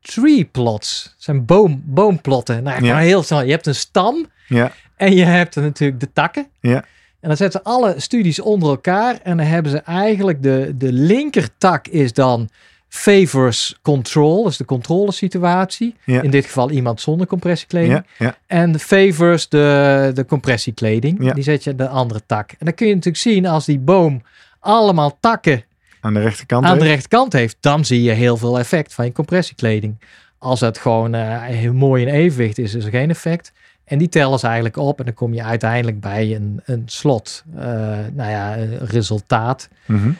tree 0.00 0.44
plots. 0.44 1.14
Zijn 1.18 1.44
boom, 1.44 1.82
boomplotten. 1.86 2.62
Nou, 2.62 2.84
Ja. 2.84 2.98
heel 2.98 3.22
snel. 3.22 3.42
Je 3.42 3.50
hebt 3.50 3.66
een 3.66 3.74
stam 3.74 4.26
Ja. 4.48 4.72
en 4.96 5.14
je 5.14 5.24
hebt 5.24 5.54
natuurlijk 5.56 6.00
de 6.00 6.12
takken. 6.12 6.46
Ja. 6.60 6.84
En 7.22 7.28
dan 7.28 7.36
zetten 7.36 7.60
ze 7.64 7.70
alle 7.70 7.94
studies 7.96 8.40
onder 8.40 8.68
elkaar. 8.68 9.18
En 9.22 9.36
dan 9.36 9.46
hebben 9.46 9.72
ze 9.72 9.78
eigenlijk 9.78 10.42
de, 10.42 10.74
de 10.76 10.92
linkertak 10.92 11.88
is 11.88 12.12
dan 12.12 12.48
favors 12.88 13.78
control. 13.82 14.44
Dus 14.44 14.56
de 14.56 14.64
controlesituatie. 14.64 15.94
Ja. 16.04 16.22
In 16.22 16.30
dit 16.30 16.44
geval 16.44 16.70
iemand 16.70 17.00
zonder 17.00 17.26
compressiekleding. 17.26 17.92
Ja. 17.92 18.04
Ja. 18.18 18.36
En 18.46 18.80
favors 18.80 19.48
de, 19.48 20.10
de 20.14 20.24
compressiekleding. 20.24 21.32
Die 21.32 21.42
zet 21.42 21.64
je 21.64 21.74
de 21.74 21.88
andere 21.88 22.20
tak. 22.26 22.50
En 22.50 22.66
dan 22.66 22.74
kun 22.74 22.86
je 22.86 22.94
natuurlijk 22.94 23.22
zien 23.22 23.46
als 23.46 23.64
die 23.64 23.78
boom 23.78 24.22
allemaal 24.60 25.16
takken 25.20 25.64
Aan 26.00 26.14
de 26.14 26.20
rechterkant. 26.20 26.64
aan 26.64 26.78
de 26.78 26.84
hè? 26.84 26.90
rechterkant 26.90 27.32
heeft. 27.32 27.56
Dan 27.60 27.84
zie 27.84 28.02
je 28.02 28.10
heel 28.10 28.36
veel 28.36 28.58
effect 28.58 28.94
van 28.94 29.04
je 29.04 29.12
compressiekleding. 29.12 30.00
Als 30.38 30.60
het 30.60 30.78
gewoon 30.78 31.14
eh, 31.14 31.42
heel 31.42 31.74
mooi 31.74 32.06
in 32.06 32.12
evenwicht 32.14 32.58
is, 32.58 32.74
is 32.74 32.84
er 32.84 32.90
geen 32.90 33.10
effect. 33.10 33.52
En 33.92 33.98
die 33.98 34.08
tellen 34.08 34.38
ze 34.38 34.46
eigenlijk 34.46 34.76
op. 34.76 34.98
En 34.98 35.04
dan 35.04 35.14
kom 35.14 35.34
je 35.34 35.42
uiteindelijk 35.42 36.00
bij 36.00 36.34
een, 36.34 36.60
een 36.64 36.82
slot. 36.86 37.44
eh, 37.56 37.64
nou 38.12 38.30
ja, 38.30 38.58
een 38.58 38.78
resultaat. 38.78 39.68
Mhm. 39.86 40.10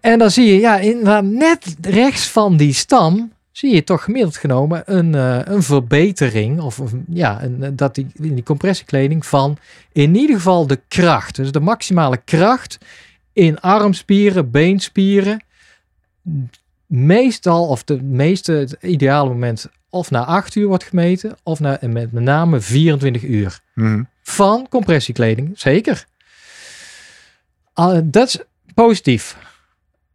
En 0.00 0.18
dan 0.18 0.30
zie 0.30 0.46
je, 0.46 0.60
ja, 0.60 0.78
inderdaad, 0.78 1.24
net 1.24 1.76
rechts 1.80 2.28
van 2.28 2.56
die 2.56 2.72
stam 2.72 3.32
zie 3.52 3.74
je 3.74 3.84
toch 3.84 4.04
gemiddeld 4.04 4.36
genomen 4.36 4.82
een, 4.84 5.14
eh, 5.14 5.38
een 5.44 5.62
verbetering. 5.62 6.60
Of 6.60 6.80
of, 6.80 6.92
ja, 7.08 7.42
een, 7.42 7.76
dat 7.76 7.94
die, 7.94 8.06
in 8.14 8.34
die 8.34 8.42
compressiekleding 8.44 9.26
van 9.26 9.56
in 9.92 10.16
ieder 10.16 10.36
geval 10.36 10.66
de 10.66 10.80
kracht. 10.88 11.36
Dus 11.36 11.52
de 11.52 11.60
maximale 11.60 12.20
kracht 12.24 12.78
in 13.32 13.60
armspieren, 13.60 14.50
beenspieren. 14.50 15.44
Meestal, 16.86 17.66
of 17.66 17.84
de 17.84 18.02
meeste, 18.02 18.52
het 18.52 18.76
ideale 18.80 19.28
moment, 19.28 19.68
of 19.90 20.10
na 20.10 20.24
8 20.24 20.54
uur 20.54 20.66
wordt 20.66 20.84
gemeten, 20.84 21.36
of 21.42 21.60
na, 21.60 21.78
met, 21.80 22.12
met 22.12 22.22
name 22.22 22.60
24 22.60 23.22
uur 23.22 23.60
Mhm. 23.74 24.02
van 24.22 24.66
compressiekleding. 24.68 25.58
Zeker. 25.58 26.04
Ah, 27.72 27.98
dat 28.04 28.26
is 28.28 28.38
positief. 28.74 29.36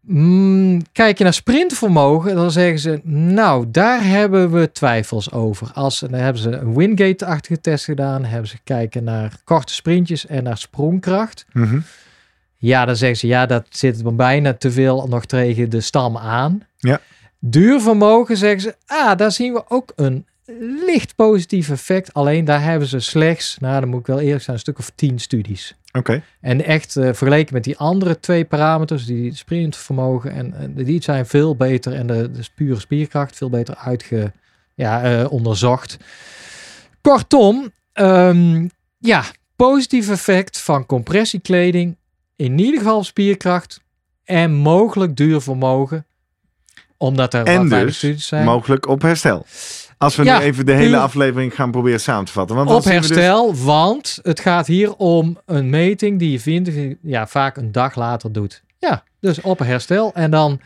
Mm, 0.02 0.82
kijk 0.92 1.18
je 1.18 1.24
naar 1.24 1.34
sprintvermogen, 1.34 2.36
dan 2.36 2.52
zeggen 2.52 2.80
ze, 2.80 3.00
nou, 3.04 3.66
daar 3.72 4.04
hebben 4.04 4.52
we 4.52 4.72
twijfels 4.72 5.32
over. 5.32 5.72
Als, 5.74 6.00
dan 6.00 6.14
hebben 6.14 6.42
ze 6.42 6.52
een 6.52 6.76
Wingate-achtige 6.76 7.62
test 7.62 7.86
gedaan, 7.86 8.26
hebben 8.26 8.50
ze 8.50 8.56
gekeken 8.56 9.04
naar 9.04 9.38
korte 9.44 9.74
sprintjes 9.74 10.26
en 10.26 10.44
naar 10.44 10.58
sprongkracht. 10.58 11.46
Mhm. 11.54 11.80
Ja, 12.58 12.86
dan 12.86 12.96
zeggen 12.96 13.18
ze, 13.18 13.28
ja, 13.28 13.46
dat 13.46 13.66
zit 13.70 14.06
er 14.06 14.16
bijna 14.16 14.54
te 14.54 14.72
veel 14.72 15.08
nog 15.10 15.26
tegen 15.26 15.70
de 15.70 15.82
stam 15.82 16.18
aan. 16.18 16.62
Ja. 16.78 17.00
Duurvermogen 17.48 18.38
zeggen 18.38 18.62
ze, 18.62 18.76
ah, 18.86 19.18
daar 19.18 19.32
zien 19.32 19.54
we 19.54 19.64
ook 19.68 19.94
een 19.96 20.26
licht 20.86 21.16
positief 21.16 21.70
effect. 21.70 22.14
Alleen 22.14 22.46
daar 22.46 22.64
hebben 22.64 22.88
ze 22.88 23.00
slechts, 23.00 23.58
nou, 23.60 23.80
dan 23.80 23.90
moet 23.90 24.00
ik 24.00 24.06
wel 24.06 24.20
eerlijk 24.20 24.44
zijn, 24.44 24.56
een 24.56 24.62
stuk 24.62 24.80
of 24.80 24.92
tien 24.96 25.20
studies. 25.20 25.76
Oké. 25.92 26.24
En 26.42 26.66
echt 26.66 26.96
eh, 26.96 27.04
vergeleken 27.04 27.54
met 27.54 27.64
die 27.64 27.78
andere 27.78 28.20
twee 28.20 28.46
parameters, 28.46 29.06
die 29.06 29.36
sprintvermogen, 29.36 30.32
en, 30.32 30.54
en 30.54 30.74
die 30.74 31.04
zijn 31.04 31.26
veel 31.26 31.56
beter 31.56 31.94
en 31.94 32.08
de, 32.08 32.32
de 32.32 32.48
pure 32.56 32.80
spierkracht 32.80 33.36
veel 33.36 33.50
beter 33.50 33.76
uitge, 33.76 34.32
ja, 34.76 35.04
eh, 35.04 35.32
onderzocht. 35.32 35.98
Kortom, 37.02 37.72
ehm, 37.94 38.68
ja, 38.98 39.24
positief 39.56 40.10
effect 40.10 40.60
van 40.62 40.86
compressiekleding, 40.86 41.98
in 42.36 42.60
ieder 42.60 42.80
geval 42.80 43.04
spierkracht 43.04 43.82
en 44.24 44.54
mogelijk 44.54 45.16
duurvermogen, 45.16 46.06
omdat 47.06 47.34
er 47.34 47.46
En 47.46 47.70
dus 47.70 47.98
studies 47.98 48.28
zijn. 48.28 48.46
mogelijk 48.46 48.88
op 48.88 49.02
herstel. 49.02 49.46
Als 49.98 50.16
we 50.16 50.24
Ja, 50.24 50.38
nu 50.40 50.44
even 50.44 50.66
de 50.66 50.72
hele 50.72 50.98
aflevering 50.98 51.56
gaan 51.56 51.72
proberen 51.72 52.00
samen 52.00 52.26
te 52.26 52.32
vatten. 52.32 52.56
Want 52.56 52.70
op 52.70 52.84
dus- 52.84 52.92
herstel, 52.92 53.56
want 53.56 54.20
het 54.22 54.40
gaat 54.40 54.68
hier 54.68 54.96
om 54.96 55.38
een 55.46 55.70
meting 55.70 56.20
die 56.20 56.32
je 56.32 56.40
vindt, 56.40 56.70
ja, 57.02 57.28
vaak 57.28 57.58
een 57.58 57.72
dag 57.72 57.96
later 57.96 58.32
doet. 58.32 58.64
Ja, 58.80 59.04
dus 59.20 59.42
op 59.42 59.60
herstel 59.60 60.12
en 60.14 60.32
dan 60.32 60.60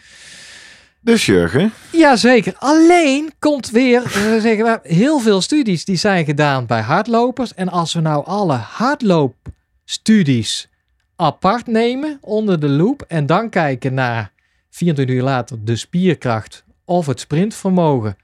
Dus 1.02 1.26
Jurgen, 1.26 1.74
Jazeker. 1.92 2.54
Alleen 2.58 3.32
komt 3.40 3.70
weer, 3.70 4.02
we 4.04 4.38
zeggen 4.42 4.66
we, 4.66 4.80
heel 4.84 5.20
veel 5.20 5.42
studies 5.42 5.86
die 5.86 5.96
zijn 5.96 6.26
gedaan 6.26 6.66
bij 6.66 6.82
hardlopers. 6.82 7.54
En 7.54 7.70
als 7.70 7.94
we 7.94 8.00
nou 8.00 8.26
alle 8.26 8.54
hardloopstudies 8.54 10.70
apart 11.16 11.68
nemen 11.68 12.18
onder 12.22 12.60
de 12.60 12.70
loep 12.70 13.02
en 13.08 13.26
dan 13.26 13.50
kijken 13.50 13.94
naar 13.94 14.32
24 14.70 15.16
uur 15.16 15.24
later 15.24 15.66
de 15.66 15.76
spierkracht 15.76 16.64
of 16.86 17.06
het 17.06 17.20
sprintvermogen 17.20 18.18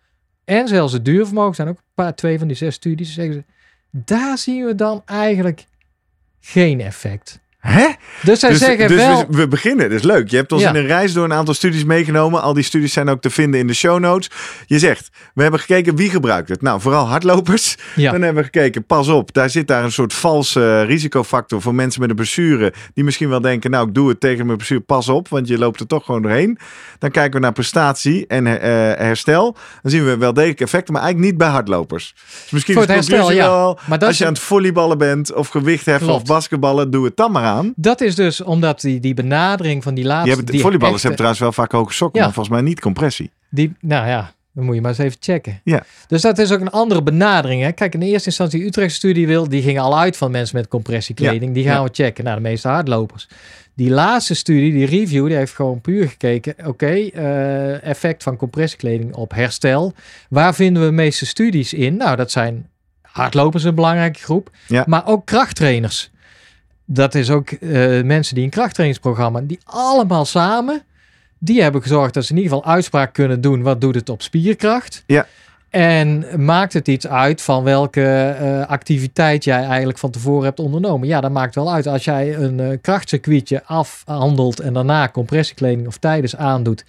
en 0.46 0.68
zelfs 0.68 0.94
het 0.94 1.06
duurvermogen, 1.06 1.56
zijn 1.56 1.68
ook 1.68 1.78
een 1.78 1.84
paar, 1.94 2.16
twee 2.16 2.40
van 2.40 2.48
die 2.48 2.58
zes 2.58 2.76
studies, 2.76 3.14
zeggen 3.14 3.34
ze, 3.34 3.44
daar 3.90 4.38
zien 4.38 4.66
we 4.66 4.76
dan 4.76 5.02
eigenlijk 5.06 5.66
geen 6.40 6.82
effect. 6.82 7.40
Hè? 7.66 7.88
Dus 8.22 8.40
zij 8.40 8.50
dus 8.50 8.60
zeggen 8.60 8.88
dus 8.88 8.98
wel... 8.98 9.26
we, 9.30 9.38
we 9.38 9.48
beginnen, 9.48 9.90
dat 9.90 9.98
is 10.00 10.04
leuk. 10.06 10.30
Je 10.30 10.36
hebt 10.36 10.52
ons 10.52 10.62
Ja. 10.62 10.70
in 10.70 10.76
een 10.76 10.86
reis 10.86 11.14
door 11.14 11.24
een 11.24 11.34
aantal 11.34 11.54
studies 11.54 11.84
meegenomen. 11.84 12.42
Al 12.42 12.54
die 12.54 12.64
studies 12.64 12.94
zijn 12.94 13.10
ook 13.10 13.22
te 13.22 13.30
vinden 13.30 13.60
in 13.60 13.68
de 13.68 13.74
show 13.74 14.00
notes. 14.00 14.30
Je 14.66 14.80
zegt, 14.80 15.10
we 15.34 15.42
hebben 15.42 15.60
gekeken 15.60 15.96
wie 15.96 16.10
gebruikt 16.10 16.50
het. 16.50 16.62
Nou, 16.62 16.82
vooral 16.82 17.08
hardlopers. 17.08 17.76
Ja. 17.96 18.12
Dan 18.12 18.22
hebben 18.22 18.44
we 18.44 18.50
gekeken, 18.54 18.86
pas 18.86 19.08
op, 19.08 19.34
daar 19.34 19.50
zit 19.50 19.68
daar 19.68 19.84
een 19.84 19.92
soort 19.92 20.14
valse 20.14 20.82
risicofactor 20.82 21.62
voor 21.62 21.76
mensen 21.76 22.02
met 22.02 22.10
een 22.10 22.16
blessure. 22.16 22.74
Die 22.94 23.04
misschien 23.04 23.30
wel 23.30 23.42
denken, 23.42 23.72
nou, 23.72 23.88
ik 23.88 23.94
doe 23.94 24.10
het 24.10 24.20
tegen 24.20 24.46
mijn 24.46 24.58
blessure, 24.58 24.82
pas 24.82 25.10
op, 25.10 25.28
want 25.28 25.48
je 25.48 25.58
loopt 25.58 25.80
er 25.80 25.88
toch 25.88 26.06
gewoon 26.06 26.22
doorheen. 26.22 26.58
Dan 27.00 27.12
kijken 27.12 27.34
we 27.34 27.40
naar 27.40 27.52
prestatie 27.52 28.28
en 28.28 28.48
eh, 28.48 28.70
herstel. 29.06 29.56
Dan 29.82 29.92
zien 29.92 30.06
we 30.06 30.18
wel 30.18 30.34
degelijk 30.34 30.62
effecten, 30.62 30.94
maar 30.94 31.02
eigenlijk 31.02 31.32
niet 31.32 31.40
bij 31.42 31.50
hardlopers. 31.50 32.14
Dus 32.42 32.52
misschien 32.52 32.74
Voor 32.74 32.84
is 32.84 32.90
het 32.90 32.98
herstel, 33.08 33.32
ja. 33.32 33.48
wel, 33.50 33.80
Maar 33.88 34.00
dat 34.00 34.08
als 34.08 34.12
is 34.12 34.18
je 34.18 34.26
aan 34.26 34.34
het 34.34 34.42
volleyballen 34.42 34.98
bent 34.98 35.34
of 35.34 35.48
gewicht 35.48 35.86
heffen 35.86 36.08
Klopt. 36.08 36.22
of 36.22 36.28
basketballen, 36.28 36.92
doe 36.92 37.06
het 37.06 37.18
dan 37.18 37.32
maar 37.32 37.44
aan. 37.44 37.55
Dat 37.76 38.02
is 38.02 38.16
dus 38.16 38.42
omdat 38.42 38.82
die, 38.82 39.00
die 39.00 39.14
benadering 39.14 39.84
van 39.84 39.94
die 39.94 40.06
laatste... 40.06 40.30
Je 40.30 40.36
hebt, 40.36 40.52
die 40.52 40.62
volleyballers 40.62 41.04
echte- 41.04 41.08
hebben 41.08 41.36
trouwens 41.36 41.58
wel 41.58 41.66
vaak 41.66 41.72
hoge 41.82 41.94
sokken, 41.94 42.20
Ja. 42.20 42.26
maar 42.26 42.34
volgens 42.36 42.56
mij 42.56 42.64
niet 42.66 42.80
compressie. 42.80 43.32
Die, 43.50 43.74
nou 43.80 44.08
ja, 44.08 44.34
dan 44.54 44.66
moet 44.66 44.76
je 44.76 44.82
maar 44.82 44.90
eens 44.90 45.00
even 45.00 45.18
checken. 45.20 45.62
Ja. 45.64 45.84
Dus 46.08 46.22
dat 46.22 46.38
is 46.38 46.52
ook 46.52 46.60
een 46.62 46.70
andere 46.72 47.04
benadering. 47.04 47.62
Hè? 47.62 47.72
Kijk, 47.72 47.94
in 47.94 48.00
de 48.00 48.06
eerste 48.06 48.28
instantie 48.30 48.60
de 48.60 48.66
Utrechtse 48.66 48.98
studie 48.98 49.28
wil, 49.28 49.50
die 49.50 49.62
ging 49.62 49.80
al 49.80 50.00
uit 50.00 50.18
van 50.18 50.32
mensen 50.32 50.56
met 50.56 50.68
compressiekleding. 50.68 51.54
Die 51.54 51.64
gaan 51.64 51.74
Ja. 51.76 51.84
we 51.84 51.90
checken. 51.92 52.24
Nou, 52.24 52.36
de 52.36 52.42
meeste 52.42 52.68
hardlopers. 52.68 53.28
Die 53.76 53.90
laatste 53.90 54.34
studie, 54.34 54.72
die 54.72 54.86
review, 54.86 55.28
die 55.28 55.36
heeft 55.36 55.54
gewoon 55.54 55.82
puur 55.82 56.08
gekeken. 56.10 56.54
Oké, 56.66 56.86
eh, 56.96 57.84
effect 57.84 58.24
van 58.24 58.36
compressiekleding 58.38 59.16
op 59.16 59.34
herstel. 59.34 59.94
Waar 60.30 60.56
vinden 60.56 60.82
we 60.82 60.88
de 60.88 60.94
meeste 60.96 61.26
studies 61.26 61.74
in? 61.74 61.98
Nou, 61.98 62.16
dat 62.16 62.32
zijn 62.32 62.70
hardlopers 63.02 63.64
een 63.64 63.76
belangrijke 63.76 64.20
groep. 64.20 64.50
Ja. 64.68 64.84
Maar 64.88 65.08
ook 65.08 65.26
krachttrainers. 65.26 66.12
Dat 66.86 67.16
is 67.16 67.30
ook 67.30 67.50
eh, 67.50 67.70
mensen 68.02 68.36
die 68.36 68.44
een 68.44 68.50
krachttrainingsprogramma, 68.50 69.42
die 69.44 69.60
allemaal 69.64 70.26
samen, 70.26 70.82
die 71.38 71.62
hebben 71.62 71.82
gezorgd 71.82 72.14
dat 72.14 72.26
ze 72.26 72.32
in 72.32 72.38
ieder 72.38 72.54
geval 72.54 72.72
uitspraak 72.74 73.14
kunnen 73.14 73.42
doen. 73.42 73.62
Wat 73.62 73.82
doet 73.82 73.96
het 73.96 74.10
op 74.10 74.22
spierkracht? 74.22 75.04
Ja. 75.06 75.28
En 75.70 76.26
maakt 76.46 76.74
het 76.74 76.88
iets 76.88 77.08
uit 77.08 77.42
van 77.42 77.64
welke 77.64 78.04
eh, 78.40 78.68
activiteit 78.68 79.44
jij 79.44 79.64
eigenlijk 79.64 79.98
van 79.98 80.12
tevoren 80.12 80.46
hebt 80.46 80.60
ondernomen? 80.60 81.08
Ja, 81.08 81.22
dat 81.22 81.32
maakt 81.32 81.56
wel 81.56 81.74
uit. 81.74 81.88
Als 81.88 82.04
jij 82.04 82.36
een 82.36 82.60
eh, 82.60 82.78
krachtcircuitje 82.82 83.64
afhandelt 83.66 84.60
en 84.60 84.74
daarna 84.74 85.10
compressiekleding 85.10 85.88
of 85.88 85.98
tijdens 85.98 86.36
aandoet, 86.36 86.86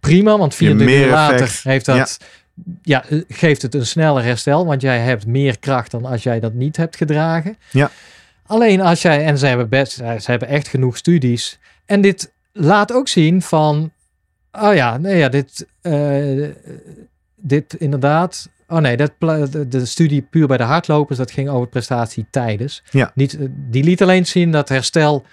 prima. 0.00 0.38
Want 0.38 0.52
Je 0.52 0.58
24 0.58 1.06
uur 1.06 1.10
later 1.10 1.40
effect. 1.40 1.64
heeft 1.64 1.84
dat, 1.84 2.18
ja. 2.82 3.04
geeft 3.28 3.62
het 3.62 3.74
een 3.74 3.86
sneller 3.86 4.24
herstel. 4.24 4.66
Want 4.66 4.80
jij 4.80 4.98
hebt 4.98 5.26
meer 5.26 5.58
kracht 5.58 5.90
dan 5.90 6.04
als 6.04 6.22
jij 6.22 6.40
dat 6.40 6.52
niet 6.52 6.76
hebt 6.76 6.96
gedragen. 6.96 7.56
Ja. 7.70 7.90
Alleen 8.48 8.80
als 8.80 9.02
jij, 9.02 9.24
en 9.24 9.38
ze 9.38 9.46
hebben, 9.46 9.68
best, 9.68 9.92
ze 9.92 10.24
hebben 10.24 10.48
echt 10.48 10.68
genoeg 10.68 10.96
studies. 10.96 11.58
En 11.86 12.00
dit 12.00 12.32
laat 12.52 12.92
ook 12.92 13.08
zien 13.08 13.42
van, 13.42 13.92
oh 14.52 14.74
ja, 14.74 14.96
nee, 14.96 15.16
ja 15.16 15.28
dit, 15.28 15.66
eh, 15.80 16.48
dit 17.36 17.74
inderdaad. 17.74 18.48
Oh 18.68 18.78
nee, 18.78 18.96
dat, 18.96 19.12
de, 19.68 19.86
studie 19.86 20.22
puur 20.22 20.46
bij 20.46 20.56
de 20.56 20.62
hardlopers, 20.62 21.18
dat 21.18 21.30
ging 21.30 21.48
over 21.48 21.68
prestatie 21.68 22.26
tijdens. 22.30 22.82
Ja. 22.90 23.12
Niet, 23.14 23.38
eh, 23.38 23.46
die 23.50 23.84
liet 23.84 24.02
alleen 24.02 24.26
zien 24.26 24.50
dat 24.52 24.68
herstel 24.68 25.24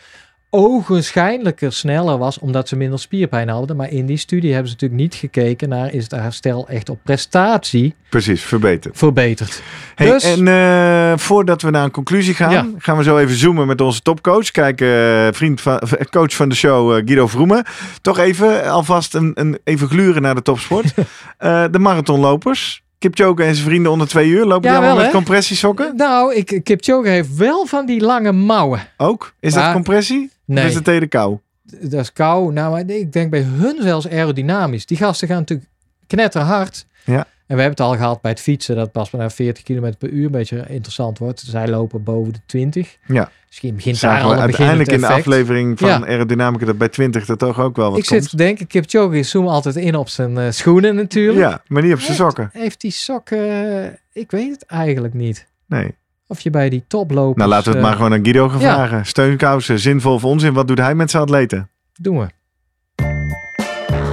ogenschijnlijker 0.55 1.73
sneller 1.73 2.17
was, 2.17 2.39
omdat 2.39 2.67
ze 2.67 2.75
minder 2.75 2.99
spierpijn 2.99 3.49
hadden. 3.49 3.75
Maar 3.75 3.91
in 3.91 4.05
die 4.05 4.17
studie 4.17 4.51
hebben 4.53 4.69
ze 4.69 4.73
natuurlijk 4.73 5.01
niet 5.01 5.15
gekeken 5.15 5.69
naar, 5.69 5.93
is 5.93 6.03
het 6.03 6.11
herstel 6.11 6.67
echt 6.67 6.89
op 6.89 6.99
prestatie 7.03 7.95
Precies, 8.09 8.41
verbeterd. 8.43 8.97
verbeterd. 8.97 9.61
Hey, 9.95 10.07
Dus- 10.11 10.23
En 10.23 10.47
eh, 10.47 11.17
voordat 11.17 11.61
we 11.61 11.69
naar 11.69 11.83
een 11.83 11.91
conclusie 11.91 12.33
gaan, 12.33 12.51
Ja. 12.51 12.67
gaan 12.77 12.97
we 12.97 13.03
zo 13.03 13.17
even 13.17 13.35
zoomen 13.35 13.67
met 13.67 13.81
onze 13.81 14.01
topcoach. 14.01 14.51
Kijk, 14.51 14.81
eh, 14.81 15.27
vriend 15.31 15.61
van, 15.61 15.79
eh, 15.79 16.05
coach 16.09 16.33
van 16.35 16.49
de 16.49 16.55
show, 16.55 16.91
Guido 16.93 17.27
Vroemen. 17.27 17.63
Toch 18.01 18.17
even 18.19 18.69
alvast 18.71 19.13
een, 19.13 19.31
een 19.33 19.57
even 19.63 19.87
gluren 19.87 20.21
naar 20.21 20.35
de 20.35 20.41
topsport. 20.41 20.93
De 21.71 21.79
marathonlopers. 21.79 22.83
Kipchoge 22.99 23.43
en 23.43 23.55
zijn 23.55 23.67
vrienden 23.67 23.91
onder 23.91 24.07
twee 24.07 24.29
uur. 24.29 24.45
Lopen 24.45 24.61
die 24.61 24.71
Ja, 24.71 24.77
allemaal 24.77 24.95
wel, 24.95 25.03
met 25.03 25.13
compressiesokken? 25.13 25.95
Nou, 25.95 26.33
ik, 26.35 26.59
Kipchoge 26.63 27.09
heeft 27.09 27.35
wel 27.35 27.65
van 27.65 27.85
die 27.85 28.01
lange 28.01 28.31
mouwen. 28.31 28.79
Ook? 28.97 29.33
Is 29.39 29.53
dat 29.53 29.71
compressie? 29.71 30.31
Nee. 30.45 30.65
is 30.65 30.75
het 30.75 30.83
tegen 30.83 31.09
kou? 31.09 31.37
dat 31.81 32.01
is 32.01 32.13
kou. 32.13 32.53
Nou, 32.53 32.71
maar 32.71 32.89
ik 32.89 33.13
denk 33.13 33.29
bij 33.29 33.41
hun 33.41 33.77
zelfs 33.81 34.07
aerodynamisch. 34.09 34.85
Die 34.85 34.97
gasten 34.97 35.27
gaan 35.27 35.37
natuurlijk 35.37 35.69
knetterhard. 36.07 36.85
Ja. 37.05 37.17
En 37.47 37.55
we 37.55 37.61
hebben 37.61 37.85
het 37.85 37.91
al 37.91 37.95
gehad 37.95 38.21
bij 38.21 38.31
het 38.31 38.39
fietsen, 38.39 38.75
dat 38.75 38.91
pas 38.91 39.11
naar 39.11 39.31
40 39.31 39.63
km 39.63 39.93
per 39.97 40.09
uur 40.09 40.25
een 40.25 40.31
beetje 40.31 40.65
interessant 40.67 41.17
wordt. 41.17 41.39
Zij 41.39 41.67
lopen 41.67 42.03
boven 42.03 42.33
de 42.33 42.39
20. 42.45 42.97
Ja. 43.07 43.31
Misschien 43.47 43.75
begint 43.75 44.01
daar 44.01 44.21
al 44.21 44.33
uiteindelijk 44.35 44.91
in 44.91 44.99
de 44.99 45.07
aflevering 45.07 45.79
van 45.79 45.87
Ja. 45.87 46.05
aerodynamica 46.05 46.65
dat 46.65 46.77
bij 46.77 46.89
20 46.89 47.27
er 47.27 47.37
toch 47.37 47.59
ook 47.59 47.75
wel 47.75 47.89
wat 47.89 47.99
Ik 47.99 48.05
komt. 48.05 48.21
zit 48.21 48.29
te 48.29 48.37
denken, 48.37 48.67
Kipchoge 48.67 49.23
zoomt 49.23 49.49
altijd 49.49 49.75
in 49.75 49.95
op 49.95 50.09
zijn 50.09 50.37
eh, 50.37 50.51
schoenen 50.51 50.95
natuurlijk. 50.95 51.39
Ja, 51.39 51.61
maar 51.67 51.83
niet 51.83 51.93
op 51.93 51.99
zijn 51.99 52.17
sokken. 52.17 52.49
Heeft 52.53 52.81
die 52.81 52.91
sokken, 52.91 53.49
eh, 53.83 53.91
ik 54.13 54.31
weet 54.31 54.51
het 54.51 54.65
eigenlijk 54.65 55.13
niet. 55.13 55.47
Nee. 55.67 55.95
Of 56.35 56.41
je 56.41 56.49
bij 56.49 56.69
die 56.69 56.83
toplopers... 56.87 57.37
Nou, 57.37 57.49
laten 57.49 57.63
we 57.63 57.69
het 57.69 57.77
eh, 57.77 57.83
maar 57.83 57.95
gewoon 57.95 58.13
aan 58.13 58.23
Guido 58.23 58.49
gaan 58.49 58.59
ja. 58.59 58.73
vragen. 58.73 59.05
Steunkousen, 59.05 59.79
zinvol 59.79 60.13
of 60.13 60.23
onzin. 60.25 60.53
Wat 60.53 60.67
doet 60.67 60.77
hij 60.77 60.95
met 60.95 61.11
zijn 61.11 61.23
atleten? 61.23 61.69
Doen 61.93 62.19
we. 62.19 62.27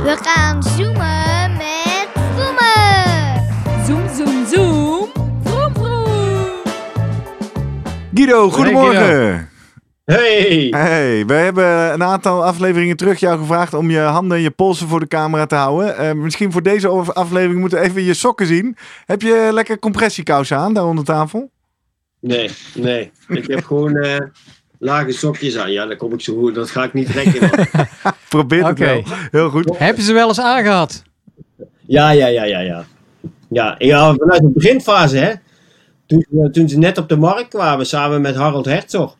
We 0.03 0.19
gaan 0.23 0.63
zoomen 0.63 1.53
met 1.57 2.09
zoomen. 2.37 3.87
Zoom, 3.87 4.09
zoom, 4.17 4.47
zoom. 4.47 5.09
Vroom, 5.45 5.75
vroom. 5.75 6.63
Guido, 8.15 8.51
goedemorgen. 8.51 9.49
Hey! 10.05 10.67
Hey, 10.71 11.27
we 11.27 11.35
hebben 11.35 11.93
een 11.93 12.03
aantal 12.03 12.45
afleveringen 12.45 12.97
terug 12.97 13.21
jou 13.21 13.39
gevraagd 13.39 13.75
om 13.75 13.91
je 13.91 14.01
handen 14.01 14.37
en 14.37 14.43
je 14.43 14.51
polsen 14.51 14.89
voor 14.89 15.01
de 15.01 15.09
camera 15.09 15.47
te 15.47 15.55
houden. 15.55 15.97
Eh, 15.97 16.13
misschien 16.13 16.53
voor 16.53 16.63
deze 16.63 16.88
aflevering 16.88 17.61
moeten 17.61 17.79
we 17.79 17.85
even 17.85 18.03
je 18.03 18.15
sokken 18.15 18.46
zien. 18.46 18.77
Heb 19.07 19.23
je 19.23 19.49
lekker 19.53 19.79
compressiekousen 19.79 20.57
aan 20.57 20.75
daar 20.75 20.87
onder 20.87 21.05
tafel? 21.05 21.51
Nee, 22.23 22.50
nee. 22.75 23.10
Ik 23.29 23.46
heb 23.46 23.64
gewoon 23.64 23.96
eh, 23.96 24.16
lage 24.79 25.12
sokjes 25.12 25.56
aan. 25.56 25.73
Ja, 25.73 25.87
dan 25.87 25.96
kom 25.96 26.12
ik 26.12 26.20
zo 26.20 26.38
goed. 26.38 26.54
Dat 26.54 26.70
ga 26.70 26.85
ik 26.85 26.92
niet 26.92 27.12
trekken. 27.12 27.50
Probeer 28.29 28.66
het 28.66 28.70
Oké. 28.81 28.85
wel. 28.85 29.02
Heel 29.31 29.50
goed. 29.50 29.79
Heb 29.79 29.96
je 29.96 30.02
ze 30.02 30.12
wel 30.12 30.29
eens 30.29 30.40
aangehad? 30.40 31.02
Ja, 31.87 32.10
ja, 32.10 32.27
ja, 32.27 32.44
ja, 32.44 32.58
ja. 32.60 32.85
Ja, 33.48 33.75
ja 33.79 34.14
vanuit 34.14 34.40
de 34.40 34.50
beginfase, 34.54 35.16
hè. 35.16 35.33
Toen, 36.06 36.27
eh, 36.33 36.50
toen 36.50 36.68
ze 36.68 36.79
net 36.79 36.98
op 36.98 37.08
de 37.08 37.16
markt 37.16 37.48
kwamen, 37.48 37.87
samen 37.87 38.20
met 38.20 38.35
Harold 38.35 38.64
Herzog. 38.64 39.16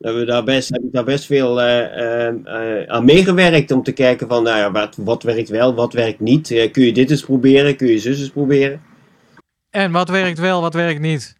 hebben 0.00 0.20
we 0.20 0.26
daar 0.26 0.44
best, 0.44 0.68
heb 0.68 0.82
ik 0.82 0.92
daar 0.92 1.04
best 1.04 1.24
veel 1.26 1.60
eh, 1.60 2.26
eh, 2.26 2.34
eh, 2.44 2.88
aan 2.88 3.04
meegewerkt 3.04 3.70
om 3.70 3.82
te 3.82 3.92
kijken 3.92 4.28
van, 4.28 4.42
nou 4.42 4.58
ja, 4.58 4.70
wat, 4.72 4.96
wat 4.96 5.22
werkt 5.22 5.48
wel, 5.48 5.74
wat 5.74 5.92
werkt 5.92 6.20
niet. 6.20 6.50
Eh, 6.50 6.70
kun 6.72 6.84
je 6.84 6.92
dit 6.92 7.10
eens 7.10 7.22
proberen, 7.24 7.76
kun 7.76 7.86
je 7.88 7.98
zus 7.98 8.20
eens 8.20 8.30
proberen. 8.30 8.80
En 9.70 9.92
wat 9.92 10.08
werkt 10.08 10.38
wel, 10.38 10.60
wat 10.60 10.74
werkt 10.74 11.00
niet? 11.00 11.36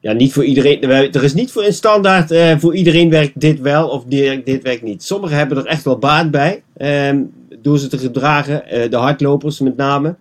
Ja, 0.00 0.12
niet 0.12 0.32
voor 0.32 0.44
iedereen. 0.44 0.82
Er 0.82 1.24
is 1.24 1.34
niet 1.34 1.52
voor 1.52 1.64
een 1.64 1.72
standaard. 1.72 2.30
eh, 2.30 2.58
voor 2.58 2.74
iedereen 2.74 3.10
werkt 3.10 3.40
dit 3.40 3.60
wel 3.60 3.88
of 3.88 4.04
dit, 4.04 4.46
dit 4.46 4.62
werkt 4.62 4.82
niet. 4.82 5.02
Sommigen 5.02 5.36
hebben 5.36 5.56
er 5.58 5.66
echt 5.66 5.84
wel 5.84 5.98
baat 5.98 6.30
bij. 6.30 6.62
ehm, 6.76 7.22
door 7.62 7.78
ze 7.78 7.86
te 7.88 7.98
gedragen. 7.98 8.66
eh, 8.66 8.90
de 8.90 8.96
hardlopers 8.96 9.60
met 9.60 9.76
name. 9.76 10.16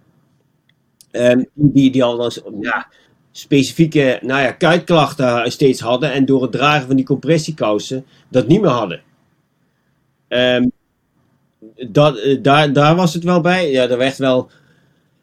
Ehm, 1.12 1.44
die, 1.54 1.92
die 1.92 2.04
al 2.04 2.24
eens, 2.24 2.42
ja, 2.62 2.88
specifieke 3.32 4.20
nou 4.22 4.42
ja, 4.42 4.52
kuitklachten 4.52 5.52
steeds 5.52 5.80
hadden. 5.80 6.12
En 6.12 6.26
door 6.26 6.42
het 6.42 6.52
dragen 6.52 6.88
van 6.88 6.96
die 6.96 7.06
compressiekousen 7.06 8.06
dat 8.30 8.48
niet 8.48 8.62
meer 8.62 8.70
hadden. 8.70 9.02
Ehm, 10.28 10.68
dat, 11.90 12.18
eh, 12.18 12.38
daar, 12.42 12.74
daar 12.74 12.96
was 12.96 13.14
het 13.14 13.24
wel 13.24 13.42
bij. 13.42 13.72
Ja, 13.72 13.88
er 13.90 13.98
werd 13.98 14.18
wel. 14.18 14.50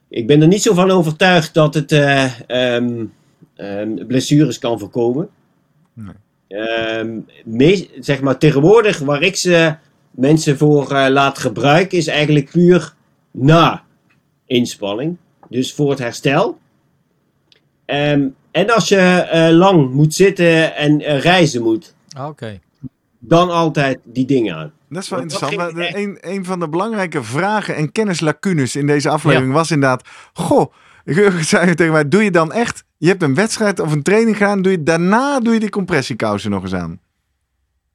Ik 0.09 0.27
ben 0.27 0.41
er 0.43 0.49
niet 0.49 0.63
zo 0.63 0.75
van 0.75 0.91
overtuigd 0.91 1.55
dat 1.55 1.75
het. 1.75 1.93
Ehm, 3.57 4.07
blessures 4.07 4.59
kan 4.59 4.79
voorkomen. 4.79 5.29
Nee. 5.93 6.15
Ehm, 6.49 7.19
meest- 7.45 7.91
zeg 8.01 8.21
maar 8.21 8.39
tegenwoordig 8.39 8.99
waar 8.99 9.23
ik 9.23 9.37
ze 9.37 9.75
mensen 10.11 10.59
voor 10.59 10.91
eh, 10.91 11.11
laat 11.11 11.39
gebruiken 11.39 11.99
is 11.99 12.07
eigenlijk 12.07 12.51
puur 12.51 12.95
na 13.31 13.83
inspanning. 14.47 15.17
Dus 15.49 15.75
voor 15.75 15.91
het 15.91 15.99
herstel. 15.99 16.59
Ehm, 17.85 18.29
en 18.51 18.75
als 18.75 18.89
je 18.89 18.97
eh, 18.99 19.51
lang 19.51 19.93
moet 19.93 20.15
zitten 20.15 20.77
en 20.77 21.01
eh, 21.01 21.21
reizen 21.21 21.63
moet, 21.63 21.95
Oké. 22.21 22.61
dan 23.19 23.51
altijd 23.51 23.99
die 24.05 24.25
dingen 24.27 24.55
aan. 24.57 24.73
Dat 24.89 25.03
is 25.03 25.09
wel 25.09 25.19
Want 25.19 25.33
interessant. 25.33 25.95
Een, 25.95 26.19
een 26.21 26.45
van 26.45 26.61
de 26.61 26.69
belangrijke 26.69 27.23
vragen 27.23 27.77
en 27.77 27.93
kennislacunes 27.93 28.77
in 28.77 28.87
deze 28.87 29.09
aflevering 29.09 29.53
was 29.53 29.71
inderdaad... 29.71 30.09
Goh, 30.33 30.73
Jurgen 31.05 31.45
zei 31.45 31.75
tegen 31.75 31.93
mij, 31.93 32.09
doe 32.09 32.25
je 32.25 32.31
dan 32.31 32.53
echt... 32.53 32.85
Je 32.99 33.09
hebt 33.09 33.23
een 33.23 33.35
wedstrijd 33.35 33.81
of 33.81 33.93
een 33.93 34.03
training 34.03 34.37
gedaan, 34.37 34.63
doe 34.63 34.73
je, 34.73 34.83
daarna 34.83 35.41
doe 35.41 35.55
je 35.55 35.61
die 35.61 35.71
compressiekousen 35.71 36.51
nog 36.51 36.63
eens 36.63 36.75
aan. 36.75 37.01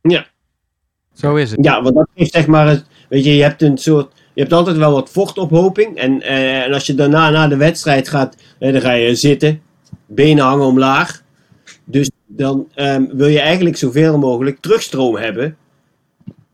Ja. 0.02 0.26
Zo 1.14 1.36
is 1.36 1.52
het. 1.52 1.66
Ja, 1.66 1.82
want 1.82 1.96
dat 1.96 2.08
geeft 2.16 2.32
zeg 2.34 2.48
maar, 2.48 2.68
het- 2.68 2.86
weet 3.10 3.24
je, 3.26 3.36
je 3.36 3.42
hebt 3.44 3.62
een 3.62 3.78
soort, 3.78 4.12
je 4.34 4.42
hebt 4.42 4.54
altijd 4.54 4.78
wel 4.78 4.92
wat 4.92 5.10
vochtophoping. 5.10 5.98
En, 5.98 6.22
eh, 6.22 6.64
en 6.64 6.74
als 6.74 6.86
je 6.86 6.96
daarna 6.96 7.30
na 7.30 7.48
de 7.48 7.58
wedstrijd 7.58 8.10
gaat, 8.10 8.36
eh, 8.60 8.72
dan 8.72 8.82
ga 8.82 8.92
je 8.92 9.16
zitten, 9.16 9.62
benen 10.06 10.44
hangen 10.44 10.66
omlaag. 10.66 11.22
Dus 11.84 12.10
dan 12.28 12.68
ehm, 12.76 13.06
wil 13.12 13.28
je 13.28 13.40
eigenlijk 13.40 13.78
zoveel 13.78 14.18
mogelijk 14.18 14.58
terugstroom 14.60 15.16
hebben. 15.18 15.58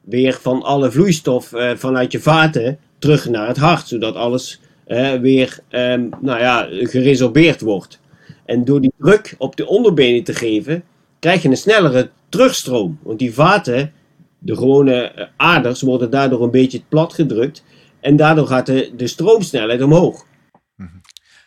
Weer 0.01 0.37
van 0.41 0.63
alle 0.63 0.91
vloeistof 0.91 1.53
eh, 1.53 1.71
vanuit 1.75 2.11
je 2.11 2.19
vaten 2.19 2.77
terug 2.99 3.29
naar 3.29 3.47
het 3.47 3.57
hart. 3.57 3.87
Zodat 3.87 4.15
alles 4.15 4.61
eh, 4.85 5.13
weer 5.13 5.59
ehm, 5.69 6.09
nou 6.21 6.39
ja, 6.39 6.67
geresorbeerd 6.71 7.61
wordt. 7.61 7.99
En 8.47 8.65
door 8.65 8.81
die 8.81 8.93
druk 8.97 9.35
op 9.37 9.55
de 9.55 9.67
onderbenen 9.67 10.23
te 10.23 10.33
geven, 10.33 10.83
krijg 11.19 11.41
je 11.41 11.49
een 11.49 11.57
snellere 11.57 12.09
terugstroom. 12.29 12.99
Want 13.03 13.19
die 13.19 13.33
vaten 13.33 13.93
de 14.39 14.55
gewone 14.55 14.93
eh, 14.93 15.27
aders 15.37 15.81
worden 15.81 16.09
daardoor 16.09 16.43
een 16.43 16.51
beetje 16.51 16.81
plat 16.89 17.13
gedrukt. 17.13 17.63
En 17.99 18.15
daardoor 18.15 18.47
gaat 18.47 18.65
de, 18.65 18.91
de 18.97 19.07
stroomsnelheid 19.07 19.81
omhoog. 19.81 20.25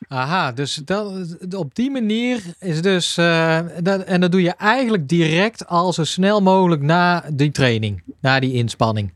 Aha, 0.08 0.52
dus 0.52 0.74
dat, 0.74 1.36
op 1.56 1.74
die 1.74 1.90
manier 1.90 2.42
is 2.58 2.82
dus... 2.82 3.16
eh, 3.16 3.60
dat, 3.82 4.02
en 4.02 4.20
dat 4.20 4.32
doe 4.32 4.42
je 4.42 4.50
eigenlijk 4.50 5.08
direct 5.08 5.66
al 5.66 5.92
zo 5.92 6.04
snel 6.04 6.40
mogelijk 6.40 6.82
na 6.82 7.24
die 7.32 7.50
training. 7.50 8.02
Na 8.20 8.40
die 8.40 8.52
inspanning. 8.52 9.12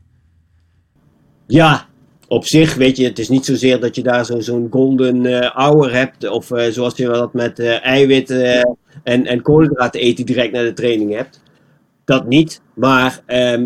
Ja, 1.47 1.87
op 2.27 2.45
zich, 2.45 2.75
weet 2.75 2.97
je, 2.97 3.03
het 3.05 3.19
is 3.19 3.29
niet 3.29 3.45
zozeer 3.45 3.79
dat 3.79 3.95
je 3.95 4.03
daar 4.03 4.25
zo- 4.25 4.39
zo'n 4.39 4.67
golden 4.69 5.25
eh, 5.25 5.49
hour 5.51 5.93
hebt. 5.93 6.29
Of 6.29 6.51
eh, 6.51 6.71
zoals 6.71 6.97
je 6.97 7.05
dat 7.05 7.33
met 7.33 7.59
eh 7.59 7.85
eiwitten 7.85 8.75
en, 9.03 9.25
en 9.25 9.41
koolhydraten 9.41 10.01
eten 10.01 10.25
direct 10.25 10.51
na 10.53 10.61
de 10.61 10.73
training 10.73 11.13
hebt. 11.15 11.41
Dat 12.05 12.27
niet, 12.27 12.61
maar 12.73 13.21
ehm, 13.25 13.65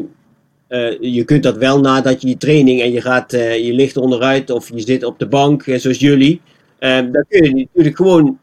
eh, 0.67 0.99
je 0.99 1.23
kunt 1.23 1.43
dat 1.43 1.57
wel 1.57 1.79
nadat 1.79 2.21
je 2.21 2.27
die 2.27 2.37
training 2.37 2.81
en 2.81 2.91
je, 2.91 3.01
gaat, 3.01 3.31
je 3.31 3.73
ligt 3.73 3.97
onderuit 3.97 4.49
of 4.49 4.69
je 4.73 4.79
zit 4.81 5.03
op 5.03 5.19
de 5.19 5.27
bank, 5.27 5.63
zoals 5.63 5.99
jullie. 5.99 6.41
ehm, 6.79 7.11
dan 7.11 7.25
kun 7.29 7.43
je 7.43 7.53
natuurlijk 7.55 7.95
gewoon 7.95 8.39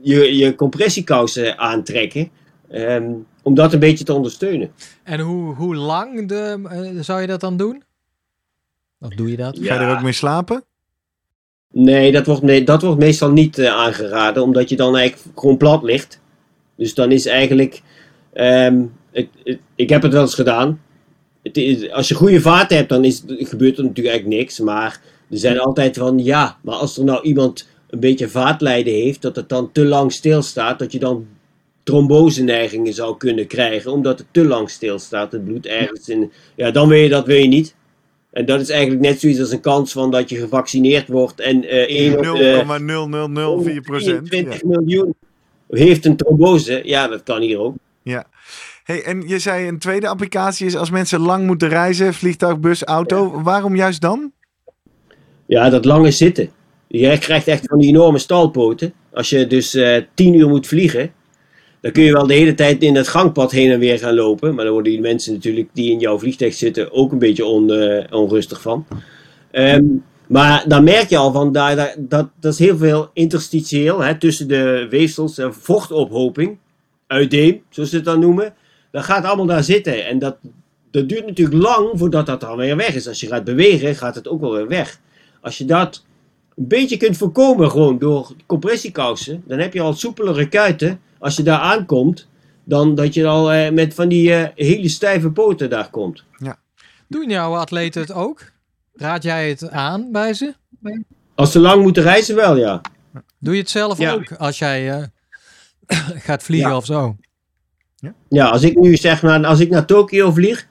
je, 0.00 0.36
je 0.36 0.54
compressiekousen 0.54 1.58
aantrekken. 1.58 2.28
ehm, 2.70 3.10
om 3.42 3.54
dat 3.54 3.72
een 3.72 3.78
beetje 3.78 4.04
te 4.04 4.12
ondersteunen. 4.14 4.70
En 5.02 5.20
hoe, 5.20 5.54
hoe 5.54 5.76
lang 5.76 6.28
de, 6.28 6.60
zou 7.00 7.20
je 7.20 7.26
dat 7.26 7.40
dan 7.40 7.56
doen? 7.56 7.82
Of 9.00 9.14
doe 9.14 9.30
je 9.30 9.36
dat? 9.36 9.58
Ga 9.60 9.74
je 9.74 9.80
er 9.80 9.96
ook 9.96 10.02
mee 10.02 10.12
slapen? 10.12 10.64
Nee, 11.72 12.12
dat 12.12 12.26
wordt, 12.26 12.42
nee, 12.42 12.64
dat 12.64 12.82
wordt 12.82 12.98
meestal 13.00 13.30
niet 13.30 13.58
eh, 13.58 13.66
aangeraden, 13.72 14.42
omdat 14.42 14.68
je 14.68 14.76
dan 14.76 14.96
eigenlijk 14.96 15.38
gewoon 15.38 15.56
plat 15.56 15.82
ligt. 15.82 16.20
Dus 16.76 16.94
dan 16.94 17.12
is 17.12 17.26
eigenlijk. 17.26 17.82
ehm, 18.32 18.82
het, 19.10 19.28
het- 19.44 19.58
ik 19.74 19.88
heb 19.88 20.02
het 20.02 20.12
wel 20.12 20.22
eens 20.22 20.34
gedaan. 20.34 20.80
Het 21.42 21.56
is- 21.56 21.90
als 21.90 22.08
je 22.08 22.14
goede 22.14 22.40
vaten 22.40 22.76
hebt, 22.76 22.88
dan 22.88 23.04
is, 23.04 23.22
gebeurt 23.26 23.78
er 23.78 23.84
natuurlijk 23.84 24.06
eigenlijk 24.14 24.40
niks. 24.40 24.58
Maar 24.60 25.00
er 25.30 25.38
zijn 25.38 25.58
altijd 25.58 25.96
van 25.96 26.18
ja, 26.24 26.58
maar 26.62 26.74
als 26.74 26.98
er 26.98 27.04
nou 27.04 27.22
iemand 27.22 27.68
een 27.90 28.00
beetje 28.00 28.28
vaatlijden 28.28 28.92
heeft, 28.94 29.22
dat 29.22 29.36
het 29.36 29.48
dan 29.48 29.72
te 29.72 29.84
lang 29.84 30.12
stilstaat, 30.12 30.78
dat 30.78 30.92
je 30.92 30.98
dan 30.98 31.26
tromboseneigingen 31.82 32.92
zou 32.94 33.16
kunnen 33.16 33.46
krijgen, 33.46 33.92
omdat 33.92 34.18
het 34.18 34.26
te 34.30 34.44
lang 34.44 34.70
stilstaat, 34.70 35.32
het 35.32 35.44
bloed 35.44 35.66
ergens 35.66 36.08
in. 36.08 36.32
Ja, 36.54 36.70
dan 36.70 36.88
wil 36.88 36.98
je 36.98 37.08
dat 37.08 37.26
wil 37.26 37.36
je 37.36 37.48
niet. 37.48 37.74
En 38.38 38.44
dat 38.44 38.60
is 38.60 38.68
eigenlijk 38.70 39.00
net 39.00 39.20
zoiets 39.20 39.40
als 39.40 39.50
een 39.50 39.60
kans 39.60 39.92
van 39.92 40.10
dat 40.10 40.28
je 40.28 40.36
gevaccineerd 40.36 41.08
wordt 41.08 41.40
en 41.40 41.64
eh 41.64 42.06
1 42.06 42.16
op 42.16 42.22
de 42.22 43.74
0,0004 43.74 43.80
procent. 43.80 44.26
20 44.26 44.64
miljoen 44.64 45.14
heeft 45.68 46.04
een 46.04 46.16
trombose. 46.16 46.80
Ja, 46.84 47.08
dat 47.08 47.22
kan 47.22 47.40
hier 47.40 47.58
ook. 47.58 47.74
Hey, 48.84 49.02
en 49.02 49.28
je 49.28 49.38
zei 49.38 49.68
een 49.68 49.78
tweede 49.78 50.08
applicatie 50.08 50.66
is 50.66 50.76
als 50.76 50.90
mensen 50.90 51.20
lang 51.20 51.46
moeten 51.46 51.68
reizen, 51.68 52.14
vliegtuig, 52.14 52.60
bus, 52.60 52.82
auto. 52.82 53.42
Waarom 53.42 53.76
juist 53.76 54.00
dan? 54.00 54.32
Ja, 55.46 55.70
dat 55.70 55.84
lange 55.84 56.10
zitten. 56.10 56.50
Je 56.86 57.18
krijgt 57.18 57.46
echt 57.46 57.66
van 57.66 57.78
die 57.78 57.88
enorme 57.88 58.18
stalpoten. 58.18 58.92
Als 59.12 59.30
je 59.30 59.46
dus 59.46 59.74
eh 59.74 60.02
10 60.14 60.34
uur 60.34 60.48
moet 60.48 60.66
vliegen, 60.66 61.12
dan 61.80 61.92
kun 61.92 62.02
je 62.02 62.12
wel 62.12 62.26
de 62.26 62.34
hele 62.34 62.54
tijd 62.54 62.82
in 62.82 62.96
het 62.96 63.08
gangpad 63.08 63.50
heen 63.50 63.70
en 63.70 63.78
weer 63.78 63.98
gaan 63.98 64.14
lopen. 64.14 64.54
Maar 64.54 64.64
dan 64.64 64.72
worden 64.72 64.92
die 64.92 65.00
mensen 65.00 65.32
natuurlijk 65.32 65.68
die 65.72 65.90
in 65.90 65.98
jouw 65.98 66.18
vliegtuig 66.18 66.54
zitten 66.54 66.92
ook 66.92 67.12
een 67.12 67.18
beetje 67.18 67.44
on, 67.44 67.72
eh, 67.72 68.04
onrustig 68.10 68.60
van. 68.60 68.86
Ehm, 69.50 69.84
maar 70.26 70.64
dan 70.68 70.84
merk 70.84 71.08
je 71.08 71.16
al 71.16 71.32
van, 71.32 71.52
daar, 71.52 71.94
dat, 71.98 72.28
dat 72.40 72.52
is 72.52 72.58
heel 72.58 72.76
veel 72.76 73.10
interstitieel 73.12 74.00
hè, 74.00 74.18
tussen 74.18 74.48
de 74.48 74.86
weefsels, 74.90 75.38
en 75.38 75.54
vochtophoping, 75.54 76.58
uiteem, 77.06 77.62
zoals 77.68 77.90
ze 77.90 77.96
het 77.96 78.04
dan 78.04 78.20
noemen. 78.20 78.54
Dat 78.90 79.04
gaat 79.04 79.24
allemaal 79.24 79.46
daar 79.46 79.64
zitten. 79.64 80.06
En 80.06 80.18
dat, 80.18 80.36
dat 80.90 81.08
duurt 81.08 81.26
natuurlijk 81.26 81.62
lang 81.62 81.90
voordat 81.94 82.26
dat 82.26 82.40
dan 82.40 82.56
weer 82.56 82.76
weg 82.76 82.94
is. 82.94 83.08
Als 83.08 83.20
je 83.20 83.26
gaat 83.26 83.44
bewegen, 83.44 83.94
gaat 83.94 84.14
het 84.14 84.28
ook 84.28 84.40
wel 84.40 84.52
weer 84.52 84.68
weg. 84.68 85.00
Als 85.40 85.58
je 85.58 85.64
dat 85.64 86.04
een 86.58 86.68
beetje 86.68 86.96
kunt 86.96 87.16
voorkomen 87.16 87.70
gewoon 87.70 87.98
door 87.98 88.32
compressiekousen, 88.46 89.42
dan 89.46 89.58
heb 89.58 89.72
je 89.72 89.80
al 89.80 89.92
soepelere 89.92 90.48
kuiten. 90.48 91.00
Als 91.18 91.36
je 91.36 91.42
daar 91.42 91.58
aankomt, 91.60 92.28
dan 92.64 92.94
dat 92.94 93.14
je 93.14 93.26
al 93.26 93.52
eh, 93.52 93.72
met 93.72 93.94
van 93.94 94.08
die 94.08 94.34
eh, 94.34 94.48
hele 94.66 94.88
stijve 94.88 95.30
poten 95.30 95.70
daar 95.70 95.90
komt. 95.90 96.24
Doen 97.10 97.30
jouw 97.30 97.56
atleten 97.56 98.00
het 98.00 98.12
ook? 98.12 98.42
Raad 98.94 99.22
jij 99.22 99.48
het 99.48 99.70
aan 99.70 100.12
bij 100.12 100.34
ze? 100.34 100.54
Als 101.34 101.52
ze 101.52 101.58
lang 101.60 101.82
moeten 101.82 102.02
reizen, 102.02 102.34
wel 102.36 102.56
ja. 102.56 102.80
Doe 103.38 103.54
je 103.54 103.60
het 103.60 103.70
zelf 103.70 103.98
Ja. 103.98 104.12
ook 104.12 104.32
als 104.32 104.58
jij 104.58 104.90
eh, 104.90 105.04
gaat 106.26 106.42
vliegen 106.42 106.70
Ja. 106.70 106.76
of 106.76 106.84
zo? 106.84 107.16
Ja, 108.28 108.48
als 108.48 108.62
ik 108.62 108.78
nu 108.78 108.96
zeg 108.96 109.22
maar, 109.22 109.46
als 109.46 109.60
ik 109.60 109.70
naar 109.70 109.86
Tokio 109.86 110.32
vlieg, 110.32 110.66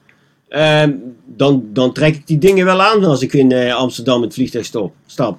ehm, 0.48 0.94
dan, 1.26 1.64
dan 1.72 1.92
trek 1.92 2.14
ik 2.14 2.26
die 2.26 2.38
dingen 2.38 2.64
wel 2.64 2.82
aan 2.82 3.04
als 3.04 3.22
ik 3.22 3.32
in 3.32 3.52
eh, 3.52 3.74
Amsterdam 3.74 4.22
het 4.22 4.34
vliegtuig 4.34 4.64
stop, 4.64 4.94
stap. 5.06 5.38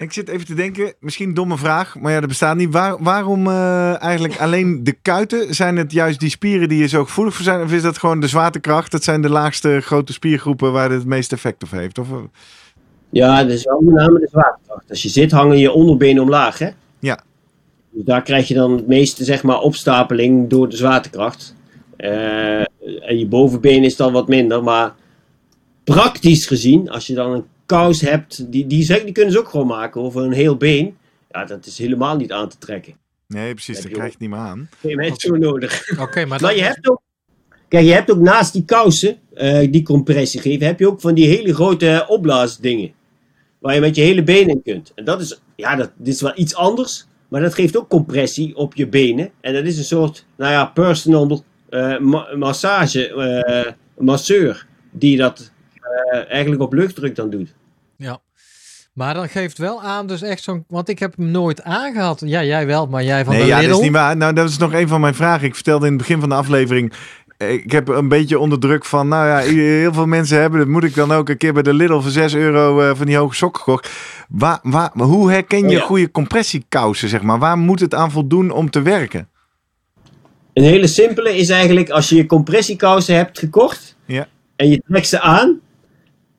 Ik 0.00 0.12
zit 0.12 0.28
even 0.28 0.46
te 0.46 0.54
denken, 0.54 0.94
misschien 1.00 1.28
een 1.28 1.34
domme 1.34 1.56
vraag, 1.56 1.98
maar 1.98 2.12
ja, 2.12 2.20
dat 2.20 2.28
bestaat 2.28 2.56
niet. 2.56 2.72
Waar, 2.72 3.02
waarom 3.02 3.46
eh, 3.46 4.02
eigenlijk 4.02 4.40
alleen 4.44 4.84
de 4.84 4.92
kuiten? 4.92 5.54
Zijn 5.54 5.76
het 5.76 5.92
juist 5.92 6.20
die 6.20 6.30
spieren 6.30 6.68
die 6.68 6.78
je 6.78 6.88
zo 6.88 7.04
gevoelig 7.04 7.34
voor 7.34 7.44
zijn? 7.44 7.62
Of 7.62 7.72
is 7.72 7.82
dat 7.82 7.98
gewoon 7.98 8.20
de 8.20 8.28
zwaartekracht? 8.28 8.90
Dat 8.90 9.04
zijn 9.04 9.22
de 9.22 9.28
laagste 9.28 9.80
grote 9.80 10.12
spiergroepen 10.12 10.72
waar 10.72 10.90
het 10.90 10.98
het 10.98 11.08
meeste 11.08 11.34
effect 11.34 11.62
op 11.62 11.70
heeft? 11.70 11.98
Of, 11.98 12.10
eh, 12.10 12.16
Ja, 13.10 13.42
dat 13.42 13.52
is 13.52 13.64
wel 13.64 13.80
met 13.80 13.94
name 13.94 14.20
de 14.20 14.28
zwaartekracht. 14.30 14.90
Als 14.90 15.02
je 15.02 15.08
zit, 15.08 15.30
hangen 15.30 15.58
je 15.58 15.72
onderbenen 15.72 16.22
omlaag, 16.22 16.58
hè? 16.58 16.68
Ja. 16.98 17.20
Dus 17.90 18.04
daar 18.04 18.22
krijg 18.22 18.48
je 18.48 18.54
dan 18.54 18.72
het 18.72 18.86
meeste, 18.86 19.24
zeg 19.24 19.42
maar, 19.42 19.58
opstapeling 19.58 20.48
door 20.48 20.68
de 20.68 20.76
zwaartekracht. 20.76 21.54
Eh, 21.96 22.60
en 23.00 23.18
je 23.18 23.26
bovenbeen 23.26 23.84
is 23.84 23.96
dan 23.96 24.12
wat 24.12 24.28
minder, 24.28 24.62
maar 24.62 24.94
praktisch 25.84 26.46
gezien, 26.46 26.90
als 26.90 27.06
je 27.06 27.14
dan 27.14 27.32
een 27.32 27.44
kous 27.78 28.00
hebt, 28.00 28.52
die, 28.52 28.66
die, 28.66 28.82
zeg- 28.82 29.02
die 29.04 29.12
kunnen 29.12 29.32
ze 29.32 29.38
ook 29.38 29.48
gewoon 29.48 29.66
maken 29.66 30.00
over 30.00 30.22
een 30.22 30.32
heel 30.32 30.56
been. 30.56 30.96
Ja, 31.30 31.44
dat 31.44 31.66
is 31.66 31.78
helemaal 31.78 32.16
niet 32.16 32.32
aan 32.32 32.48
te 32.48 32.58
trekken. 32.58 32.94
Nee, 33.26 33.52
precies. 33.54 33.80
Dat 33.80 33.92
krijg 33.92 34.10
je 34.10 34.16
niet 34.18 34.30
meer 34.30 34.38
aan. 34.38 34.68
Geen 34.80 34.96
mensen 34.96 35.28
voor 35.28 35.38
nodig. 35.38 35.98
Oké, 36.00 36.24
maar, 36.24 36.40
Maar 36.42 36.56
je 36.56 36.62
hebt 36.62 36.88
ook. 36.90 37.00
Kijk, 37.68 37.84
je 37.84 37.92
hebt 37.92 38.10
ook 38.10 38.18
naast 38.18 38.52
die 38.52 38.64
kousen 38.64 39.16
eh, 39.34 39.72
die 39.72 39.82
compressie 39.82 40.40
geven, 40.40 40.66
heb 40.66 40.78
je 40.78 40.88
ook 40.88 41.00
van 41.00 41.14
die 41.14 41.26
hele 41.28 41.54
grote 41.54 42.04
opblaasdingen. 42.08 42.92
Waar 43.58 43.74
je 43.74 43.80
met 43.80 43.96
je 43.96 44.02
hele 44.02 44.22
benen 44.22 44.48
in 44.54 44.62
kunt. 44.62 44.92
En 44.94 45.04
dat 45.04 45.20
is, 45.20 45.40
ja, 45.56 45.76
dat, 45.76 45.90
dit 45.96 46.14
is 46.14 46.20
wel 46.20 46.32
iets 46.34 46.54
anders. 46.54 47.06
Maar 47.28 47.40
dat 47.40 47.54
geeft 47.54 47.76
ook 47.76 47.88
compressie 47.88 48.56
op 48.56 48.74
je 48.74 48.88
benen. 48.88 49.30
En 49.40 49.54
dat 49.54 49.64
is 49.64 49.78
een 49.78 49.84
soort, 49.84 50.24
nou 50.36 50.52
ja, 50.52 50.64
personal 50.66 51.44
eh, 51.68 51.98
ma- 51.98 52.36
massage, 52.36 53.08
eh, 53.14 53.72
masseur. 53.98 54.66
Die 54.90 55.16
dat 55.16 55.52
eigenlijk 56.28 56.62
op 56.62 56.72
luchtdruk 56.72 57.14
dan 57.14 57.30
doet. 57.30 57.54
Maar 59.00 59.14
dan 59.14 59.28
geeft 59.28 59.58
wel 59.58 59.82
aan, 59.82 60.06
dus 60.06 60.22
echt 60.22 60.42
zo'n... 60.42 60.64
Want 60.68 60.88
ik 60.88 60.98
heb 60.98 61.16
hem 61.16 61.30
nooit 61.30 61.62
aangehad. 61.62 62.22
Ja, 62.24 62.44
jij 62.44 62.66
wel, 62.66 62.86
maar 62.86 63.04
jij 63.04 63.24
van 63.24 63.32
Nee, 63.34 63.42
de 63.42 63.48
ja, 63.48 63.54
dat 63.56 63.64
Lidl. 63.64 63.76
is 63.78 63.82
niet 63.84 63.92
waar. 63.92 64.16
Nou, 64.16 64.32
dat 64.32 64.48
is 64.48 64.58
nog 64.58 64.72
een 64.72 64.88
van 64.88 65.00
mijn 65.00 65.14
vragen. 65.14 65.46
Ik 65.46 65.54
vertelde 65.54 65.86
in 65.86 65.92
het 65.92 66.00
begin 66.00 66.20
van 66.20 66.28
de 66.28 66.34
aflevering. 66.34 66.92
eh, 67.36 67.52
Ik 67.52 67.72
heb 67.72 67.88
een 67.88 68.08
beetje 68.08 68.38
onder 68.38 68.58
druk 68.58 68.84
van, 68.84 69.08
nou 69.08 69.26
ja, 69.26 69.36
heel 69.38 69.92
veel 69.92 70.06
mensen 70.06 70.40
hebben, 70.40 70.58
dat 70.58 70.68
moet 70.68 70.84
ik 70.84 70.94
dan 70.94 71.12
ook 71.12 71.28
een 71.28 71.36
keer 71.36 71.52
bij 71.52 71.62
de 71.62 71.74
Lidl 71.74 72.00
voor 72.00 72.10
6 72.10 72.34
euro 72.34 72.80
eh, 72.80 72.90
van 72.96 73.06
die 73.06 73.16
hoge 73.16 73.34
sokken 73.34 73.62
gekocht. 73.62 73.90
Waar, 74.28 74.58
waar, 74.62 74.90
maar 74.94 75.06
hoe 75.06 75.30
herken 75.30 75.58
je 75.58 75.66
Oh 75.66 75.72
ja. 75.72 75.80
goede 75.80 76.10
compressiekousen, 76.10 77.08
zeg 77.08 77.22
maar? 77.22 77.38
Waar 77.38 77.58
moet 77.58 77.80
het 77.80 77.94
aan 77.94 78.10
voldoen 78.10 78.50
om 78.50 78.70
te 78.70 78.82
werken? 78.82 79.28
Een 80.52 80.64
hele 80.64 80.86
simpele 80.86 81.36
is 81.36 81.48
eigenlijk 81.48 81.90
als 81.90 82.08
je 82.08 82.16
je 82.16 82.26
compressiekousen 82.26 83.14
hebt 83.14 83.38
gekocht. 83.38 83.96
Ja. 84.04 84.26
En 84.56 84.68
je 84.68 84.82
trekt 84.88 85.08
ze 85.08 85.20
aan. 85.20 85.60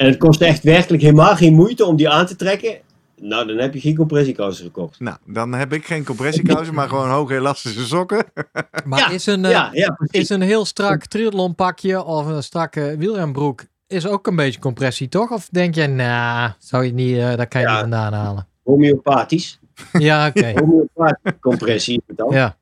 En 0.02 0.08
het 0.08 0.18
kost 0.18 0.41
echt 0.41 0.64
werkelijk 0.64 1.04
helemaal 1.04 1.36
geen 1.36 1.54
moeite 1.54 1.86
om 1.86 1.95
die 1.95 2.10
aan 2.10 2.26
te 2.26 2.36
trekken. 2.36 2.78
Nou, 3.20 3.47
dan 3.47 3.58
heb 3.58 3.74
je 3.74 3.80
geen 3.80 3.95
compressiekousen 3.95 4.66
gekocht. 4.66 4.99
Nou, 4.99 5.18
dan 5.26 5.54
heb 5.54 5.74
ik 5.74 5.86
geen 5.86 6.04
compressiekousen, 6.04 6.74
maar 6.74 6.88
gewoon 6.89 7.10
hoge 7.10 7.36
elastische 7.36 7.86
sokken. 7.86 8.26
Maar 8.86 8.99
Ja, 8.99 9.10
is, 9.10 9.26
een, 9.26 9.45
eh, 9.45 9.52
ja, 9.52 9.70
ja, 9.74 9.89
precies. 9.89 10.20
is 10.22 10.30
een 10.30 10.41
heel 10.41 10.66
strak 10.66 11.06
triathlonpakje 11.06 12.04
of 12.04 12.26
een 12.28 12.43
strakke 12.43 12.95
wielrenbroek... 12.97 13.64
is 13.88 14.08
ook 14.08 14.28
een 14.28 14.36
beetje 14.36 14.60
compressie, 14.60 15.10
toch? 15.10 15.32
Of 15.32 15.47
denk 15.52 15.76
jij, 15.76 15.88
nou, 15.88 16.52
zou 16.60 16.86
je 16.86 16.93
niet, 16.93 17.18
eh 17.18 17.36
daar 17.36 17.47
kan 17.47 17.62
je 17.62 17.68
Ja. 17.68 17.72
niet 17.74 17.82
vandaan 17.82 18.14
halen? 18.14 18.47
Homeopathisch. 18.64 19.60
Ja, 19.93 20.28
oké. 20.28 20.54
Homeopathische 20.60 21.39
compressie 21.39 21.95
is 21.95 22.04
het 22.08 22.18
dan. 22.18 22.30
Ja, 22.34 22.56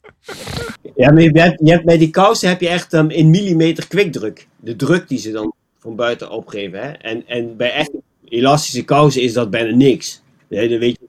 Ja, 0.95 1.11
maar 1.11 1.21
je 1.21 1.39
hebt, 1.41 1.59
je 1.63 1.71
hebt, 1.71 1.85
bij 1.85 1.97
die 1.97 2.09
kousen 2.09 2.49
heb 2.49 2.61
je 2.61 2.67
echt 2.69 2.93
um, 2.93 3.09
in 3.09 3.29
millimeter 3.29 3.87
kwikdruk. 3.87 4.47
De 4.55 4.75
druk 4.75 5.07
die 5.07 5.19
ze 5.19 5.31
dan 5.31 5.53
van 5.79 5.95
buiten 5.95 6.31
opgeven. 6.31 6.79
Hè? 6.79 6.89
En, 6.89 7.27
en 7.27 7.57
bij 7.57 7.71
echt 7.71 7.91
elastische 8.25 8.83
kousen 8.83 9.21
is 9.21 9.33
dat 9.33 9.49
bijna 9.49 9.75
niks. 9.75 10.21
Nee, 10.47 10.69
dat 10.69 10.79
weet 10.79 10.97
je. 10.99 11.07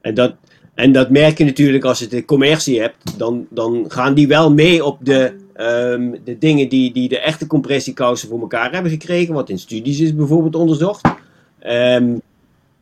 En 0.00 0.14
dat, 0.14 0.34
en 0.74 0.92
dat 0.92 1.10
merk 1.10 1.38
je 1.38 1.44
natuurlijk 1.44 1.84
als 1.84 1.98
je 1.98 2.06
de 2.06 2.24
commercie 2.24 2.80
hebt. 2.80 3.18
Dan, 3.18 3.46
dan 3.50 3.84
gaan 3.88 4.14
die 4.14 4.28
wel 4.28 4.52
mee 4.52 4.84
op 4.84 4.98
de, 5.02 5.36
ehm, 5.52 6.14
de 6.24 6.38
dingen 6.38 6.68
die, 6.68 6.92
die 6.92 7.08
de 7.08 7.18
echte 7.18 7.46
compressiekousen 7.46 8.28
voor 8.28 8.40
elkaar 8.40 8.72
hebben 8.72 8.90
gekregen. 8.90 9.34
Wat 9.34 9.48
in 9.48 9.58
studies 9.58 10.00
is 10.00 10.14
bijvoorbeeld 10.14 10.54
onderzocht. 10.54 11.08
Ehm, 11.58 12.18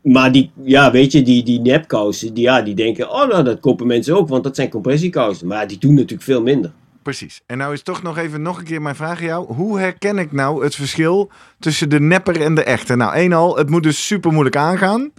maar 0.03 0.33
die, 0.33 0.51
ja, 0.63 0.91
weet 0.91 1.13
je, 1.13 1.23
die, 1.23 1.43
die 1.43 1.61
nepkousen, 1.61 2.35
die, 2.35 2.45
ja, 2.45 2.63
die 2.63 2.75
denken, 2.75 3.11
oh 3.11 3.29
nou, 3.29 3.45
dat 3.45 3.61
kopen 3.61 3.87
mensen 3.87 4.17
ook, 4.17 4.29
want 4.29 4.45
dat 4.45 4.57
zijn 4.57 4.69
compressiekousen. 4.69 5.47
Maar 5.47 5.69
die 5.69 5.79
doen 5.79 5.95
natuurlijk 5.95 6.23
veel 6.23 6.43
minder. 6.43 6.73
Precies. 7.03 7.41
En 7.47 7.59
nou 7.59 7.73
is 7.73 7.83
toch 7.83 8.03
nog 8.03 8.19
even 8.19 8.43
nog 8.43 8.59
een 8.59 8.65
keer 8.65 8.83
mijn 8.83 8.95
vraag 8.97 9.19
aan 9.19 9.27
jou. 9.27 9.55
Hoe 9.55 9.79
herken 9.79 10.19
ik 10.19 10.33
nou 10.33 10.65
het 10.65 10.75
verschil 10.75 11.31
tussen 11.59 11.89
de 11.89 12.01
nepper 12.01 12.41
en 12.41 12.55
de 12.55 12.65
echte? 12.65 12.97
Nou, 12.97 13.15
één 13.15 13.33
al, 13.33 13.57
het 13.57 13.71
moet 13.71 13.83
dus 13.83 14.07
super 14.07 14.33
moeilijk 14.33 14.57
aangaan. 14.57 15.13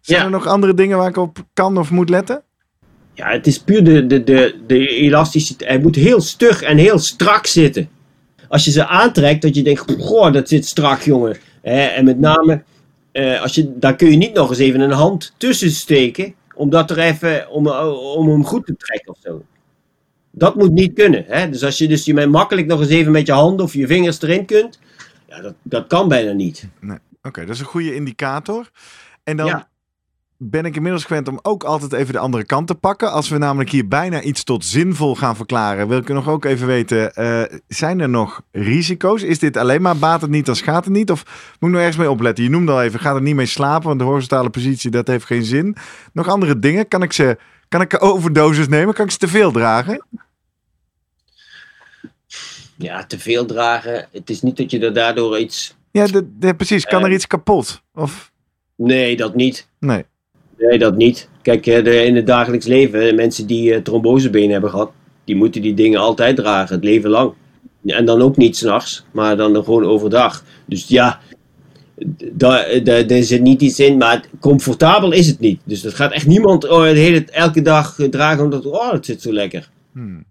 Zijn 0.00 0.18
Ja. 0.18 0.24
er 0.24 0.30
nog 0.30 0.46
andere 0.46 0.74
dingen 0.74 0.98
waar 0.98 1.08
ik 1.08 1.16
op 1.16 1.38
kan 1.52 1.76
of 1.78 1.90
moet 1.90 2.08
letten? 2.08 2.42
Ja, 3.14 3.28
het 3.30 3.46
is 3.46 3.58
puur 3.58 3.84
de, 3.84 4.06
de, 4.06 4.24
de, 4.24 4.60
de 4.66 4.88
elasticiteit. 4.88 5.70
Hij 5.70 5.80
moet 5.80 5.94
heel 5.96 6.20
stug 6.20 6.62
en 6.62 6.76
heel 6.76 6.98
strak 6.98 7.46
zitten. 7.46 7.88
Als 8.48 8.64
je 8.64 8.70
ze 8.70 8.86
aantrekt, 8.86 9.42
dat 9.42 9.54
je 9.54 9.62
denkt, 9.62 9.84
goh, 9.98 10.32
dat 10.32 10.48
zit 10.48 10.66
strak, 10.66 11.00
jongen. 11.00 11.36
En 11.62 12.04
met 12.04 12.18
name, 12.18 12.62
eh, 13.12 13.42
als 13.42 13.54
je, 13.54 13.78
daar 13.78 13.96
kun 13.96 14.10
je 14.10 14.16
niet 14.16 14.34
nog 14.34 14.48
eens 14.48 14.58
even 14.58 14.80
een 14.80 14.90
hand 14.90 15.32
tussen 15.36 15.70
steken, 15.70 16.34
om, 16.54 16.70
dat 16.70 16.90
er 16.90 16.98
even, 16.98 17.50
om, 17.50 17.66
om 18.16 18.28
hem 18.28 18.44
goed 18.44 18.66
te 18.66 18.76
trekken 18.76 19.12
of 19.12 19.18
zo. 19.22 19.42
Dat 20.36 20.54
moet 20.54 20.72
niet 20.72 20.92
kunnen. 20.94 21.24
Hè? 21.28 21.50
Dus 21.50 21.64
als 21.64 21.78
je 21.78 21.88
dus 21.88 22.04
je 22.04 22.26
makkelijk 22.26 22.66
nog 22.66 22.80
eens 22.80 22.88
even 22.88 23.12
met 23.12 23.26
je 23.26 23.32
handen 23.32 23.64
of 23.64 23.72
je 23.74 23.86
vingers 23.86 24.22
erin 24.22 24.44
kunt, 24.44 24.78
ja, 25.28 25.40
dat, 25.40 25.54
dat 25.62 25.86
kan 25.86 26.08
bijna 26.08 26.32
niet. 26.32 26.68
Oké, 27.22 27.40
dat 27.40 27.54
is 27.54 27.60
een 27.60 27.66
goede 27.66 27.94
indicator. 27.94 28.70
En 29.24 29.36
dan 29.36 29.46
Ja. 29.46 29.68
ben 30.36 30.64
ik 30.64 30.76
inmiddels 30.76 31.04
gewend 31.04 31.28
om 31.28 31.38
ook 31.42 31.64
altijd 31.64 31.92
even 31.92 32.12
de 32.12 32.18
andere 32.18 32.44
kant 32.44 32.66
te 32.66 32.74
pakken. 32.74 33.12
Als 33.12 33.28
we 33.28 33.38
namelijk 33.38 33.70
hier 33.70 33.88
bijna 33.88 34.22
iets 34.22 34.44
tot 34.44 34.64
zinvol 34.64 35.14
gaan 35.16 35.36
verklaren, 35.36 35.88
wil 35.88 35.98
ik 35.98 36.08
nog 36.08 36.28
ook 36.28 36.44
even 36.44 36.66
weten: 36.66 37.14
eh, 37.14 37.42
zijn 37.68 38.00
er 38.00 38.08
nog 38.08 38.42
risico's? 38.52 39.22
Is 39.22 39.38
dit 39.38 39.56
alleen 39.56 39.82
maar 39.82 39.96
baat 39.96 40.20
het 40.20 40.30
niet, 40.30 40.46
dan 40.46 40.56
schaadt 40.56 40.84
het 40.84 40.94
niet? 40.94 41.10
Of 41.10 41.22
moet 41.24 41.68
ik 41.70 41.74
nog 41.76 41.78
ergens 41.78 41.96
mee 41.96 42.10
opletten? 42.10 42.44
Je 42.44 42.50
noemde 42.50 42.72
al 42.72 42.82
even: 42.82 43.00
ga 43.00 43.14
er 43.14 43.22
niet 43.22 43.34
mee 43.34 43.46
slapen, 43.46 43.86
want 43.88 43.98
de 43.98 44.04
horizontale 44.04 44.50
positie 44.50 44.90
dat 44.90 45.06
heeft 45.06 45.24
geen 45.24 45.44
zin. 45.44 45.76
Nog 46.12 46.28
andere 46.28 46.58
dingen? 46.58 46.88
Kan 46.88 47.02
ik 47.02 47.12
ze. 47.12 47.38
Kan 47.68 47.80
ik 47.80 48.02
overdosis 48.04 48.68
nemen? 48.68 48.94
Kan 48.94 49.04
ik 49.04 49.10
ze 49.10 49.18
te 49.18 49.28
veel 49.28 49.52
dragen? 49.52 50.04
Ja, 52.76 53.04
te 53.06 53.18
veel 53.18 53.44
dragen. 53.46 54.08
Het 54.12 54.30
is 54.30 54.42
niet 54.42 54.56
dat 54.56 54.70
je 54.70 54.78
er 54.78 54.92
daardoor 54.92 55.38
iets. 55.38 55.76
Ja, 55.90 56.06
de, 56.06 56.28
de- 56.38 56.54
precies. 56.54 56.84
Kan 56.84 57.02
er 57.02 57.08
Eh. 57.08 57.14
iets 57.14 57.26
kapot? 57.26 57.82
Of 57.94 58.32
Nee, 58.76 59.16
dat 59.16 59.34
niet. 59.34 59.68
nee? 59.80 60.04
Nee, 60.58 60.78
dat 60.78 60.96
niet. 60.96 61.28
Kijk, 61.42 61.66
eh, 61.66 61.84
de, 61.84 62.04
in 62.04 62.16
het 62.16 62.26
dagelijks 62.26 62.66
leven, 62.66 63.14
mensen 63.14 63.46
die 63.46 63.74
eh, 63.74 63.80
trombosebenen 63.82 64.50
hebben 64.50 64.70
gehad, 64.70 64.92
die 65.24 65.36
moeten 65.36 65.62
die 65.62 65.74
dingen 65.74 66.00
altijd 66.00 66.36
dragen, 66.36 66.74
het 66.74 66.84
leven 66.84 67.10
lang. 67.10 67.32
En 67.86 68.04
dan 68.04 68.22
ook 68.22 68.36
niet 68.36 68.56
s'nachts, 68.56 69.04
maar 69.12 69.36
dan 69.36 69.54
gewoon 69.64 69.84
overdag. 69.84 70.44
Dus 70.66 70.88
ja, 70.88 71.20
daar, 72.32 72.80
daar, 72.84 73.06
daar 73.06 73.22
zit 73.22 73.42
niet 73.42 73.62
iets 73.62 73.78
in, 73.80 73.96
maar 73.96 74.24
comfortabel 74.40 75.12
is 75.12 75.26
het 75.26 75.40
niet. 75.40 75.60
Dus 75.64 75.80
dat 75.82 75.94
gaat 75.94 76.12
echt 76.12 76.26
niemand 76.26 76.68
oh, 76.68 76.82
de 76.82 76.88
hele, 76.98 77.24
elke 77.24 77.62
dag 77.62 77.96
dragen 78.10 78.44
omdat, 78.44 78.66
oh, 78.66 78.92
het 78.92 79.06
zit 79.06 79.22
zo 79.22 79.32
lekker. 79.32 79.70
Hmm. 79.92 80.24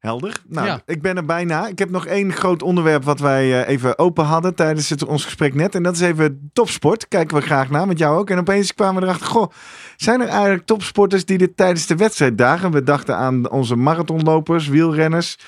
Helder. 0.00 0.42
Nou, 0.48 0.66
Ja. 0.66 0.82
ik 0.86 1.02
ben 1.02 1.16
er 1.16 1.24
bijna. 1.24 1.66
Ik 1.68 1.78
heb 1.78 1.90
nog 1.90 2.06
één 2.06 2.32
groot 2.32 2.62
onderwerp 2.62 3.04
wat 3.04 3.20
wij 3.20 3.62
eh, 3.62 3.68
even 3.68 3.98
open 3.98 4.24
hadden 4.24 4.54
tijdens 4.54 4.88
het, 4.90 5.04
ons 5.04 5.24
gesprek 5.24 5.54
net. 5.54 5.74
En 5.74 5.82
dat 5.82 5.94
is 5.94 6.00
even 6.00 6.50
topsport. 6.52 7.08
Kijken 7.08 7.36
we 7.36 7.42
graag 7.42 7.70
naar 7.70 7.86
met 7.86 7.98
jou 7.98 8.18
ook. 8.18 8.30
En 8.30 8.38
opeens 8.38 8.74
kwamen 8.74 9.00
we 9.02 9.06
erachter, 9.08 9.26
goh, 9.26 9.50
zijn 9.96 10.20
er 10.20 10.28
eigenlijk 10.28 10.66
topsporters 10.66 11.24
die 11.24 11.38
dit 11.38 11.56
tijdens 11.56 11.86
de 11.86 11.96
wedstrijd 11.96 12.38
dagen? 12.38 12.70
We 12.70 12.82
dachten 12.82 13.16
aan 13.16 13.50
onze 13.50 13.76
marathonlopers, 13.76 14.68
wielrenners. 14.68 15.38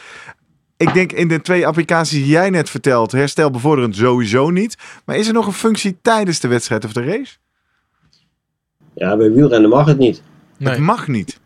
Ik 0.76 0.94
denk 0.94 1.12
in 1.12 1.28
de 1.28 1.40
twee 1.40 1.66
applicaties 1.66 2.18
die 2.18 2.26
jij 2.26 2.50
net 2.50 2.70
vertelt, 2.70 3.12
herstelbevorderend 3.12 3.96
sowieso 3.96 4.50
niet. 4.50 4.76
Maar 5.04 5.16
is 5.16 5.26
er 5.26 5.32
nog 5.34 5.46
een 5.46 5.52
functie 5.52 5.98
tijdens 6.02 6.40
de 6.40 6.48
wedstrijd 6.48 6.84
of 6.84 6.92
de 6.92 7.02
race? 7.04 7.36
Ja, 8.94 9.16
bij 9.16 9.32
wielrennen 9.32 9.70
mag 9.70 9.86
het 9.86 9.98
niet. 9.98 10.22
nee. 10.58 10.72
Het 10.72 10.82
mag 10.82 11.08
niet. 11.08 11.40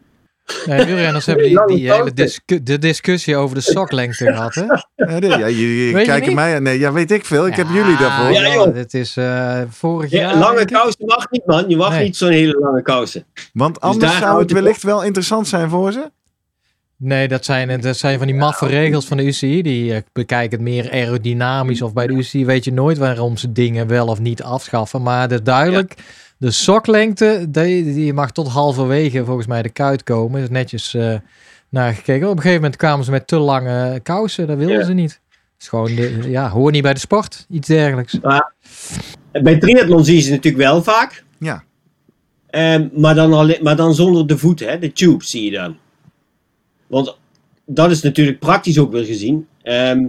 Nee 0.66 0.84
wielrenners 0.84 1.26
hebben 1.26 1.66
die, 1.66 1.92
hele 1.92 2.12
discu- 2.12 2.62
de 2.62 2.78
discussie 2.78 3.36
over 3.36 3.54
de 3.54 3.60
soklengte 3.60 4.24
gehad, 4.32 4.54
hè? 4.54 4.64
Ja, 4.64 5.38
ja, 5.38 5.48
jullie 5.48 5.92
Weet 5.92 6.00
je 6.04 6.10
kijken 6.10 6.26
niet? 6.26 6.36
mij 6.36 6.54
aan. 6.56 6.62
Nee, 6.62 6.78
ja, 6.78 6.92
weet 6.92 7.10
ik 7.10 7.24
veel. 7.24 7.46
Ik 7.46 7.54
heb 7.56 7.66
jullie 7.72 7.96
daarvoor. 7.96 8.30
Ja, 8.32 8.52
joh. 8.54 8.74
Dit 8.74 8.94
is 8.94 9.16
eh, 9.16 9.60
vorig 9.70 10.10
Ja, 10.10 10.20
jaar. 10.20 10.36
lange 10.36 10.64
kousen 10.64 11.04
mag 11.06 11.30
niet, 11.30 11.46
man. 11.46 11.68
Je 11.68 11.76
mag 11.76 11.90
Nee. 11.90 12.02
niet 12.02 12.16
zo'n 12.16 12.30
hele 12.30 12.58
lange 12.60 12.82
kousen. 12.82 13.26
Want 13.52 13.80
anders 13.80 14.04
Dus 14.04 14.12
daar 14.20 14.28
zou 14.28 14.40
het 14.42 14.52
wellicht 14.52 14.82
wel 14.82 15.04
interessant 15.04 15.48
zijn 15.48 15.70
voor 15.70 15.92
ze. 15.92 16.10
Nee, 16.98 17.28
dat 17.28 17.44
zijn, 17.44 17.80
dat 17.80 17.96
zijn 17.96 18.18
van 18.18 18.26
die 18.26 18.36
maffe 18.36 18.66
regels 18.66 19.06
van 19.06 19.16
de 19.16 19.24
UCI. 19.24 19.62
Die 19.62 19.94
eh, 19.94 20.00
bekijken 20.12 20.50
het 20.58 20.68
meer 20.68 20.90
aerodynamisch. 20.90 21.82
Of 21.82 21.92
bij 21.92 22.06
de 22.06 22.12
UCI 22.12 22.44
weet 22.44 22.64
je 22.64 22.72
nooit 22.72 22.98
waarom 22.98 23.36
ze 23.36 23.52
dingen 23.52 23.86
wel 23.86 24.06
of 24.06 24.20
niet 24.20 24.42
afschaffen. 24.42 25.02
Maar 25.02 25.32
is 25.32 25.42
duidelijk, 25.42 25.94
de 26.38 26.50
soklengte, 26.50 27.46
die, 27.48 27.94
die 27.94 28.12
mag 28.12 28.30
tot 28.32 28.48
halverwege 28.48 29.24
volgens 29.24 29.46
mij 29.46 29.62
de 29.62 29.68
kuit 29.68 30.02
komen. 30.02 30.42
Is 30.42 30.48
netjes 30.48 30.94
eh, 30.94 31.14
naar 31.68 31.94
gekeken. 31.94 32.26
Op 32.26 32.36
een 32.36 32.42
gegeven 32.42 32.60
moment 32.60 32.76
kwamen 32.76 33.04
ze 33.04 33.10
met 33.10 33.26
te 33.26 33.36
lange 33.38 34.00
kousen. 34.02 34.46
Dat 34.46 34.58
wilden 34.58 34.78
Ja. 34.78 34.84
ze 34.84 34.92
niet. 34.92 35.20
Is 35.60 35.68
gewoon, 35.68 35.94
de, 35.94 36.20
ja, 36.26 36.48
hoor 36.50 36.70
niet 36.70 36.82
bij 36.82 36.94
de 36.94 37.00
sport. 37.00 37.46
Iets 37.50 37.68
dergelijks. 37.68 38.18
Bij 39.32 39.58
triathlon 39.58 40.04
zie 40.04 40.14
je 40.14 40.20
ze 40.20 40.30
natuurlijk 40.30 40.62
wel 40.64 40.82
vaak. 40.82 41.24
Ja. 41.38 41.64
Ehm, 42.46 42.88
maar, 42.92 43.14
dan 43.14 43.32
alleen, 43.32 43.58
maar 43.62 43.76
dan 43.76 43.94
zonder 43.94 44.26
de 44.26 44.38
voeten, 44.38 44.68
hè? 44.68 44.78
de 44.78 44.92
tubes 44.92 45.30
zie 45.30 45.44
je 45.44 45.50
dan. 45.50 45.76
Want 46.86 47.16
dat 47.64 47.90
is 47.90 48.02
natuurlijk 48.02 48.38
praktisch 48.38 48.78
ook 48.78 48.92
weer 48.92 49.04
gezien. 49.04 49.46
Ehm, 49.62 50.06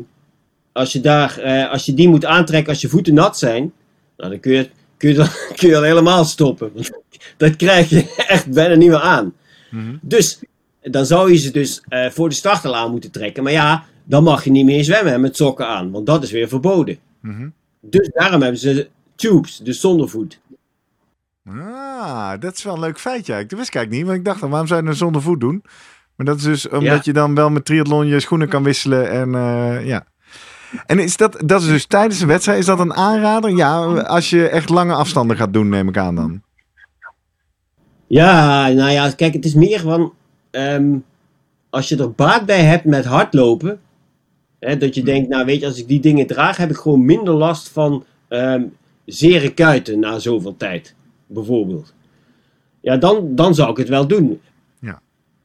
als, 0.72 0.92
je 0.92 1.00
daar, 1.00 1.38
eh, 1.38 1.72
als 1.72 1.86
je 1.86 1.94
die 1.94 2.10
moet 2.10 2.26
aantrekken 2.26 2.70
als 2.70 2.82
je 2.82 2.90
voeten 2.90 3.14
nat 3.14 3.38
zijn, 3.38 3.74
nou, 4.18 4.30
dan 4.32 4.40
kun 4.40 4.52
je, 4.52 4.70
kun, 4.98 5.10
je 5.10 5.16
dan, 5.16 5.28
kun 5.56 5.70
je 5.70 5.76
al 5.76 5.84
helemaal 5.84 6.26
stoppen. 6.26 6.72
Want 6.74 6.92
dat 7.38 7.56
krijg 7.56 7.90
je 7.90 8.14
echt 8.28 8.52
bijna 8.52 8.76
niet 8.76 8.90
meer 8.90 9.02
aan. 9.02 9.34
Mhm. 9.72 9.96
Dus 10.02 10.40
dan 10.82 11.06
zou 11.06 11.32
je 11.32 11.38
ze 11.38 11.52
dus 11.52 11.82
eh, 11.88 12.10
voor 12.10 12.30
de 12.30 12.36
start 12.36 12.66
al 12.66 12.76
aan 12.76 12.92
moeten 12.92 13.12
trekken. 13.12 13.44
Maar 13.44 13.52
ja, 13.52 13.86
dan 14.04 14.24
mag 14.24 14.44
je 14.44 14.52
niet 14.52 14.66
meer 14.66 14.84
zwemmen 14.84 15.22
met 15.22 15.36
sokken 15.36 15.68
aan, 15.68 15.92
want 15.92 16.06
dat 16.06 16.24
is 16.24 16.32
weer 16.32 16.48
verboden. 16.48 16.98
Mhm. 17.22 17.50
Dus 17.82 18.10
daarom 18.14 18.42
hebben 18.42 18.60
ze 18.60 18.90
tubes, 19.16 19.58
dus 19.58 19.80
zonder 19.80 20.10
voet. 20.10 20.40
Ah, 21.50 22.40
dat 22.40 22.54
is 22.54 22.64
wel 22.64 22.74
een 22.74 22.80
leuk 22.80 23.00
feitje. 23.00 23.34
Dat 23.34 23.58
wist 23.60 23.68
ik 23.68 23.76
eigenlijk 23.76 23.92
niet, 23.92 24.06
want 24.06 24.18
ik 24.18 24.26
dacht, 24.26 24.40
waarom 24.40 24.68
zou 24.68 24.82
je 24.84 24.88
het 24.88 24.98
zonder 24.98 25.22
voet 25.22 25.40
doen? 25.40 25.64
Maar 26.18 26.26
dat 26.26 26.38
is 26.38 26.44
dus 26.44 26.70
omdat 26.70 27.06
je 27.06 27.14
dan 27.14 27.36
wel 27.36 27.50
met 27.50 27.66
triathlon 27.66 28.08
je 28.08 28.20
schoenen 28.20 28.48
kan 28.48 28.64
wisselen 28.64 29.10
en 29.12 29.36
eh, 29.36 29.86
ja. 29.88 30.06
En 30.86 31.00
is 31.00 31.18
dat, 31.18 31.44
dat 31.46 31.62
is 31.62 31.68
dus 31.68 31.86
tijdens 31.86 32.22
een 32.22 32.28
wedstrijd, 32.28 32.60
is 32.60 32.66
dat 32.66 32.80
een 32.80 32.94
aanrader? 32.94 33.56
Ja, 33.56 33.84
als 34.02 34.30
je 34.30 34.50
echt 34.50 34.70
lange 34.70 34.94
afstanden 34.94 35.38
gaat 35.38 35.54
doen, 35.54 35.70
neem 35.70 35.88
ik 35.88 35.98
aan 35.98 36.16
dan. 36.16 36.42
Ja, 38.08 38.68
nou 38.68 38.92
ja, 38.92 39.12
kijk, 39.12 39.34
het 39.34 39.46
is 39.46 39.54
meer 39.54 39.80
van. 39.80 40.14
ehm, 40.52 40.96
als 41.70 41.90
je 41.90 41.98
er 41.98 42.12
baat 42.12 42.46
bij 42.46 42.64
hebt 42.64 42.86
met 42.86 43.06
hardlopen. 43.06 43.80
Hè, 44.60 44.78
dat 44.78 44.96
je 44.96 45.04
denkt, 45.04 45.30
nou 45.30 45.46
weet 45.46 45.60
je, 45.60 45.66
als 45.66 45.80
ik 45.80 45.88
die 45.88 46.00
dingen 46.00 46.28
draag, 46.28 46.58
heb 46.58 46.70
ik 46.70 46.78
gewoon 46.78 47.06
minder 47.06 47.34
last 47.34 47.70
van 47.70 48.04
ehm 48.28 48.64
zere 49.08 49.54
kuiten 49.54 50.00
na 50.00 50.20
zoveel 50.20 50.58
tijd. 50.58 50.96
Bijvoorbeeld. 51.28 51.94
Ja, 52.82 52.98
dan, 52.98 53.36
dan 53.36 53.56
zou 53.56 53.70
ik 53.72 53.78
het 53.78 53.90
wel 53.90 54.08
doen. 54.08 54.42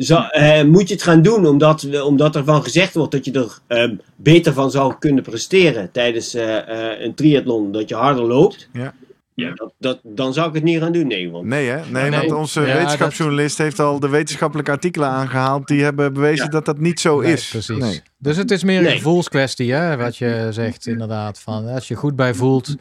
Ja. 0.07 0.31
Zou- 0.31 0.45
eh, 0.45 0.65
moet 0.65 0.89
je 0.89 0.95
het 0.95 1.03
gaan 1.03 1.23
doen 1.23 1.47
omdat, 1.47 1.83
we- 1.83 2.05
omdat 2.05 2.37
ervan 2.37 2.63
gezegd 2.63 2.95
wordt 2.95 3.13
dat 3.13 3.25
je 3.25 3.33
er 3.33 3.59
ehm, 3.67 3.95
beter 4.17 4.53
van 4.53 4.71
zou 4.71 4.95
kunnen 4.99 5.23
presteren 5.23 5.91
tijdens 5.93 6.35
eh, 6.35 6.59
eh, 6.59 7.01
een 7.01 7.15
triathlon, 7.15 7.73
dat 7.73 7.89
je 7.89 7.95
harder 7.95 8.25
loopt? 8.25 8.69
Ja. 8.73 8.95
Ja, 9.35 9.53
dat, 9.55 9.73
dat, 9.79 9.99
dan 10.03 10.33
zou 10.33 10.49
ik 10.49 10.55
het 10.55 10.63
niet 10.63 10.79
gaan 10.81 10.93
doen, 10.93 11.07
nee. 11.07 11.31
Want 11.31 11.47
Nee, 11.47 11.69
hè? 11.69 11.81
Nee, 11.91 12.11
Nee. 12.11 12.19
want 12.21 12.33
onze 12.33 12.61
Ja, 12.61 12.75
wetenschapsjournalist 12.77 13.59
heeft 13.59 13.79
al 13.79 14.01
de 14.01 14.09
wetenschappelijke 14.09 14.71
artikelen 14.71 15.09
aangehaald. 15.09 15.67
Die 15.67 15.83
hebben 15.83 16.13
bewezen 16.13 16.45
Ja. 16.45 16.51
dat 16.51 16.65
dat 16.65 16.79
niet 16.79 17.01
zo 17.01 17.21
Nee, 17.21 17.33
is. 17.33 17.49
precies. 17.49 17.77
Nee. 17.79 18.03
Dus 18.19 18.37
het 18.37 18.51
is 18.51 18.65
meer 18.65 18.77
een 18.79 18.83
Nee. 18.85 18.97
gevoelskwestie, 18.97 19.73
hè, 19.73 19.97
wat 19.97 20.17
je 20.17 20.47
zegt 20.51 20.87
inderdaad. 20.87 21.41
Van, 21.41 21.67
als 21.67 21.89
je 21.89 21.95
goed 21.95 22.17
bij 22.17 22.35
voelt, 22.35 22.75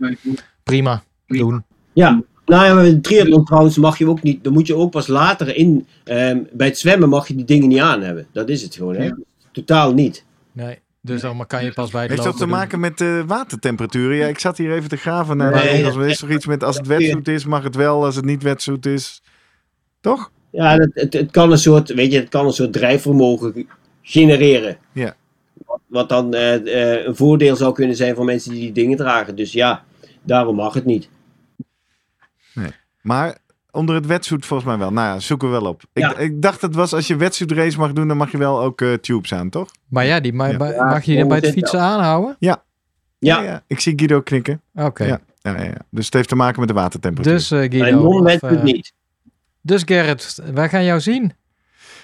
prima, 0.64 1.04
doen. 1.28 1.64
Ja, 1.94 2.22
nou 2.52 2.66
ja, 2.66 2.74
met 2.74 2.86
een 2.86 3.02
triathlon 3.02 3.46
trouwens 3.46 3.78
mag 3.78 3.98
je 3.98 4.08
ook 4.08 4.24
niet, 4.24 4.44
dan 4.44 4.54
moet 4.54 4.68
je 4.68 4.76
ook 4.76 4.92
pas 4.92 5.08
later 5.08 5.56
in, 5.56 5.88
ehm, 6.04 6.40
bij 6.52 6.68
het 6.68 6.78
zwemmen 6.78 7.10
mag 7.10 7.28
je 7.28 7.36
die 7.36 7.46
dingen 7.46 7.68
niet 7.68 7.80
aan 7.80 8.02
hebben. 8.02 8.28
Dat 8.32 8.50
is 8.50 8.62
het 8.62 8.76
gewoon, 8.76 8.96
hè. 8.96 9.10
Totaal 9.52 9.94
niet. 9.94 10.26
Nee, 10.52 10.80
dus 11.02 11.22
dan 11.22 11.48
kan 11.48 11.64
je 11.64 11.74
pas 11.74 11.92
bij 11.92 12.02
het 12.02 12.12
Heeft 12.12 12.24
dat 12.24 12.34
te 12.34 12.40
doen. 12.40 12.50
maken 12.50 12.80
met 12.80 12.98
de 12.98 13.24
watertemperaturen? 13.28 14.18
Ja, 14.18 14.28
ik 14.28 14.40
zat 14.40 14.58
hier 14.58 14.72
even 14.72 14.90
te 14.90 14.96
graven 14.96 15.38
naar 15.38 15.52
de 15.52 15.58
Nee, 15.58 15.84
Er 15.84 16.08
is 16.08 16.20
toch 16.20 16.30
iets 16.30 16.46
met 16.46 16.64
als 16.64 16.78
het 16.78 16.88
wetsuit 16.88 17.28
is, 17.28 17.46
mag 17.46 17.64
het 17.64 17.76
wel. 17.76 18.06
Als 18.06 18.16
het 18.16 18.26
niet 18.26 18.44
wetsuit 18.44 18.86
is, 18.86 19.22
toch? 20.02 20.32
Ja, 20.50 20.76
het, 20.78 20.92
het, 20.94 21.14
het 21.14 21.32
kan 21.32 21.52
een 21.52 21.58
soort, 21.58 21.94
weet 21.94 22.12
je, 22.12 22.20
het 22.20 22.30
kan 22.30 22.46
een 22.46 22.54
soort 22.54 22.74
drijfvermogen 22.74 23.68
genereren. 24.02 24.78
Ja. 24.92 25.16
Wat, 25.66 25.80
wat 25.88 26.10
dan 26.10 26.34
eh, 26.34 26.56
eh, 26.56 27.06
een 27.06 27.16
voordeel 27.16 27.56
zou 27.56 27.74
kunnen 27.74 27.96
zijn 27.96 28.16
voor 28.16 28.26
mensen 28.26 28.52
die 28.52 28.62
die 28.62 28.72
dingen 28.72 28.98
dragen. 28.98 29.36
Dus 29.36 29.52
ja, 29.52 29.84
daarom 30.24 30.56
mag 30.56 30.74
het 30.74 30.86
niet. 30.86 31.10
Maar 33.02 33.38
onder 33.72 33.96
het 33.96 34.06
wetsuit 34.06 34.46
volgens 34.46 34.70
mij 34.70 34.78
wel. 34.78 34.92
Nou 34.92 35.08
ja, 35.14 35.20
zoeken 35.20 35.52
we 35.52 35.60
wel 35.60 35.70
op. 35.70 35.82
Ik, 35.94 36.02
Ja. 36.04 36.18
ik 36.18 36.42
dacht 36.42 36.62
het 36.62 36.76
was 36.76 36.94
als 36.94 37.08
je 37.08 37.16
wetsuit 37.16 37.52
race 37.52 37.78
mag 37.78 37.94
doen, 37.94 38.08
dan 38.08 38.18
mag 38.18 38.32
je 38.32 38.38
wel 38.38 38.62
ook 38.62 38.82
eh, 38.82 38.94
tubes 38.94 39.34
aan, 39.34 39.50
toch? 39.50 39.70
Maar 39.88 40.06
ja, 40.06 40.20
die, 40.20 40.34
ma- 40.34 40.46
Ja. 40.48 40.58
ba- 40.58 40.68
Ja, 40.74 40.86
mag 40.86 41.00
je 41.04 41.12
die 41.12 41.20
dan 41.20 41.28
bij 41.28 41.38
het 41.38 41.52
fietsen 41.52 41.80
aanhouden? 41.80 42.36
Ja, 43.20 43.64
Ik 43.68 43.80
zie 43.80 43.94
Guido 43.96 44.22
knikken. 44.22 44.62
Oké. 44.76 45.04
Ja. 45.06 45.20
Ja, 45.42 45.52
ja, 45.58 45.64
ja. 45.64 45.78
Dus 45.90 46.06
het 46.06 46.14
heeft 46.14 46.28
te 46.30 46.36
maken 46.36 46.60
met 46.60 46.68
de 46.70 46.76
watertemperatuur. 46.76 47.34
Dus 47.34 47.52
eh 47.52 47.60
Guido, 47.60 48.02
non-wet 48.02 48.44
of, 48.44 48.50
het 48.50 48.58
eh, 48.60 48.64
niet. 48.64 48.94
dus 49.62 49.82
Gerrit, 49.86 50.40
wij 50.54 50.70
gaan 50.70 50.84
jou 50.84 51.00
zien. 51.00 51.34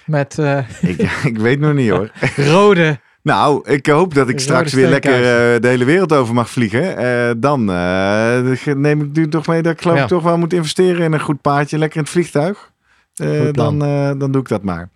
Met 0.06 0.40
eh, 0.40 0.70
ik, 0.82 1.02
ik 1.32 1.38
weet 1.38 1.60
nog 1.60 1.74
niet 1.74 1.90
hoor. 1.90 2.12
rode. 2.54 3.00
Nou, 3.28 3.72
ik 3.72 3.86
hoop 3.86 4.14
dat 4.14 4.30
ik 4.30 4.40
straks 4.40 4.74
weer 4.74 4.88
lekker 4.88 5.14
eh, 5.14 5.62
de 5.62 5.68
hele 5.68 5.86
wereld 5.86 6.14
over 6.14 6.34
mag 6.34 6.50
vliegen. 6.50 6.98
Eh, 6.98 7.32
dan 7.38 7.72
eh, 7.72 8.74
neem 8.76 9.02
ik 9.02 9.10
nu 9.14 9.28
toch 9.28 9.48
mee 9.48 9.62
dat 9.62 9.74
ik 9.74 9.82
geloof 9.82 9.98
Ja. 9.98 10.04
ik 10.04 10.08
toch 10.10 10.24
wel 10.24 10.38
moet 10.38 10.54
investeren 10.54 11.02
in 11.04 11.14
een 11.14 11.20
goed 11.20 11.42
paardje. 11.42 11.78
Lekker 11.78 11.98
in 11.98 12.04
het 12.04 12.12
vliegtuig. 12.12 12.72
Eh, 13.16 13.48
dan, 13.52 13.84
eh, 13.84 14.12
dan 14.18 14.32
doe 14.32 14.42
ik 14.42 14.48
dat 14.48 14.64
maar. 14.64 14.90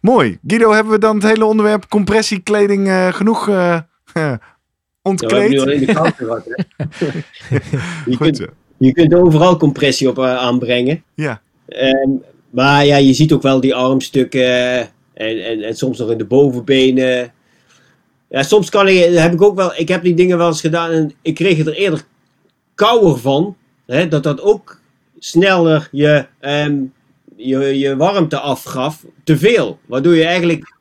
Mooi. 0.00 0.38
Guido, 0.46 0.72
hebben 0.72 0.92
we 0.92 0.98
dan 0.98 1.14
het 1.14 1.24
hele 1.24 1.44
onderwerp 1.44 1.88
compressiekleding 1.88 2.88
eh, 2.88 3.08
genoeg 3.12 3.48
eh, 3.48 3.54
Ja, 3.54 3.80
we 4.12 4.20
hebben 4.20 4.40
ontkleed? 5.02 5.50
nu 5.50 5.60
al 5.60 5.68
in 5.70 5.86
de 5.86 5.92
kant 5.94 6.14
gehad. 6.16 6.44
hè. 6.48 6.64
je, 8.10 8.16
kunt, 8.16 8.46
je 8.76 8.92
kunt 8.92 9.14
overal 9.14 9.56
compressie 9.56 10.08
op 10.08 10.18
aanbrengen. 10.18 11.02
Ja. 11.14 11.40
Ehm, 11.68 12.10
maar 12.50 12.86
ja, 12.86 12.96
je 12.96 13.12
ziet 13.12 13.32
ook 13.32 13.42
wel 13.42 13.60
die 13.60 13.74
armstukken 13.74 14.78
en, 15.14 15.44
en, 15.44 15.62
en 15.62 15.76
soms 15.76 15.98
nog 15.98 16.10
in 16.10 16.18
de 16.18 16.24
bovenbenen. 16.24 17.32
Ja, 18.30 18.42
soms 18.42 18.68
kan 18.68 18.88
ik, 18.88 19.14
heb 19.14 19.32
ik 19.32 19.42
ook 19.42 19.56
wel, 19.56 19.74
ik 19.74 19.88
heb 19.88 20.02
die 20.02 20.14
dingen 20.14 20.38
wel 20.38 20.46
eens 20.46 20.60
gedaan 20.60 20.90
en 20.90 21.12
ik 21.22 21.34
kreeg 21.34 21.58
er 21.58 21.72
eerder 21.72 22.04
kouder 22.74 23.18
van. 23.18 23.56
Hè, 23.86 24.08
dat 24.08 24.22
dat 24.22 24.40
ook 24.40 24.80
sneller 25.18 25.88
je, 25.92 26.26
ehm, 26.38 26.82
je, 27.36 27.58
je 27.78 27.96
warmte 27.96 28.38
afgaf. 28.38 29.04
Te 29.24 29.38
veel. 29.38 29.78
Waardoor 29.86 30.14
je 30.14 30.24
eigenlijk 30.24 30.76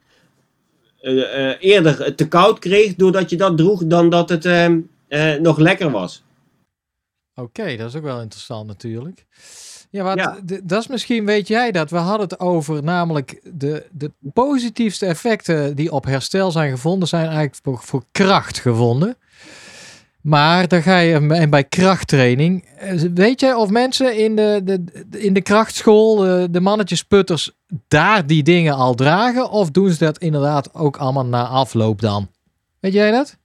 eh, 1.00 1.50
eh, 1.50 1.56
eerder 1.60 2.06
het 2.06 2.18
te 2.18 2.28
koud 2.28 2.60
kreeg 2.60 2.96
doordat 2.96 3.30
je 3.30 3.38
dat 3.38 3.58
droeg 3.58 3.86
dan 3.86 4.10
dat 4.10 4.30
het 4.30 4.46
ehm, 4.46 4.80
eh, 5.08 5.36
nog 5.36 5.58
lekker 5.58 5.92
was. 5.92 6.24
Oké, 7.36 7.76
dat 7.76 7.90
is 7.90 7.96
ook 7.96 8.04
wel 8.04 8.22
interessant 8.22 8.68
natuurlijk. 8.68 9.26
Ja, 9.92 10.38
d- 10.46 10.60
dat 10.64 10.80
is 10.82 10.88
misschien, 10.88 11.26
weet 11.26 11.48
jij 11.48 11.72
dat, 11.72 11.90
we 11.90 11.98
hadden 11.98 12.28
het 12.28 12.40
over 12.40 12.84
namelijk 12.84 13.42
de, 13.54 13.86
de 13.92 14.12
positiefste 14.34 15.06
effecten 15.06 15.76
die 15.76 15.92
op 15.92 16.06
herstel 16.06 16.52
zijn 16.52 16.72
gevonden, 16.72 17.08
zijn 17.08 17.26
eigenlijk 17.26 17.56
voor, 17.64 17.78
voor 17.82 18.04
kracht 18.12 18.60
gevonden. 18.60 19.18
Maar 20.22 20.68
dan 20.68 20.82
ga 20.82 20.98
je 20.98 21.14
en 21.30 21.50
bij 21.50 21.64
krachttraining. 21.64 22.66
eh, 22.78 23.00
Weet 23.14 23.40
jij 23.40 23.54
of 23.54 23.70
mensen 23.70 24.18
in 24.18 24.36
de, 24.36 24.62
de, 24.64 24.84
de- 25.10 25.20
in 25.22 25.34
de 25.34 25.42
krachtschool, 25.42 26.16
de, 26.16 26.48
de 26.52 26.60
mannetjesputters, 26.62 27.52
daar 27.88 28.26
die 28.28 28.44
dingen 28.44 28.74
al 28.76 28.94
dragen? 28.96 29.50
Of 29.50 29.72
doen 29.72 29.90
ze 29.92 29.98
dat 29.98 30.18
inderdaad 30.18 30.74
ook 30.74 30.98
allemaal 30.98 31.26
na 31.26 31.46
afloop 31.48 32.02
dan? 32.02 32.28
Weet 32.80 32.94
jij 32.94 33.12
dat? 33.12 33.38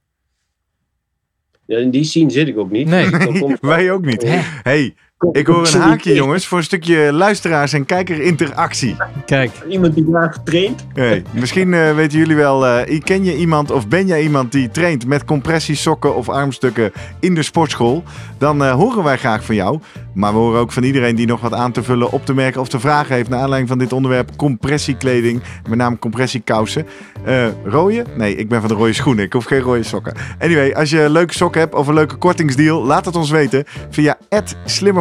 Ja, 1.65 1.77
in 1.77 1.91
die 1.91 2.03
scene 2.03 2.29
zit 2.29 2.47
ik 2.47 2.57
ook 2.57 2.71
niet. 2.71 2.87
Nee. 2.87 3.09
Wij 3.61 3.91
ook 3.91 4.05
niet. 4.05 4.21
Hè? 4.23 4.39
hey, 4.63 4.95
ik 5.31 5.47
hoor 5.47 5.67
een 5.73 5.81
haakje 5.81 6.13
jongens 6.13 6.47
voor 6.47 6.57
een 6.57 6.63
stukje 6.63 7.13
luisteraars 7.13 7.73
en 7.73 7.85
kijkerinteractie. 7.85 8.95
Kijk, 9.25 9.51
Iemand 9.69 9.95
die 9.95 10.05
graag 10.09 10.37
traint. 10.43 10.85
Hey, 10.93 11.23
misschien 11.31 11.73
eh, 11.73 11.95
weten 11.95 12.17
jullie 12.17 12.35
wel, 12.35 12.67
eh, 12.67 12.99
ken 13.03 13.23
je 13.23 13.37
iemand 13.37 13.71
of 13.71 13.87
ben 13.87 14.07
jij 14.07 14.21
iemand 14.21 14.51
die 14.51 14.71
traint 14.71 15.05
met 15.05 15.25
compressiesokken 15.25 16.15
of 16.15 16.29
armstukken 16.29 16.91
in 17.19 17.35
de 17.35 17.43
sportschool? 17.43 18.03
Dan 18.37 18.63
eh, 18.63 18.71
horen 18.71 19.03
wij 19.03 19.17
graag 19.17 19.45
van 19.45 19.55
jou. 19.55 19.79
Maar 20.13 20.31
we 20.31 20.39
horen 20.39 20.59
ook 20.59 20.71
van 20.71 20.83
iedereen 20.83 21.15
die 21.15 21.27
nog 21.27 21.41
wat 21.41 21.53
aan 21.53 21.71
te 21.71 21.83
vullen, 21.83 22.11
op 22.11 22.25
te 22.25 22.33
merken 22.33 22.61
of 22.61 22.67
te 22.67 22.79
vragen 22.79 23.15
heeft 23.15 23.29
naar 23.29 23.39
aanleiding 23.39 23.69
van 23.69 23.77
dit 23.77 23.93
onderwerp 23.93 24.35
compressiekleding, 24.35 25.41
met 25.69 25.77
name 25.77 25.97
compressiekousen. 25.97 26.85
Eh 27.23 27.47
rode? 27.63 28.05
Nee, 28.17 28.35
ik 28.35 28.49
ben 28.49 28.59
van 28.59 28.69
de 28.69 28.75
rode 28.75 28.93
schoenen. 28.93 29.25
Ik 29.25 29.33
hoef 29.33 29.45
geen 29.45 29.59
rode 29.59 29.83
sokken. 29.83 30.13
Anyway, 30.39 30.73
als 30.73 30.89
je 30.89 31.01
een 31.01 31.11
leuke 31.11 31.33
sok 31.33 31.55
hebt 31.55 31.75
of 31.75 31.87
een 31.87 31.93
leuke 31.93 32.15
kortingsdeal, 32.15 32.83
laat 32.83 33.05
het 33.05 33.15
ons 33.15 33.29
weten 33.29 33.63
via 33.89 34.17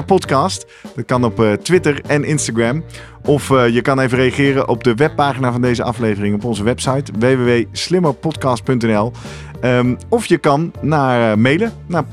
@slimmerpodcast. 0.05 0.66
Dat 0.94 1.05
kan 1.05 1.24
op 1.24 1.40
eh, 1.40 1.52
Twitter 1.52 2.00
en 2.07 2.24
Instagram. 2.24 2.84
Of 3.24 3.50
eh, 3.50 3.68
je 3.68 3.80
kan 3.80 4.00
even 4.00 4.18
reageren 4.18 4.68
op 4.68 4.84
de 4.84 4.94
webpagina 4.94 5.52
van 5.52 5.61
deze 5.61 5.82
aflevering 5.82 6.34
op 6.34 6.44
onze 6.44 6.62
website 6.62 7.12
www.slimmerpodcast.nl. 7.18 9.12
Ehm, 9.61 9.94
of 10.09 10.26
je 10.26 10.38
kan 10.38 10.72
naar 10.80 11.30
eh, 11.30 11.36
mailen 11.36 11.72
naar 11.86 12.05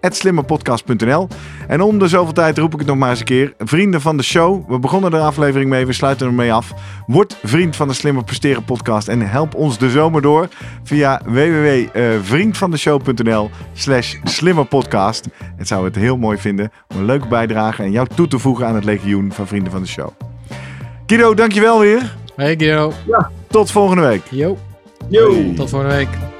post@slimmerpodcast.nl. 0.00 1.28
En 1.68 1.80
om 1.80 1.98
de 1.98 2.08
zoveel 2.08 2.32
tijd 2.32 2.58
roep 2.58 2.72
ik 2.72 2.78
het 2.78 2.88
nog 2.88 2.96
maar 2.96 3.10
eens 3.10 3.18
een 3.18 3.24
keer. 3.24 3.54
Vrienden 3.58 4.00
van 4.00 4.16
de 4.16 4.22
show. 4.22 4.70
We 4.70 4.78
begonnen 4.78 5.10
de 5.10 5.18
aflevering 5.18 5.70
mee. 5.70 5.86
We 5.86 5.92
sluiten 5.92 6.26
ermee 6.26 6.52
af. 6.52 6.72
Word 7.06 7.36
vriend 7.42 7.76
van 7.76 7.88
de 7.88 7.94
Slimmer 7.94 8.24
Presteren 8.24 8.64
podcast. 8.64 9.08
En 9.08 9.20
help 9.20 9.54
ons 9.54 9.78
de 9.78 9.90
zomer 9.90 10.22
door 10.22 10.48
via 10.82 11.20
www.vriendvandeshow.nl 11.24 13.50
slash 13.72 14.14
slimmerpodcast. 14.24 15.28
Het 15.56 15.68
zou 15.68 15.84
het 15.84 15.94
heel 15.94 16.16
mooi 16.16 16.38
vinden 16.38 16.70
om 16.88 16.96
een 16.98 17.04
leuke 17.04 17.28
bijdrage 17.28 17.82
en 17.82 17.90
jou 17.90 18.06
toe 18.14 18.28
te 18.28 18.38
voegen 18.38 18.66
aan 18.66 18.74
het 18.74 18.84
legioen 18.84 19.32
van 19.32 19.46
Vrienden 19.46 19.72
van 19.72 19.82
de 19.82 19.88
Show. 19.88 20.08
Guido, 21.06 21.34
dankjewel 21.34 21.80
weer. 21.80 22.16
hey 22.36 22.56
Guido. 22.56 22.92
Tot 23.48 23.70
volgende 23.70 24.02
week. 24.02 24.22
Yo, 24.30 24.58
Yo! 25.08 25.52
Tot 25.54 25.70
volgende 25.70 25.94
week. 25.94 26.39